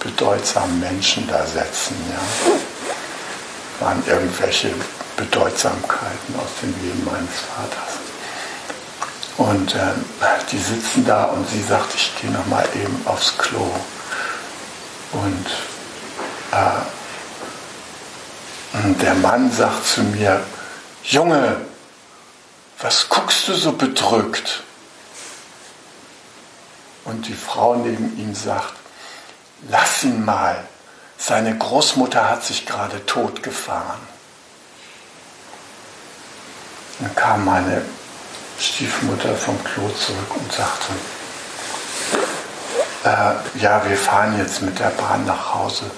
bedeutsamen 0.00 0.80
Menschen 0.80 1.26
da 1.28 1.46
setzen. 1.46 1.96
Ja. 2.10 3.86
Waren 3.86 4.02
irgendwelche 4.06 4.70
Bedeutsamkeiten 5.16 6.34
aus 6.36 6.50
dem 6.62 6.74
Leben 6.82 7.04
meines 7.04 7.40
Vaters. 7.40 8.04
Und 9.36 9.74
äh, 9.74 9.78
die 10.52 10.58
sitzen 10.58 11.04
da 11.04 11.24
und 11.24 11.48
sie 11.48 11.62
sagt, 11.62 11.94
ich 11.94 12.12
gehe 12.20 12.30
noch 12.30 12.46
mal 12.46 12.64
eben 12.74 13.00
aufs 13.04 13.36
Klo. 13.36 13.68
Und 15.14 15.46
äh, 16.50 16.80
der 19.00 19.14
Mann 19.14 19.50
sagt 19.50 19.86
zu 19.86 20.02
mir, 20.02 20.44
Junge, 21.04 21.60
was 22.80 23.08
guckst 23.08 23.48
du 23.48 23.54
so 23.54 23.72
bedrückt? 23.72 24.62
Und 27.04 27.28
die 27.28 27.34
Frau 27.34 27.76
neben 27.76 28.18
ihm 28.18 28.34
sagt, 28.34 28.74
lass 29.68 30.02
ihn 30.02 30.24
mal, 30.24 30.64
seine 31.16 31.56
Großmutter 31.56 32.28
hat 32.28 32.44
sich 32.44 32.66
gerade 32.66 33.06
totgefahren. 33.06 34.00
Dann 36.98 37.14
kam 37.14 37.44
meine 37.44 37.82
Stiefmutter 38.58 39.34
vom 39.36 39.62
Klo 39.62 39.88
zurück 39.90 40.36
und 40.36 40.52
sagte, 40.52 40.92
äh, 43.04 43.60
ja, 43.60 43.82
wir 43.86 43.96
fahren 43.96 44.38
jetzt 44.38 44.62
mit 44.62 44.78
der 44.78 44.90
Bahn 44.90 45.24
nach 45.26 45.54
Hause. 45.54 45.90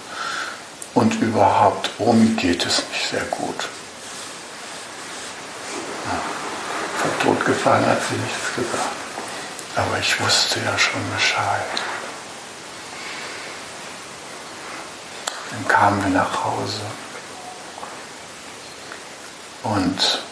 Und 0.95 1.15
überhaupt, 1.21 1.91
Omi 1.99 2.29
geht 2.35 2.65
es 2.65 2.83
nicht 2.91 3.11
sehr 3.11 3.25
gut. 3.25 3.69
Von 7.01 7.19
totgefahren 7.21 7.87
hat 7.87 7.99
sie 8.09 8.17
nichts 8.17 8.55
gesagt. 8.57 8.97
Aber 9.77 9.99
ich 10.01 10.21
wusste 10.21 10.59
ja 10.61 10.77
schon 10.79 11.01
Bescheid. 11.15 11.67
Dann 15.51 15.69
kamen 15.69 16.03
wir 16.03 16.11
nach 16.11 16.45
Hause. 16.45 16.81
Und 19.63 20.23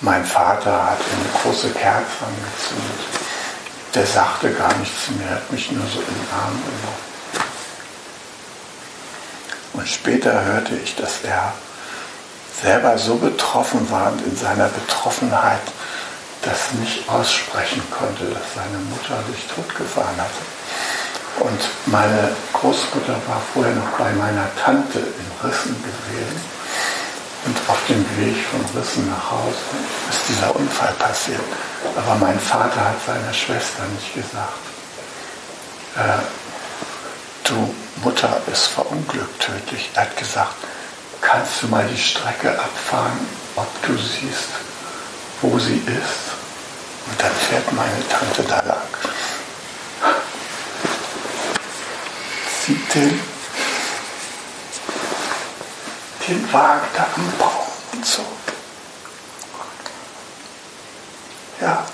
mein 0.00 0.24
Vater 0.24 0.90
hat 0.90 0.98
eine 0.98 1.40
große 1.42 1.70
Kerze 1.70 2.24
angezündet. 2.26 3.17
Der 3.98 4.06
sagte 4.06 4.52
gar 4.52 4.72
nichts 4.76 5.10
mir, 5.10 5.28
hat 5.28 5.50
mich 5.50 5.72
nur 5.72 5.84
so 5.84 5.98
in 5.98 6.06
den 6.06 6.28
Arm 6.32 6.52
genommen. 6.52 7.02
Und 9.72 9.88
später 9.88 10.44
hörte 10.44 10.76
ich, 10.76 10.94
dass 10.94 11.24
er 11.24 11.52
selber 12.62 12.96
so 12.96 13.16
betroffen 13.16 13.90
war 13.90 14.12
und 14.12 14.24
in 14.24 14.36
seiner 14.36 14.68
Betroffenheit 14.68 15.62
das 16.42 16.74
nicht 16.74 17.08
aussprechen 17.08 17.82
konnte, 17.90 18.26
dass 18.26 18.54
seine 18.54 18.78
Mutter 18.88 19.18
sich 19.32 19.44
totgefahren 19.52 20.16
hatte. 20.16 21.40
Und 21.40 21.60
meine 21.86 22.36
Großmutter 22.52 23.16
war 23.26 23.42
vorher 23.52 23.74
noch 23.74 23.98
bei 23.98 24.12
meiner 24.12 24.46
Tante 24.64 25.00
in 25.00 25.48
Rissen 25.48 25.74
gewesen. 25.74 26.57
Und 27.44 27.56
auf 27.68 27.78
dem 27.88 28.04
Weg 28.18 28.36
von 28.50 28.60
Rissen 28.78 29.08
nach 29.08 29.30
Hause 29.30 29.56
ist 30.10 30.28
dieser 30.28 30.54
Unfall 30.54 30.92
passiert. 30.98 31.40
Aber 31.96 32.16
mein 32.16 32.38
Vater 32.38 32.84
hat 32.84 32.96
seiner 33.06 33.32
Schwester 33.32 33.84
nicht 33.94 34.14
gesagt, 34.14 34.64
äh, 35.96 36.22
du 37.44 37.74
Mutter 38.02 38.40
ist 38.52 38.66
verunglückt 38.66 39.40
tödlich. 39.40 39.90
Er 39.94 40.02
hat 40.02 40.16
gesagt, 40.16 40.54
kannst 41.20 41.62
du 41.62 41.66
mal 41.68 41.86
die 41.86 42.00
Strecke 42.00 42.50
abfahren, 42.58 43.26
ob 43.56 43.68
du 43.82 43.96
siehst, 43.96 44.50
wo 45.42 45.58
sie 45.58 45.78
ist? 45.86 46.38
Und 47.06 47.20
dann 47.20 47.32
fährt 47.32 47.72
meine 47.72 48.08
Tante 48.08 48.42
da 48.42 48.60
lang. 48.66 48.78
Sieht 52.66 52.94
den, 52.94 53.20
den 56.28 56.52
Wagen 56.52 56.86
da 56.94 57.06
am 57.14 57.32
Baum 57.38 57.66
und 57.92 58.04
so. 58.04 58.24
Ja, 61.60 61.84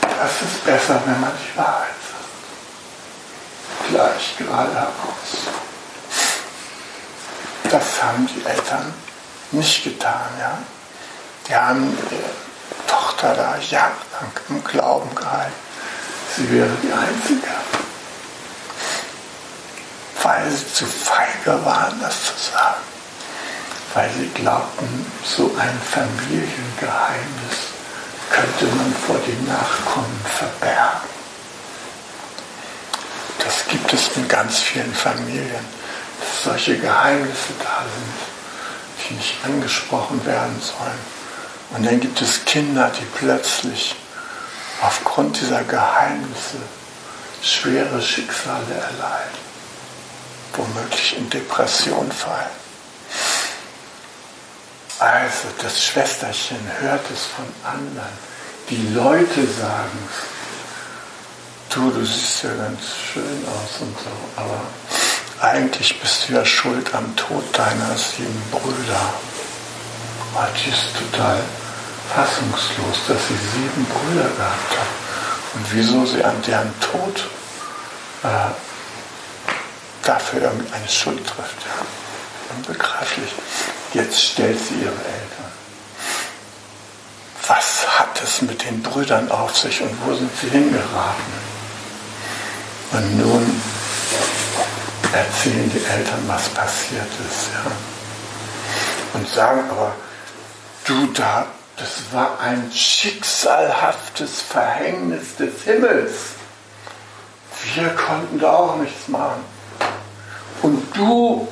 das 0.00 0.42
ist 0.42 0.64
besser, 0.64 1.02
wenn 1.04 1.20
man 1.20 1.32
die 1.32 1.58
Wahrheit 1.58 1.94
sagt. 2.10 3.90
Gleich 3.90 4.36
gerade 4.38 4.74
heraus. 4.74 5.48
Das 7.70 8.02
haben 8.02 8.26
die 8.26 8.44
Eltern 8.46 8.94
nicht 9.50 9.84
getan. 9.84 10.30
Ja? 10.38 10.58
Die 11.46 11.54
haben 11.54 11.98
ihre 12.10 12.30
Tochter 12.86 13.34
da 13.34 13.56
jahrelang 13.58 14.32
im 14.48 14.64
Glauben 14.64 15.14
gehalten. 15.14 15.52
Sie 16.36 16.50
wäre 16.50 16.70
die 16.82 16.92
Einzige. 16.92 17.48
Weil 20.28 20.50
sie 20.50 20.70
zu 20.74 20.84
feige 20.84 21.64
waren, 21.64 21.98
das 22.02 22.26
zu 22.26 22.52
sagen. 22.52 22.82
Weil 23.94 24.10
sie 24.10 24.28
glaubten, 24.34 25.06
so 25.24 25.50
ein 25.58 25.80
Familiengeheimnis 25.90 27.56
könnte 28.28 28.66
man 28.76 28.94
vor 29.06 29.16
den 29.26 29.46
Nachkommen 29.46 30.20
verbergen. 30.38 31.08
Das 33.42 33.66
gibt 33.68 33.90
es 33.90 34.08
in 34.18 34.28
ganz 34.28 34.58
vielen 34.58 34.94
Familien 34.94 35.64
solche 36.44 36.76
Geheimnisse 36.76 37.54
da 37.60 37.84
sind, 37.84 39.08
die 39.08 39.14
nicht 39.14 39.34
angesprochen 39.46 40.26
werden 40.26 40.60
sollen. 40.60 41.00
Und 41.70 41.86
dann 41.86 42.00
gibt 42.00 42.20
es 42.20 42.44
Kinder, 42.44 42.92
die 43.00 43.06
plötzlich 43.18 43.96
aufgrund 44.82 45.40
dieser 45.40 45.64
Geheimnisse 45.64 46.58
schwere 47.42 48.02
Schicksale 48.02 48.74
erleiden, 48.74 49.47
womöglich 50.54 51.16
in 51.16 51.28
Depression 51.30 52.10
fallen. 52.10 52.58
Also 54.98 55.48
das 55.62 55.84
Schwesterchen 55.84 56.58
hört 56.80 57.04
es 57.12 57.26
von 57.26 57.44
anderen. 57.64 58.12
Die 58.68 58.88
Leute 58.94 59.46
sagen 59.46 59.98
es. 60.08 61.74
Du, 61.74 61.90
du 61.90 62.04
siehst 62.04 62.42
ja 62.42 62.50
ganz 62.54 62.80
schön 63.12 63.44
aus 63.46 63.80
und 63.80 63.94
so, 63.98 64.40
aber 64.40 64.60
eigentlich 65.40 66.00
bist 66.00 66.28
du 66.28 66.32
ja 66.32 66.44
schuld 66.44 66.92
am 66.94 67.14
Tod 67.14 67.44
deiner 67.52 67.96
sieben 67.96 68.42
Brüder. 68.50 69.14
Die 70.64 70.70
ist 70.70 70.94
total 70.96 71.38
fassungslos, 72.14 72.96
dass 73.06 73.28
sie 73.28 73.36
sieben 73.52 73.86
Brüder 73.86 74.28
gehabt 74.28 74.70
hat. 74.70 75.54
Und 75.54 75.66
wieso 75.72 76.06
sie 76.06 76.24
an 76.24 76.40
deren 76.42 76.72
Tod 76.80 77.28
äh, 78.24 78.67
dafür 80.02 80.42
irgendeine 80.42 80.88
Schuld 80.88 81.26
trifft. 81.26 81.66
Unbegreiflich. 82.56 83.32
Jetzt 83.94 84.22
stellt 84.22 84.58
sie 84.58 84.74
ihre 84.74 84.90
Eltern. 84.90 85.52
Was 87.46 87.98
hat 87.98 88.20
es 88.22 88.42
mit 88.42 88.62
den 88.64 88.82
Brüdern 88.82 89.30
auf 89.30 89.56
sich 89.56 89.80
und 89.80 89.96
wo 90.04 90.14
sind 90.14 90.30
sie 90.40 90.50
hingeraten? 90.50 91.48
Und 92.92 93.18
nun 93.18 93.62
erzählen 95.12 95.70
die 95.70 95.84
Eltern, 95.84 96.24
was 96.26 96.48
passiert 96.50 97.06
ist. 97.26 97.48
Ja. 97.54 97.72
Und 99.14 99.28
sagen 99.28 99.64
aber, 99.70 99.94
du 100.84 101.06
da, 101.14 101.46
das 101.76 102.12
war 102.12 102.40
ein 102.40 102.70
schicksalhaftes 102.72 104.42
Verhängnis 104.42 105.36
des 105.36 105.62
Himmels. 105.64 106.12
Wir 107.74 107.88
konnten 107.90 108.38
da 108.38 108.52
auch 108.52 108.76
nichts 108.76 109.08
machen. 109.08 109.44
Und 110.62 110.82
du, 110.94 111.48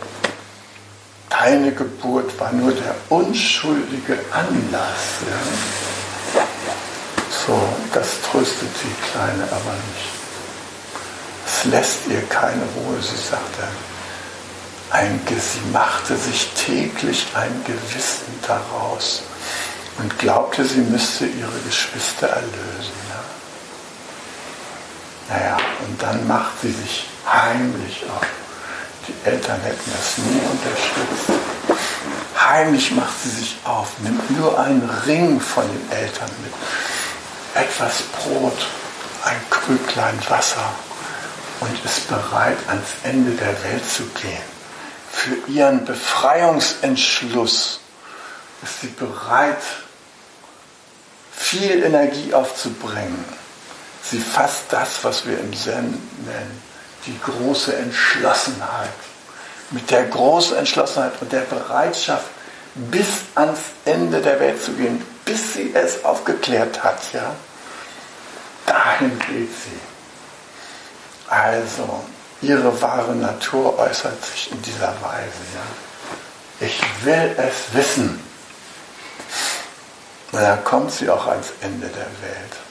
deine 1.29 1.73
Geburt 1.73 2.39
war 2.41 2.53
nur 2.53 2.73
der 2.73 2.95
unschuldige 3.09 4.19
Anlass. 4.33 5.21
Ja. 6.35 6.43
So, 7.47 7.61
das 7.93 8.21
tröstet 8.23 8.69
die 8.83 9.11
Kleine 9.11 9.45
aber 9.45 9.75
nicht. 9.95 10.11
Es 11.47 11.65
lässt 11.67 12.07
ihr 12.09 12.23
keine 12.23 12.63
Ruhe, 12.63 13.01
sie 13.01 13.17
sagte. 13.17 13.63
Ein, 14.91 15.21
sie 15.29 15.71
machte 15.73 16.17
sich 16.17 16.49
täglich 16.55 17.27
ein 17.35 17.65
Gewissen 17.65 18.39
daraus 18.47 19.23
und 19.99 20.19
glaubte, 20.19 20.65
sie 20.65 20.81
müsste 20.81 21.27
ihre 21.27 21.59
Geschwister 21.67 22.29
erlösen. 22.29 22.93
Ja. 25.29 25.37
Naja, 25.37 25.57
und 25.87 26.03
dann 26.03 26.27
macht 26.27 26.61
sie 26.63 26.73
sich 26.73 27.07
heimlich 27.27 28.05
auf. 28.17 28.27
Die 29.09 29.15
Eltern 29.29 29.61
hätten 29.61 29.93
das 29.93 30.19
nie 30.19 30.41
unterstützt. 30.51 31.41
Heimlich 32.39 32.91
macht 32.93 33.23
sie 33.23 33.31
sich 33.31 33.57
auf, 33.65 33.99
nimmt 34.01 34.31
nur 34.39 34.59
einen 34.59 34.89
Ring 35.07 35.41
von 35.41 35.65
den 35.69 35.91
Eltern 35.91 36.31
mit, 36.43 36.53
etwas 37.55 38.03
Brot, 38.03 38.67
ein 39.25 39.41
Krüglein 39.51 40.19
Wasser 40.29 40.73
und 41.61 41.85
ist 41.85 42.09
bereit, 42.09 42.59
ans 42.69 42.89
Ende 43.05 43.33
der 43.33 43.63
Welt 43.65 43.89
zu 43.89 44.05
gehen. 44.21 44.57
Für 45.11 45.51
ihren 45.51 45.85
Befreiungsentschluss 45.85 47.81
ist 48.63 48.81
sie 48.81 48.89
bereit, 48.89 49.63
viel 51.37 51.83
Energie 51.83 52.35
aufzubringen. 52.35 53.25
Sie 54.03 54.21
fasst 54.21 54.65
das, 54.71 55.03
was 55.03 55.27
wir 55.27 55.39
im 55.41 55.55
Zen 55.57 56.01
nennen, 56.25 56.63
die 57.07 57.19
große 57.21 57.75
Entschlossenheit. 57.77 58.91
Mit 59.71 59.91
der 59.91 60.05
großen 60.05 60.57
Entschlossenheit 60.57 61.13
und 61.21 61.33
der 61.33 61.41
Bereitschaft, 61.41 62.27
bis 62.75 63.07
ans 63.35 63.59
Ende 63.85 64.21
der 64.21 64.39
Welt 64.39 64.63
zu 64.63 64.73
gehen, 64.73 65.05
bis 65.25 65.55
sie 65.55 65.75
es 65.75 66.05
aufgeklärt 66.05 66.85
hat, 66.85 67.01
ja, 67.13 67.35
dahin 68.67 69.19
geht 69.19 69.51
sie. 69.51 69.81
Also, 71.29 72.05
ihre 72.43 72.81
wahre 72.81 73.15
Natur 73.15 73.79
äußert 73.79 74.25
sich 74.25 74.53
in 74.53 74.63
dieser 74.63 74.95
Weise. 75.01 75.43
Ja. 75.55 76.67
Ich 76.67 76.81
will 77.05 77.37
es 77.39 77.75
wissen. 77.75 78.21
Und 80.33 80.41
dann 80.41 80.63
kommt 80.65 80.93
sie 80.93 81.09
auch 81.09 81.27
ans 81.27 81.49
Ende 81.61 81.89
der 81.89 82.07
Welt. 82.23 82.66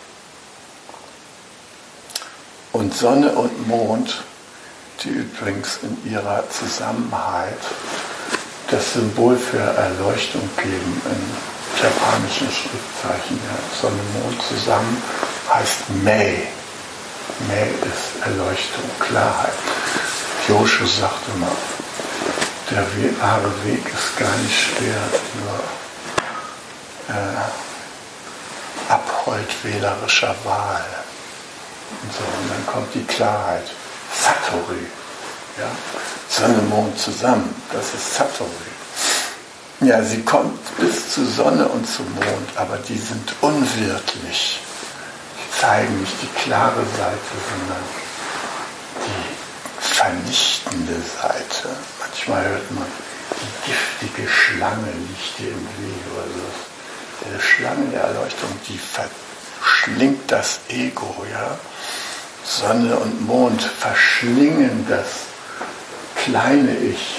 Und 2.76 2.93
Sonne 2.93 3.32
und 3.32 3.69
Mond, 3.69 4.21
die 5.01 5.07
übrigens 5.07 5.80
in 5.82 6.11
ihrer 6.11 6.43
Zusammenheit 6.49 7.57
das 8.69 8.91
Symbol 8.91 9.38
für 9.38 9.59
Erleuchtung 9.59 10.41
geben 10.57 11.01
in 11.05 11.82
japanischen 11.82 12.49
Schriftzeichen. 12.51 13.38
Ja. 13.38 13.80
Sonne 13.82 13.95
und 13.95 14.23
Mond 14.23 14.41
zusammen 14.41 15.01
heißt 15.53 15.89
Mei. 16.03 16.36
Mehr 17.47 17.65
ist 17.65 18.21
Erleuchtung, 18.26 18.84
Klarheit. 18.99 19.53
Joshu 20.49 20.86
sagte 20.86 21.32
mal, 21.39 21.47
der 22.71 22.86
wahre 23.21 23.53
Weg 23.63 23.86
ist 23.86 24.17
gar 24.17 24.36
nicht 24.39 24.59
schwer, 24.59 25.01
nur 25.39 27.15
äh, 27.15 28.91
Abhold 28.91 29.47
Wahl. 30.43 31.04
Und 32.03 32.13
so, 32.13 32.23
und 32.23 32.49
dann 32.49 32.65
kommt 32.65 32.93
die 32.93 33.03
Klarheit. 33.03 33.65
Satori. 34.13 34.85
Ja? 35.57 35.69
Sonne, 36.29 36.61
Mond 36.69 36.97
zusammen, 36.99 37.53
das 37.71 37.93
ist 37.93 38.15
Satori. 38.15 38.49
Ja, 39.81 40.01
sie 40.03 40.21
kommt 40.21 40.59
bis 40.77 41.09
zu 41.13 41.25
Sonne 41.25 41.67
und 41.67 41.85
zum 41.85 42.05
Mond, 42.15 42.49
aber 42.55 42.77
die 42.77 42.97
sind 42.97 43.33
unwirtlich. 43.41 44.59
Die 45.37 45.59
zeigen 45.59 45.99
nicht 45.99 46.15
die 46.21 46.39
klare 46.43 46.83
Seite, 46.97 47.35
sondern 47.49 47.83
die 49.05 49.83
vernichtende 49.83 50.95
Seite. 51.21 51.69
Manchmal 51.99 52.43
hört 52.45 52.71
man, 52.71 52.87
die 53.31 53.71
giftige 53.71 54.29
Schlange 54.29 54.91
liegt 54.91 55.39
dir 55.39 55.49
im 55.51 55.67
Weg 55.77 56.01
oder 56.13 56.25
so. 56.25 57.27
Eine 57.29 57.41
Schlange 57.41 57.89
der 57.91 58.01
Erleuchtung, 58.01 58.49
die 58.67 58.77
verschlingt 59.66 60.32
das 60.32 60.59
Ego, 60.70 61.26
ja. 61.32 61.57
Sonne 62.43 62.95
und 62.97 63.26
Mond 63.26 63.61
verschlingen 63.61 64.86
das 64.88 65.05
kleine 66.24 66.76
Ich, 66.78 67.18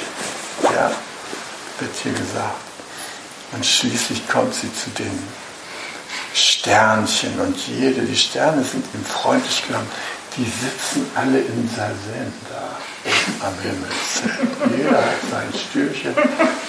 ja, 0.63 0.91
wird 1.81 1.91
hier 2.03 2.13
gesagt. 2.13 2.55
Und 3.53 3.67
schließlich 3.67 4.29
kommt 4.29 4.55
sie 4.55 4.73
zu 4.73 4.91
den 4.91 5.19
Sternchen 6.35 7.39
und 7.41 7.57
jede, 7.67 8.03
die 8.03 8.17
Sterne 8.17 8.63
sind 8.63 8.85
ihm 8.95 9.05
freundlich 9.05 9.67
genommen, 9.67 9.91
die 10.37 10.45
sitzen 10.45 11.11
alle 11.15 11.39
in 11.39 11.69
Sazen 11.69 12.33
da 12.51 12.77
am 13.41 13.55
Himmelszelt. 13.61 14.77
Jeder 14.77 14.99
hat 14.99 15.21
sein 15.31 15.53
Stürchen, 15.59 16.15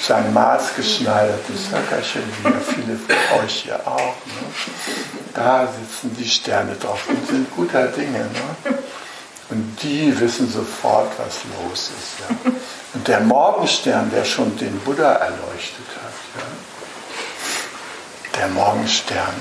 sein 0.01 0.33
maßgeschneidertes 0.33 1.71
Höckerchen, 1.71 2.23
wie 2.41 2.49
ja 2.49 2.59
viele 2.59 2.97
von 2.97 3.43
euch 3.43 3.63
hier 3.63 3.79
auch. 3.85 4.15
Ne? 4.25 4.47
Da 5.33 5.67
sitzen 5.67 6.15
die 6.17 6.27
Sterne 6.27 6.75
drauf 6.75 7.07
und 7.07 7.27
sind 7.27 7.55
guter 7.55 7.87
Dinge. 7.87 8.19
Ne? 8.19 8.77
Und 9.49 9.77
die 9.81 10.19
wissen 10.19 10.51
sofort, 10.51 11.11
was 11.17 11.39
los 11.57 11.91
ist. 11.97 12.19
Ja? 12.19 12.51
Und 12.93 13.07
der 13.07 13.21
Morgenstern, 13.21 14.11
der 14.11 14.25
schon 14.25 14.57
den 14.57 14.77
Buddha 14.79 15.13
erleuchtet 15.13 15.87
hat, 16.03 16.13
ja? 16.35 16.45
der 18.39 18.47
Morgenstern, 18.49 19.33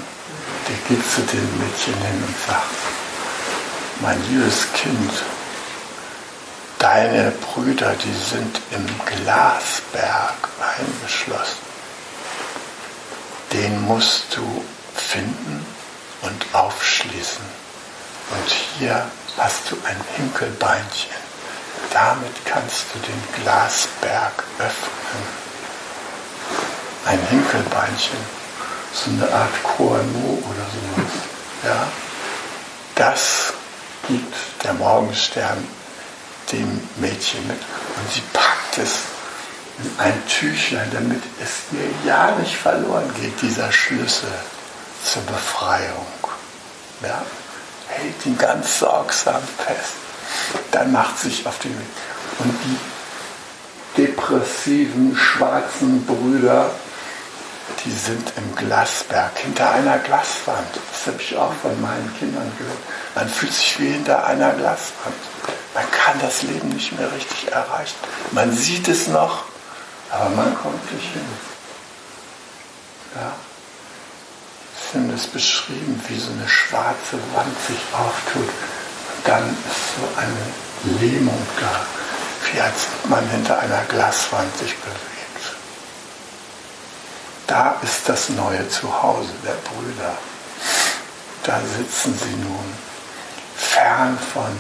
der 0.69 0.77
geht 0.89 1.05
zu 1.11 1.21
den 1.23 1.59
Mädchen 1.59 1.95
hin 1.95 2.25
und 2.27 2.37
sagt, 2.47 2.77
mein 4.01 4.23
liebes 4.29 4.73
Kind, 4.75 5.11
deine 6.79 7.31
Brüder, 7.31 7.95
die 7.95 8.13
sind 8.13 8.61
im 8.71 8.87
Glasberg 9.07 10.49
eingeschlossen. 10.79 11.67
Den 13.53 13.83
musst 13.87 14.37
du 14.37 14.65
finden 14.95 15.65
und 16.23 16.47
aufschließen. 16.53 17.45
Und 18.31 18.51
hier 18.79 19.07
hast 19.39 19.71
du 19.71 19.77
ein 19.87 19.97
Hinkelbeinchen. 20.17 21.27
Damit 21.93 22.35
kannst 22.45 22.85
du 22.93 22.99
den 22.99 23.43
Glasberg 23.43 24.45
öffnen. 24.59 25.47
Ein 27.07 27.21
Hinkelbeinchen, 27.29 28.19
so 28.93 29.11
eine 29.11 29.33
Art 29.33 29.63
Koano 29.63 30.43
oder 30.43 30.67
sowas. 30.75 31.13
Ja? 31.65 31.87
Das 32.97 33.53
gibt 34.09 34.35
der 34.65 34.75
Morgenstern 34.75 35.67
dem 36.53 36.81
Mädchen 36.97 37.47
mit 37.47 37.59
und 37.59 38.13
sie 38.13 38.23
packt 38.33 38.79
es 38.79 38.99
in 39.79 39.91
ein 39.99 40.27
Tüchlein, 40.27 40.91
damit 40.93 41.23
es 41.43 41.71
mir 41.71 41.89
ja 42.07 42.31
nicht 42.39 42.57
verloren 42.57 43.11
geht, 43.21 43.41
dieser 43.43 43.71
Schlüssel 43.73 44.33
zur 45.05 45.23
Befreiung. 45.23 46.07
Ja? 47.03 47.23
Hält 47.89 48.27
ihn 48.27 48.39
ganz 48.39 48.79
sorgsam 48.79 49.43
fest. 49.59 49.95
Dann 50.71 50.93
macht 50.93 51.19
sich 51.19 51.47
auf 51.47 51.59
den 51.59 51.79
Weg. 51.79 51.87
Und 52.39 52.59
die 52.65 54.03
depressiven, 54.03 55.17
schwarzen 55.17 56.05
Brüder, 56.05 56.71
die 57.85 57.91
sind 57.91 58.33
im 58.37 58.55
Glasberg, 58.55 59.39
hinter 59.39 59.71
einer 59.71 59.99
Glaswand. 59.99 60.69
Das 60.93 61.13
habe 61.13 61.23
ich 61.23 61.37
auch 61.37 61.53
von 61.55 61.81
meinen 61.81 62.13
Kindern 62.19 62.51
gehört. 62.59 62.79
Man 63.15 63.29
fühlt 63.29 63.53
sich 63.53 63.79
wie 63.79 63.93
hinter 63.93 64.27
einer 64.27 64.53
Glaswand. 64.53 65.15
Man 65.77 65.91
kann 65.91 66.19
das 66.21 66.41
Leben 66.41 66.71
nicht 66.71 66.99
mehr 66.99 67.13
richtig 67.13 67.53
erreichen. 67.53 67.97
Man 68.31 68.51
sieht 68.51 68.89
es 68.89 69.09
noch, 69.09 69.45
aber 70.11 70.31
man 70.31 70.57
kommt 70.57 70.91
nicht 70.91 71.13
hin. 71.13 71.29
Ja? 73.15 73.35
Ich 74.75 74.87
finde 74.93 75.15
es 75.15 75.27
beschrieben, 75.27 76.03
wie 76.09 76.19
so 76.19 76.31
eine 76.31 76.49
schwarze 76.49 77.19
Wand 77.35 77.55
sich 77.67 77.77
auftut. 77.93 78.49
Und 78.49 79.27
dann 79.27 79.51
ist 79.51 79.97
so 79.99 80.09
eine 80.17 80.99
Lähmung 80.99 81.47
da, 81.61 81.81
wie 82.51 82.61
als 82.63 82.87
ob 83.03 83.11
man 83.11 83.29
hinter 83.29 83.59
einer 83.59 83.83
Glaswand 83.83 84.57
sich 84.57 84.75
bewegt. 84.79 85.57
Da 87.49 87.77
ist 87.83 88.09
das 88.09 88.31
neue 88.31 88.67
Zuhause 88.71 89.33
der 89.45 89.59
Brüder. 89.69 90.17
Da 91.43 91.61
sitzen 91.77 92.19
sie 92.19 92.37
nun 92.37 92.65
fern 93.57 94.19
von 94.33 94.57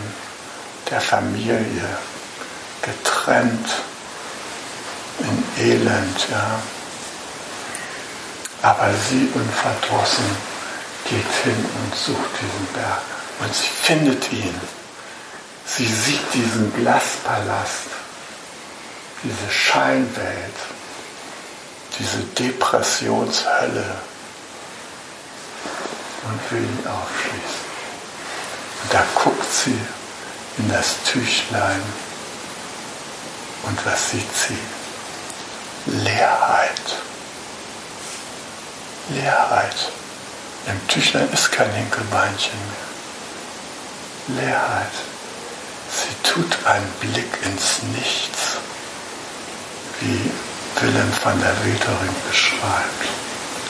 der 0.90 1.00
Familie, 1.00 1.98
getrennt 2.82 3.68
in 5.18 5.64
Elend, 5.64 6.28
ja. 6.30 6.60
Aber 8.62 8.90
sie 9.08 9.28
unverdrossen 9.34 10.24
geht 11.08 11.44
hin 11.44 11.64
und 11.82 11.94
sucht 11.94 12.30
diesen 12.40 12.66
Berg 12.74 13.02
und 13.40 13.54
sie 13.54 13.68
findet 13.82 14.32
ihn. 14.32 14.60
Sie 15.64 15.86
sieht 15.86 16.32
diesen 16.32 16.72
Glaspalast, 16.74 17.88
diese 19.22 19.50
Scheinwelt, 19.50 20.54
diese 21.98 22.18
Depressionshölle 22.38 23.96
und 26.24 26.50
will 26.50 26.62
ihn 26.62 26.86
aufschließen. 26.86 27.66
Und 28.82 28.92
da 28.92 29.04
guckt 29.14 29.52
sie 29.52 29.78
in 30.58 30.68
das 30.70 30.96
Tüchlein. 31.04 31.82
Und 33.64 33.84
was 33.84 34.10
sieht 34.10 34.36
sie? 34.36 34.58
Leerheit. 35.86 37.02
Leerheit. 39.10 39.92
Im 40.66 40.88
Tüchlein 40.88 41.28
ist 41.32 41.52
kein 41.52 41.70
Hinkelbeinchen 41.72 42.58
mehr. 44.26 44.44
Leerheit. 44.44 44.92
Sie 45.88 46.28
tut 46.28 46.66
einen 46.66 46.90
Blick 47.00 47.32
ins 47.44 47.82
Nichts, 47.94 48.56
wie 50.00 50.30
Willem 50.80 51.12
van 51.22 51.40
der 51.40 51.56
Wetering 51.64 52.14
beschreibt. 52.28 53.06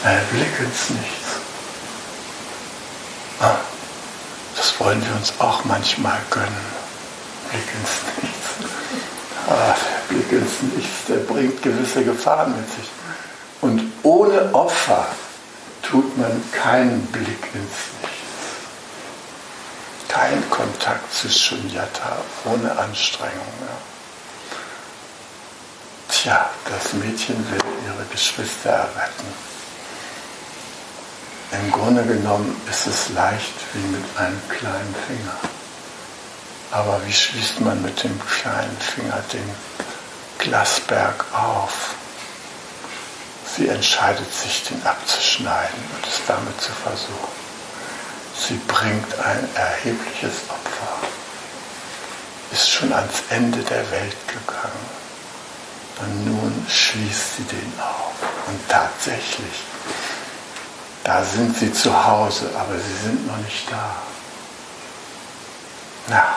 Ein 0.04 0.26
Blick 0.32 0.58
ins 0.58 0.90
Nichts. 0.90 1.40
Ah, 3.40 3.56
wollen 4.78 5.04
wir 5.06 5.14
uns 5.16 5.32
auch 5.38 5.64
manchmal 5.64 6.18
gönnen. 6.30 6.76
Blick 7.50 7.68
ins 7.74 8.22
Nichts. 8.22 8.70
Ah, 9.48 9.74
der 9.74 10.14
Blick 10.14 10.32
ins 10.32 10.62
Nichts, 10.74 11.06
der 11.08 11.16
bringt 11.16 11.62
gewisse 11.62 12.04
Gefahren 12.04 12.54
mit 12.56 12.68
sich. 12.70 12.88
Und 13.60 13.92
ohne 14.02 14.54
Opfer 14.54 15.06
tut 15.82 16.16
man 16.18 16.42
keinen 16.52 17.06
Blick 17.06 17.44
ins 17.54 17.78
Nichts. 18.02 18.16
Kein 20.08 20.48
Kontakt 20.50 21.12
zu 21.12 21.28
Shunyata 21.28 22.16
ohne 22.44 22.76
Anstrengung. 22.78 23.52
Ja. 23.60 23.76
Tja, 26.08 26.50
das 26.70 26.92
Mädchen 26.94 27.36
will 27.50 27.60
ihre 27.84 28.04
Geschwister 28.10 28.70
erretten. 28.70 29.55
Im 31.52 31.70
Grunde 31.70 32.04
genommen 32.04 32.60
ist 32.68 32.86
es 32.86 33.10
leicht 33.10 33.54
wie 33.72 33.86
mit 33.88 34.04
einem 34.18 34.40
kleinen 34.48 34.94
Finger. 35.06 35.36
Aber 36.72 37.00
wie 37.06 37.12
schließt 37.12 37.60
man 37.60 37.80
mit 37.82 38.02
dem 38.02 38.20
kleinen 38.26 38.76
Finger 38.78 39.22
den 39.32 39.48
Glasberg 40.38 41.24
auf? 41.32 41.94
Sie 43.56 43.68
entscheidet 43.68 44.32
sich, 44.34 44.64
den 44.64 44.84
abzuschneiden 44.84 45.80
und 45.94 46.06
es 46.06 46.20
damit 46.26 46.60
zu 46.60 46.72
versuchen. 46.72 47.46
Sie 48.36 48.60
bringt 48.68 49.18
ein 49.20 49.48
erhebliches 49.54 50.42
Opfer, 50.48 51.06
ist 52.52 52.68
schon 52.68 52.92
ans 52.92 53.22
Ende 53.30 53.60
der 53.62 53.90
Welt 53.92 54.16
gegangen 54.28 54.86
und 56.00 56.26
nun 56.26 56.66
schließt 56.68 57.36
sie 57.36 57.44
den 57.44 57.72
auf. 57.80 58.12
Und 58.48 58.68
tatsächlich, 58.68 59.62
da 61.06 61.22
sind 61.22 61.56
sie 61.56 61.72
zu 61.72 62.04
Hause, 62.04 62.50
aber 62.58 62.74
sie 62.74 63.04
sind 63.04 63.28
noch 63.28 63.36
nicht 63.36 63.70
da. 63.70 63.94
Na, 66.08 66.34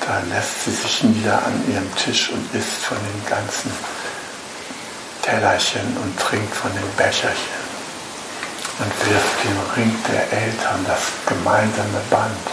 da 0.00 0.18
lässt 0.34 0.64
sie 0.64 0.72
sich 0.72 1.04
nieder 1.04 1.38
an 1.46 1.62
ihrem 1.70 1.94
Tisch 1.94 2.30
und 2.30 2.52
isst 2.52 2.82
von 2.82 2.96
den 2.96 3.30
ganzen 3.30 3.70
Tellerchen 5.22 5.96
und 6.02 6.18
trinkt 6.18 6.52
von 6.56 6.72
den 6.72 6.96
Becherchen 6.96 7.62
und 8.80 9.10
wirft 9.10 9.44
den 9.44 9.58
Ring 9.76 9.96
der 10.10 10.32
Eltern, 10.32 10.84
das 10.88 11.02
gemeinsame 11.26 12.00
Band, 12.10 12.46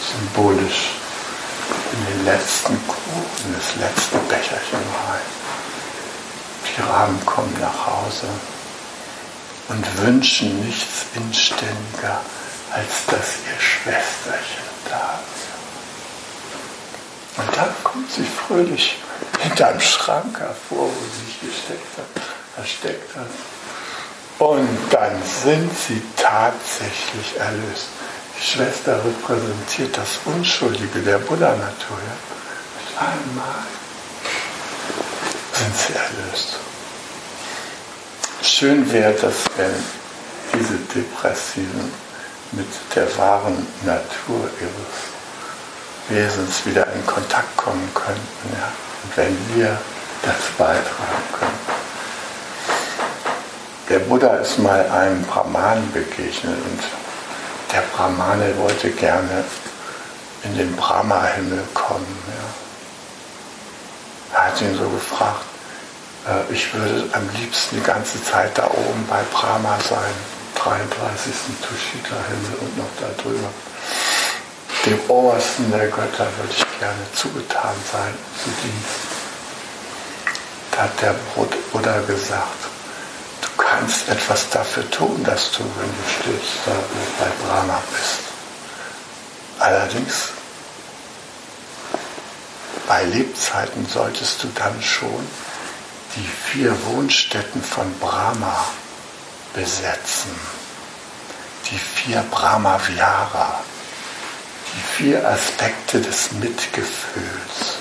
symbolisch 0.00 0.92
in 1.92 2.14
den 2.14 2.24
letzten 2.24 2.78
Kuchen, 2.88 3.54
das 3.54 3.76
letzte 3.76 4.16
Becherchen 4.20 4.78
rein. 4.78 5.28
Die 6.64 6.80
Raben 6.80 7.26
kommen 7.26 7.54
nach 7.60 7.86
Hause 7.86 8.26
und 9.70 9.98
wünschen 10.04 10.64
nichts 10.66 11.06
inständiger, 11.14 12.20
als 12.72 13.06
dass 13.06 13.38
ihr 13.46 13.60
Schwesterchen 13.60 14.64
da 14.88 15.20
ist. 15.34 15.50
Und 17.38 17.56
dann 17.56 17.72
kommt 17.84 18.10
sie 18.10 18.24
fröhlich 18.24 18.98
hinterm 19.38 19.80
Schrank 19.80 20.38
hervor, 20.38 20.88
wo 20.88 21.04
sie 21.12 21.24
sich 21.26 21.40
gesteckt 21.40 21.98
hat, 21.98 22.22
versteckt 22.56 23.16
hat. 23.16 23.30
Und 24.38 24.78
dann 24.90 25.22
sind 25.44 25.70
sie 25.78 26.02
tatsächlich 26.16 27.38
erlöst. 27.38 27.88
Die 28.38 28.44
Schwester 28.44 29.04
repräsentiert 29.04 29.96
das 29.96 30.18
Unschuldige 30.24 31.00
der 31.00 31.18
Buddha-Natur. 31.18 31.98
Ja? 31.98 32.16
Mit 32.76 32.98
einmal 32.98 33.66
sind 35.52 35.76
sie 35.76 35.92
erlöst. 35.92 36.69
Schön 38.42 38.90
wäre 38.90 39.12
das, 39.12 39.34
wenn 39.56 39.74
diese 40.54 40.76
Depressiven 40.94 41.92
mit 42.52 42.66
der 42.94 43.16
wahren 43.18 43.66
Natur 43.84 44.48
ihres 44.60 45.10
Wesens 46.08 46.64
wieder 46.64 46.86
in 46.94 47.06
Kontakt 47.06 47.54
kommen 47.56 47.88
könnten. 47.94 48.52
Ja? 48.52 48.72
Und 49.04 49.16
wenn 49.16 49.36
wir 49.54 49.78
das 50.22 50.50
beitragen 50.56 51.22
können. 51.38 51.58
Der 53.90 53.98
Buddha 54.00 54.36
ist 54.36 54.58
mal 54.58 54.88
einem 54.88 55.22
Brahman 55.24 55.92
begegnet 55.92 56.56
und 56.64 56.80
der 57.72 57.82
Brahmane 57.94 58.56
wollte 58.56 58.90
gerne 58.90 59.44
in 60.44 60.56
den 60.56 60.74
Brahma-Himmel 60.76 61.62
kommen. 61.74 62.22
Ja. 64.32 64.38
Er 64.38 64.46
hat 64.46 64.60
ihn 64.60 64.76
so 64.76 64.88
gefragt, 64.88 65.44
ich 66.50 66.72
würde 66.74 67.08
am 67.12 67.28
liebsten 67.40 67.76
die 67.76 67.82
ganze 67.82 68.22
Zeit 68.22 68.56
da 68.56 68.66
oben 68.66 69.06
bei 69.08 69.22
Brahma 69.32 69.78
sein, 69.80 70.14
33. 70.56 71.32
Tushita-Himmel 71.62 72.58
und 72.60 72.78
noch 72.78 72.90
da 73.00 73.22
drüber 73.22 73.48
dem 74.86 74.98
Obersten 75.08 75.70
der 75.70 75.88
Götter 75.88 76.26
würde 76.38 76.52
ich 76.52 76.78
gerne 76.78 77.06
zugetan 77.14 77.74
sein, 77.92 78.14
zu 78.42 78.50
Dienst. 78.62 79.00
Da 80.70 80.82
hat 80.84 81.02
der 81.02 81.14
Buddha 81.72 82.00
gesagt, 82.06 82.64
du 83.42 83.62
kannst 83.62 84.08
etwas 84.08 84.48
dafür 84.48 84.90
tun, 84.90 85.22
dass 85.24 85.50
du, 85.52 85.58
wenn 85.58 85.90
du 85.90 86.08
stirbst, 86.08 86.64
bei 87.18 87.46
Brahma 87.46 87.82
bist. 87.92 88.20
Allerdings, 89.58 90.28
bei 92.86 93.04
Lebzeiten 93.04 93.86
solltest 93.86 94.42
du 94.42 94.48
dann 94.54 94.80
schon 94.80 95.26
die 96.16 96.28
vier 96.50 96.76
Wohnstätten 96.86 97.62
von 97.62 97.98
Brahma 97.98 98.66
besetzen. 99.54 100.30
Die 101.70 101.78
vier 101.78 102.24
Brahma-Vihara 102.30 103.60
die 104.74 105.02
vier 105.02 105.26
Aspekte 105.26 106.00
des 106.00 106.32
Mitgefühls. 106.32 107.78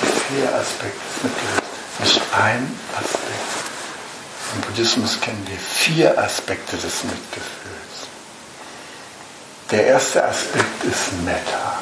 Die 0.00 0.06
vier 0.06 0.54
Aspekte 0.54 0.98
des 0.98 1.22
Mitgefühls. 1.22 1.62
Nicht 1.98 2.20
ein 2.32 2.78
Aspekt. 2.94 3.24
Im 4.54 4.60
Buddhismus 4.62 5.20
kennen 5.20 5.46
wir 5.48 5.58
vier 5.58 6.18
Aspekte 6.18 6.76
des 6.76 7.04
Mitgefühls. 7.04 8.08
Der 9.70 9.86
erste 9.86 10.24
Aspekt 10.24 10.84
ist 10.84 11.12
Metta. 11.24 11.78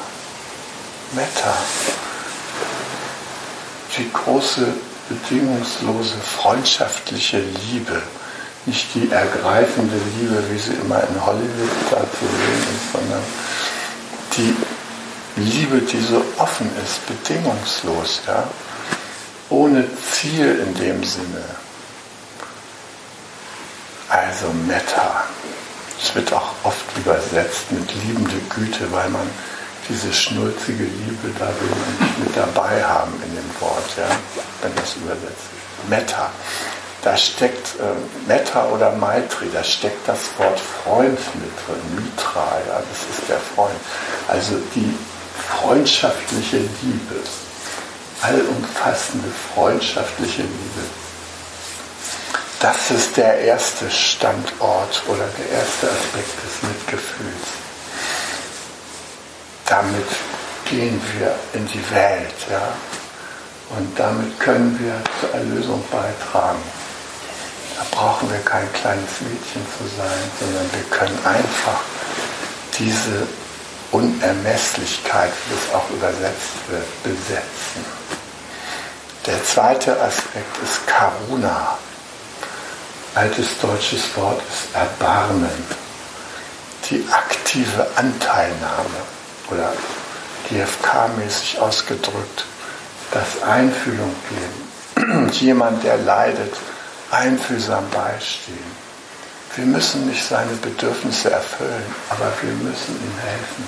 Metta. 1.11 1.53
Die 3.97 4.11
große, 4.11 4.67
bedingungslose, 5.09 6.15
freundschaftliche 6.17 7.39
Liebe 7.39 8.01
nicht 8.65 8.87
die 8.95 9.11
ergreifende 9.11 9.95
Liebe, 10.17 10.43
wie 10.49 10.57
sie 10.57 10.73
immer 10.73 11.01
in 11.07 11.25
Hollywood 11.25 11.69
da 11.91 11.97
zu 11.97 12.25
sehen 12.25 12.63
ist, 12.75 12.91
sondern 12.93 13.23
die 14.37 14.55
Liebe, 15.37 15.81
die 15.81 15.99
so 15.99 16.23
offen 16.37 16.69
ist, 16.83 17.05
bedingungslos, 17.05 18.21
ja, 18.25 18.47
ohne 19.49 19.85
Ziel 20.11 20.65
in 20.65 20.73
dem 20.73 21.03
Sinne. 21.03 21.43
Also 24.09 24.47
Metta. 24.65 25.23
Es 26.01 26.13
wird 26.15 26.33
auch 26.33 26.51
oft 26.63 26.85
übersetzt 26.97 27.71
mit 27.71 27.93
liebende 28.03 28.37
Güte, 28.49 28.91
weil 28.91 29.09
man 29.09 29.29
diese 29.89 30.13
schnulzige 30.13 30.83
Liebe 30.83 31.29
da 31.39 31.47
will 31.47 31.69
man 31.69 32.07
nicht 32.07 32.19
mit 32.19 32.35
dabei 32.35 32.83
haben 32.83 33.13
in 33.23 33.35
dem 33.35 33.61
Wort, 33.61 33.89
ja, 33.97 34.07
wenn 34.61 34.75
das 34.75 34.95
übersetzt. 34.95 35.49
Metta 35.89 36.31
da 37.05 37.15
steckt 37.15 37.75
äh, 37.79 38.27
Metta 38.27 38.67
oder 38.69 38.91
Maitri, 38.93 39.47
da 39.53 39.63
steckt 39.63 40.07
das 40.07 40.17
Wort 40.39 40.59
Freund 40.59 41.19
mit 41.35 41.51
drin, 41.61 42.03
Mitra, 42.03 42.57
ja, 42.67 42.79
das 42.79 43.17
ist 43.19 43.29
der 43.29 43.37
Freund. 43.37 43.75
Also 44.27 44.55
die 44.73 44.91
freundschaftliche 45.61 46.57
Liebe, 46.57 47.21
allumfassende 48.21 49.29
freundschaftliche 49.53 50.41
Liebe. 50.41 50.83
Das 52.59 52.89
ist 52.89 53.15
der 53.17 53.37
erste 53.37 53.91
Standort 53.91 55.03
oder 55.07 55.27
der 55.37 55.59
erste 55.59 55.87
Aspekt 55.87 56.33
des 56.43 56.67
Mitgefühls. 56.67 57.64
Damit 59.65 60.07
gehen 60.65 61.01
wir 61.17 61.35
in 61.53 61.67
die 61.67 61.91
Welt, 61.91 62.35
ja, 62.49 62.73
und 63.75 63.99
damit 63.99 64.39
können 64.39 64.79
wir 64.79 65.01
zur 65.19 65.33
Erlösung 65.33 65.83
beitragen. 65.91 66.61
Da 67.75 67.83
brauchen 67.91 68.31
wir 68.31 68.39
kein 68.39 68.71
kleines 68.73 69.21
Mädchen 69.21 69.65
zu 69.77 69.83
sein, 69.97 70.31
sondern 70.39 70.71
wir 70.71 70.83
können 70.91 71.17
einfach 71.25 71.81
diese 72.77 73.27
Unermesslichkeit, 73.91 75.31
wie 75.49 75.55
es 75.55 75.73
auch 75.73 75.89
übersetzt 75.89 76.69
wird, 76.69 77.03
besetzen. 77.03 77.85
Der 79.25 79.43
zweite 79.43 79.99
Aspekt 79.99 80.57
ist 80.63 80.85
Karuna. 80.85 81.77
Altes 83.15 83.57
deutsches 83.59 84.15
Wort 84.15 84.41
ist 84.41 84.75
Erbarmen. 84.75 85.65
Die 86.89 87.03
aktive 87.11 87.87
Anteilnahme 87.95 89.14
oder 89.51 89.73
GFK-mäßig 90.49 91.59
ausgedrückt, 91.59 92.45
das 93.11 93.43
Einfühlung 93.43 94.13
geben. 94.29 95.29
Jemand, 95.31 95.83
der 95.83 95.97
leidet, 95.97 96.53
einfühlsam 97.11 97.89
beistehen. 97.89 98.85
Wir 99.55 99.65
müssen 99.65 100.07
nicht 100.07 100.23
seine 100.27 100.53
Bedürfnisse 100.55 101.31
erfüllen, 101.31 101.95
aber 102.09 102.31
wir 102.41 102.51
müssen 102.55 102.95
ihm 102.95 103.17
helfen, 103.19 103.67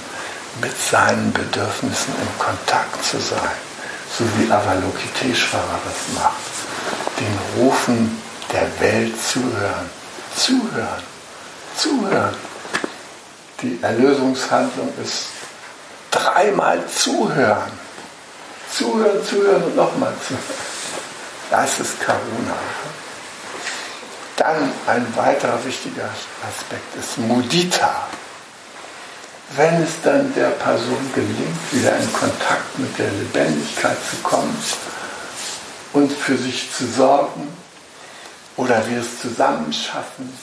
mit 0.62 0.74
seinen 0.78 1.32
Bedürfnissen 1.32 2.14
in 2.22 2.40
Kontakt 2.40 3.04
zu 3.06 3.20
sein, 3.20 3.58
so 4.18 4.26
wie 4.38 4.52
Avalokiteshvara 4.52 5.80
das 5.86 6.22
macht. 6.22 6.36
Den 7.20 7.62
Rufen 7.64 8.22
der 8.52 8.68
Welt 8.80 9.14
zuhören, 9.22 9.90
zuhören, 10.36 11.04
zuhören. 11.78 12.36
Die 13.62 13.80
Erlösungshandlung 13.82 14.90
ist 15.02 15.37
dreimal 16.18 16.86
zuhören. 16.88 17.72
Zuhören, 18.72 19.24
zuhören 19.26 19.64
und 19.64 19.76
nochmal 19.76 20.14
zuhören. 20.26 20.44
Das 21.50 21.80
ist 21.80 22.00
Karuna. 22.02 22.56
Dann 24.36 24.72
ein 24.88 25.08
weiterer 25.16 25.64
wichtiger 25.64 26.10
Aspekt 26.48 26.96
ist 26.96 27.18
Mudita. 27.18 28.08
Wenn 29.56 29.82
es 29.82 30.02
dann 30.04 30.34
der 30.36 30.50
Person 30.50 31.12
gelingt, 31.16 31.72
wieder 31.72 31.96
in 31.98 32.14
Kontakt 32.14 32.78
mit 32.78 32.98
der 33.00 33.10
Lebendigkeit 33.10 33.98
zu 34.10 34.18
kommen 34.18 34.56
und 35.94 36.12
für 36.12 36.38
sich 36.38 36.70
zu 36.74 36.86
sorgen 36.86 37.48
oder 38.58 38.86
wir 38.90 39.00
es 39.00 39.22
zusammen 39.22 39.72
schaffen, 39.72 40.38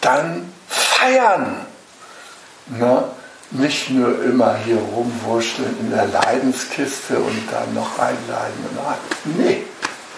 dann 0.00 0.52
feiern. 0.68 1.66
Ne? 2.66 3.04
Nicht 3.50 3.90
nur 3.90 4.22
immer 4.24 4.56
hier 4.56 4.78
rumwurschteln 4.78 5.76
in 5.80 5.90
der 5.90 6.06
Leidenskiste 6.06 7.18
und 7.18 7.48
dann 7.50 7.72
noch 7.74 7.98
einleiden. 7.98 8.68
Nee, 9.24 9.64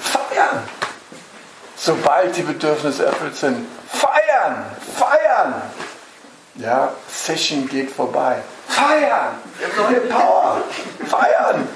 feiern 0.01 0.62
sobald 1.81 2.37
die 2.37 2.43
Bedürfnisse 2.43 3.07
erfüllt 3.07 3.37
sind, 3.37 3.66
feiern, 3.89 4.64
feiern. 4.97 5.62
Ja, 6.57 6.93
Session 7.09 7.68
geht 7.68 7.91
vorbei. 7.91 8.43
Feiern, 8.68 9.37
wir 9.59 9.68
haben 9.68 9.93
neue 9.93 10.01
Power. 10.03 10.62
Feiern. 11.07 11.68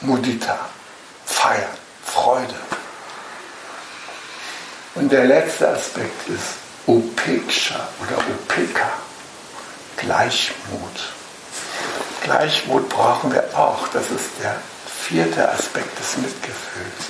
Mudita, 0.00 0.58
feiern, 1.26 1.76
Freude. 2.04 2.54
Und 4.94 5.12
der 5.12 5.26
letzte 5.26 5.68
Aspekt 5.68 6.28
ist 6.28 6.54
Upeksha 6.86 7.88
oder 8.00 8.18
Upeka, 8.18 8.90
Gleichmut. 9.96 11.12
Gleichmut 12.22 12.88
brauchen 12.88 13.32
wir 13.32 13.44
auch. 13.56 13.88
Das 13.88 14.10
ist 14.10 14.30
der 14.42 14.56
vierte 14.86 15.48
Aspekt 15.50 15.98
des 15.98 16.16
Mitgefühls. 16.18 17.06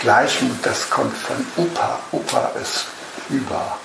Gleichmut, 0.00 0.56
das 0.62 0.90
kommt 0.90 1.16
von 1.16 1.46
Upa. 1.56 1.98
Upa 2.12 2.50
ist 2.60 2.86
über. 3.28 3.78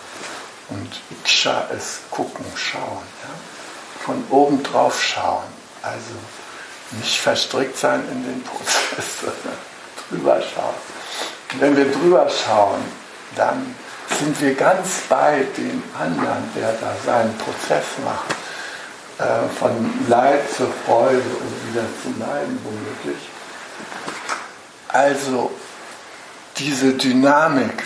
Und 0.70 1.00
Iksha 1.12 1.62
ist 1.78 2.10
gucken, 2.12 2.46
schauen. 2.56 3.04
Ja? 3.24 4.04
Von 4.06 4.24
oben 4.30 4.64
drauf 4.64 5.02
schauen. 5.02 5.46
Also 5.82 6.16
nicht 6.92 7.20
verstrickt 7.20 7.78
sein 7.78 8.04
in 8.12 8.24
den 8.24 8.44
Prozess, 8.44 9.22
drüber 10.10 10.42
schauen. 10.42 11.60
Wenn 11.60 11.76
wir 11.76 11.92
drüber 11.92 12.30
schauen, 12.30 12.84
dann 13.36 13.76
sind 14.20 14.40
wir 14.42 14.56
ganz 14.56 15.02
bei 15.10 15.46
dem 15.58 15.84
anderen, 16.00 16.44
der 16.56 16.74
da 16.74 16.96
seinen 17.06 17.38
Prozess 17.38 17.86
macht. 18.04 18.36
Äh, 19.20 19.50
von 19.60 19.72
Leid 20.08 20.42
zur 20.56 20.72
Freude 20.86 21.18
und 21.18 21.70
wieder 21.70 21.86
zu 22.04 22.20
Leiden 22.20 22.60
womöglich. 22.64 23.18
Also 24.90 25.50
diese 26.58 26.94
Dynamik, 26.94 27.84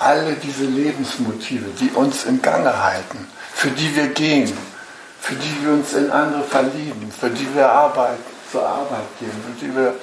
alle 0.00 0.34
diese 0.34 0.64
Lebensmotive, 0.64 1.66
die 1.78 1.90
uns 1.90 2.24
im 2.24 2.42
Gange 2.42 2.82
halten, 2.82 3.28
für 3.54 3.70
die 3.70 3.94
wir 3.94 4.08
gehen, 4.08 4.52
für 5.20 5.34
die 5.36 5.64
wir 5.64 5.72
uns 5.72 5.92
in 5.92 6.10
andere 6.10 6.42
verlieben, 6.42 7.12
für 7.12 7.30
die 7.30 7.54
wir 7.54 7.70
Arbeit, 7.70 8.18
zur 8.50 8.66
Arbeit 8.66 9.06
gehen, 9.20 9.30
für 9.30 9.64
die 9.64 9.76
wir, 9.76 9.94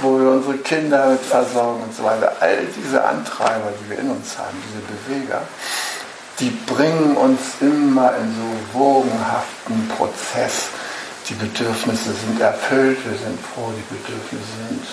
wo 0.00 0.18
wir 0.18 0.30
unsere 0.30 0.58
Kinder 0.58 1.08
mit 1.08 1.20
versorgen 1.20 1.82
und 1.82 1.94
so 1.94 2.04
weiter. 2.04 2.36
All 2.40 2.58
diese 2.76 3.04
Antreiber, 3.04 3.72
die 3.80 3.90
wir 3.90 3.98
in 3.98 4.10
uns 4.10 4.36
haben, 4.38 4.56
diese 4.68 5.18
Beweger, 5.20 5.42
die 6.40 6.50
bringen 6.50 7.16
uns 7.16 7.40
immer 7.60 8.14
in 8.16 8.34
so 8.34 8.78
wogenhaften 8.78 9.88
Prozess. 9.96 10.68
Die 11.28 11.34
Bedürfnisse 11.34 12.12
sind 12.12 12.40
erfüllt, 12.40 12.98
wir 13.04 13.18
sind 13.18 13.38
froh, 13.40 13.72
die 13.76 13.94
Bedürfnisse 13.94 14.44
sind 14.68 14.84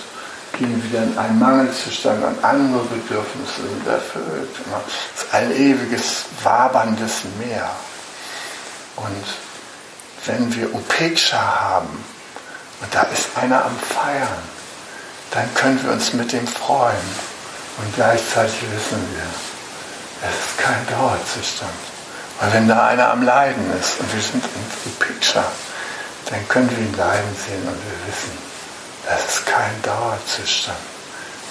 gehen 0.58 0.82
wieder 0.84 1.02
in 1.02 1.18
einen 1.18 1.38
Mangelzustand 1.38 2.22
und 2.22 2.44
andere 2.44 2.84
Bedürfnisse 2.84 3.62
sind 3.62 3.86
erfüllt. 3.86 4.50
Es 5.14 5.22
ist 5.22 5.34
ein 5.34 5.50
ewiges, 5.52 6.24
waberndes 6.42 7.22
Meer. 7.38 7.70
Und 8.96 9.24
wenn 10.26 10.54
wir 10.54 10.74
Upeksha 10.74 11.38
haben 11.38 12.04
und 12.80 12.94
da 12.94 13.02
ist 13.02 13.28
einer 13.36 13.64
am 13.64 13.76
Feiern, 13.76 14.61
dann 15.32 15.52
können 15.54 15.82
wir 15.82 15.92
uns 15.92 16.12
mit 16.12 16.32
dem 16.32 16.46
freuen. 16.46 17.32
Und 17.78 17.94
gleichzeitig 17.94 18.60
wissen 18.70 19.02
wir, 19.14 20.28
es 20.28 20.36
ist 20.36 20.58
kein 20.58 20.86
Dauerzustand. 20.88 21.72
Weil 22.38 22.52
wenn 22.52 22.68
da 22.68 22.86
einer 22.86 23.10
am 23.10 23.22
Leiden 23.22 23.64
ist 23.78 23.98
und 24.00 24.12
wir 24.12 24.20
sind 24.20 24.44
in 24.44 24.90
Upeksha, 24.90 25.44
dann 26.30 26.48
können 26.48 26.70
wir 26.70 26.78
ihn 26.78 26.96
leiden 26.96 27.36
sehen 27.36 27.66
und 27.66 27.76
wir 27.76 28.06
wissen, 28.06 28.38
das 29.08 29.24
ist 29.24 29.46
kein 29.46 29.82
Dauerzustand. 29.82 30.78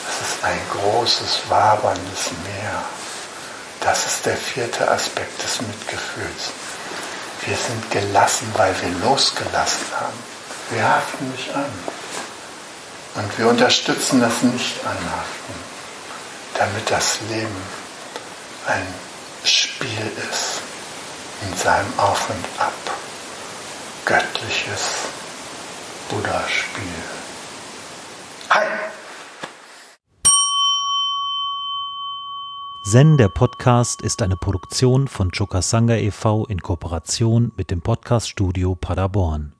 Das 0.05 0.29
ist 0.29 0.43
ein 0.43 0.59
großes, 0.71 1.41
waberndes 1.49 2.31
Meer. 2.43 2.83
Das 3.81 4.05
ist 4.05 4.25
der 4.25 4.37
vierte 4.37 4.89
Aspekt 4.89 5.41
des 5.43 5.61
Mitgefühls. 5.61 6.51
Wir 7.45 7.57
sind 7.57 7.89
gelassen, 7.89 8.47
weil 8.55 8.73
wir 8.81 8.89
losgelassen 9.09 9.85
haben. 9.99 10.23
Wir 10.69 10.87
haften 10.87 11.31
nicht 11.31 11.53
an. 11.55 12.00
Und 13.15 13.37
wir 13.37 13.49
unterstützen 13.49 14.21
das 14.21 14.41
Nicht-Anhaften, 14.41 15.53
damit 16.57 16.89
das 16.89 17.19
Leben 17.29 17.61
ein 18.67 18.87
Spiel 19.43 20.11
ist 20.29 20.61
in 21.41 21.57
seinem 21.57 21.91
Auf 21.97 22.29
und 22.29 22.45
Ab. 22.57 22.73
Göttliches 24.05 25.09
Buddha-Spiel. 26.09 26.83
Hi! 28.49 28.65
Zen, 32.83 33.17
der 33.17 33.29
Podcast, 33.29 34.01
ist 34.01 34.21
eine 34.21 34.37
Produktion 34.37 35.07
von 35.07 35.31
Chokasanga 35.31 35.95
e.V. 35.95 36.45
in 36.45 36.61
Kooperation 36.61 37.51
mit 37.57 37.71
dem 37.71 37.81
Podcaststudio 37.81 38.75
Paderborn. 38.75 39.53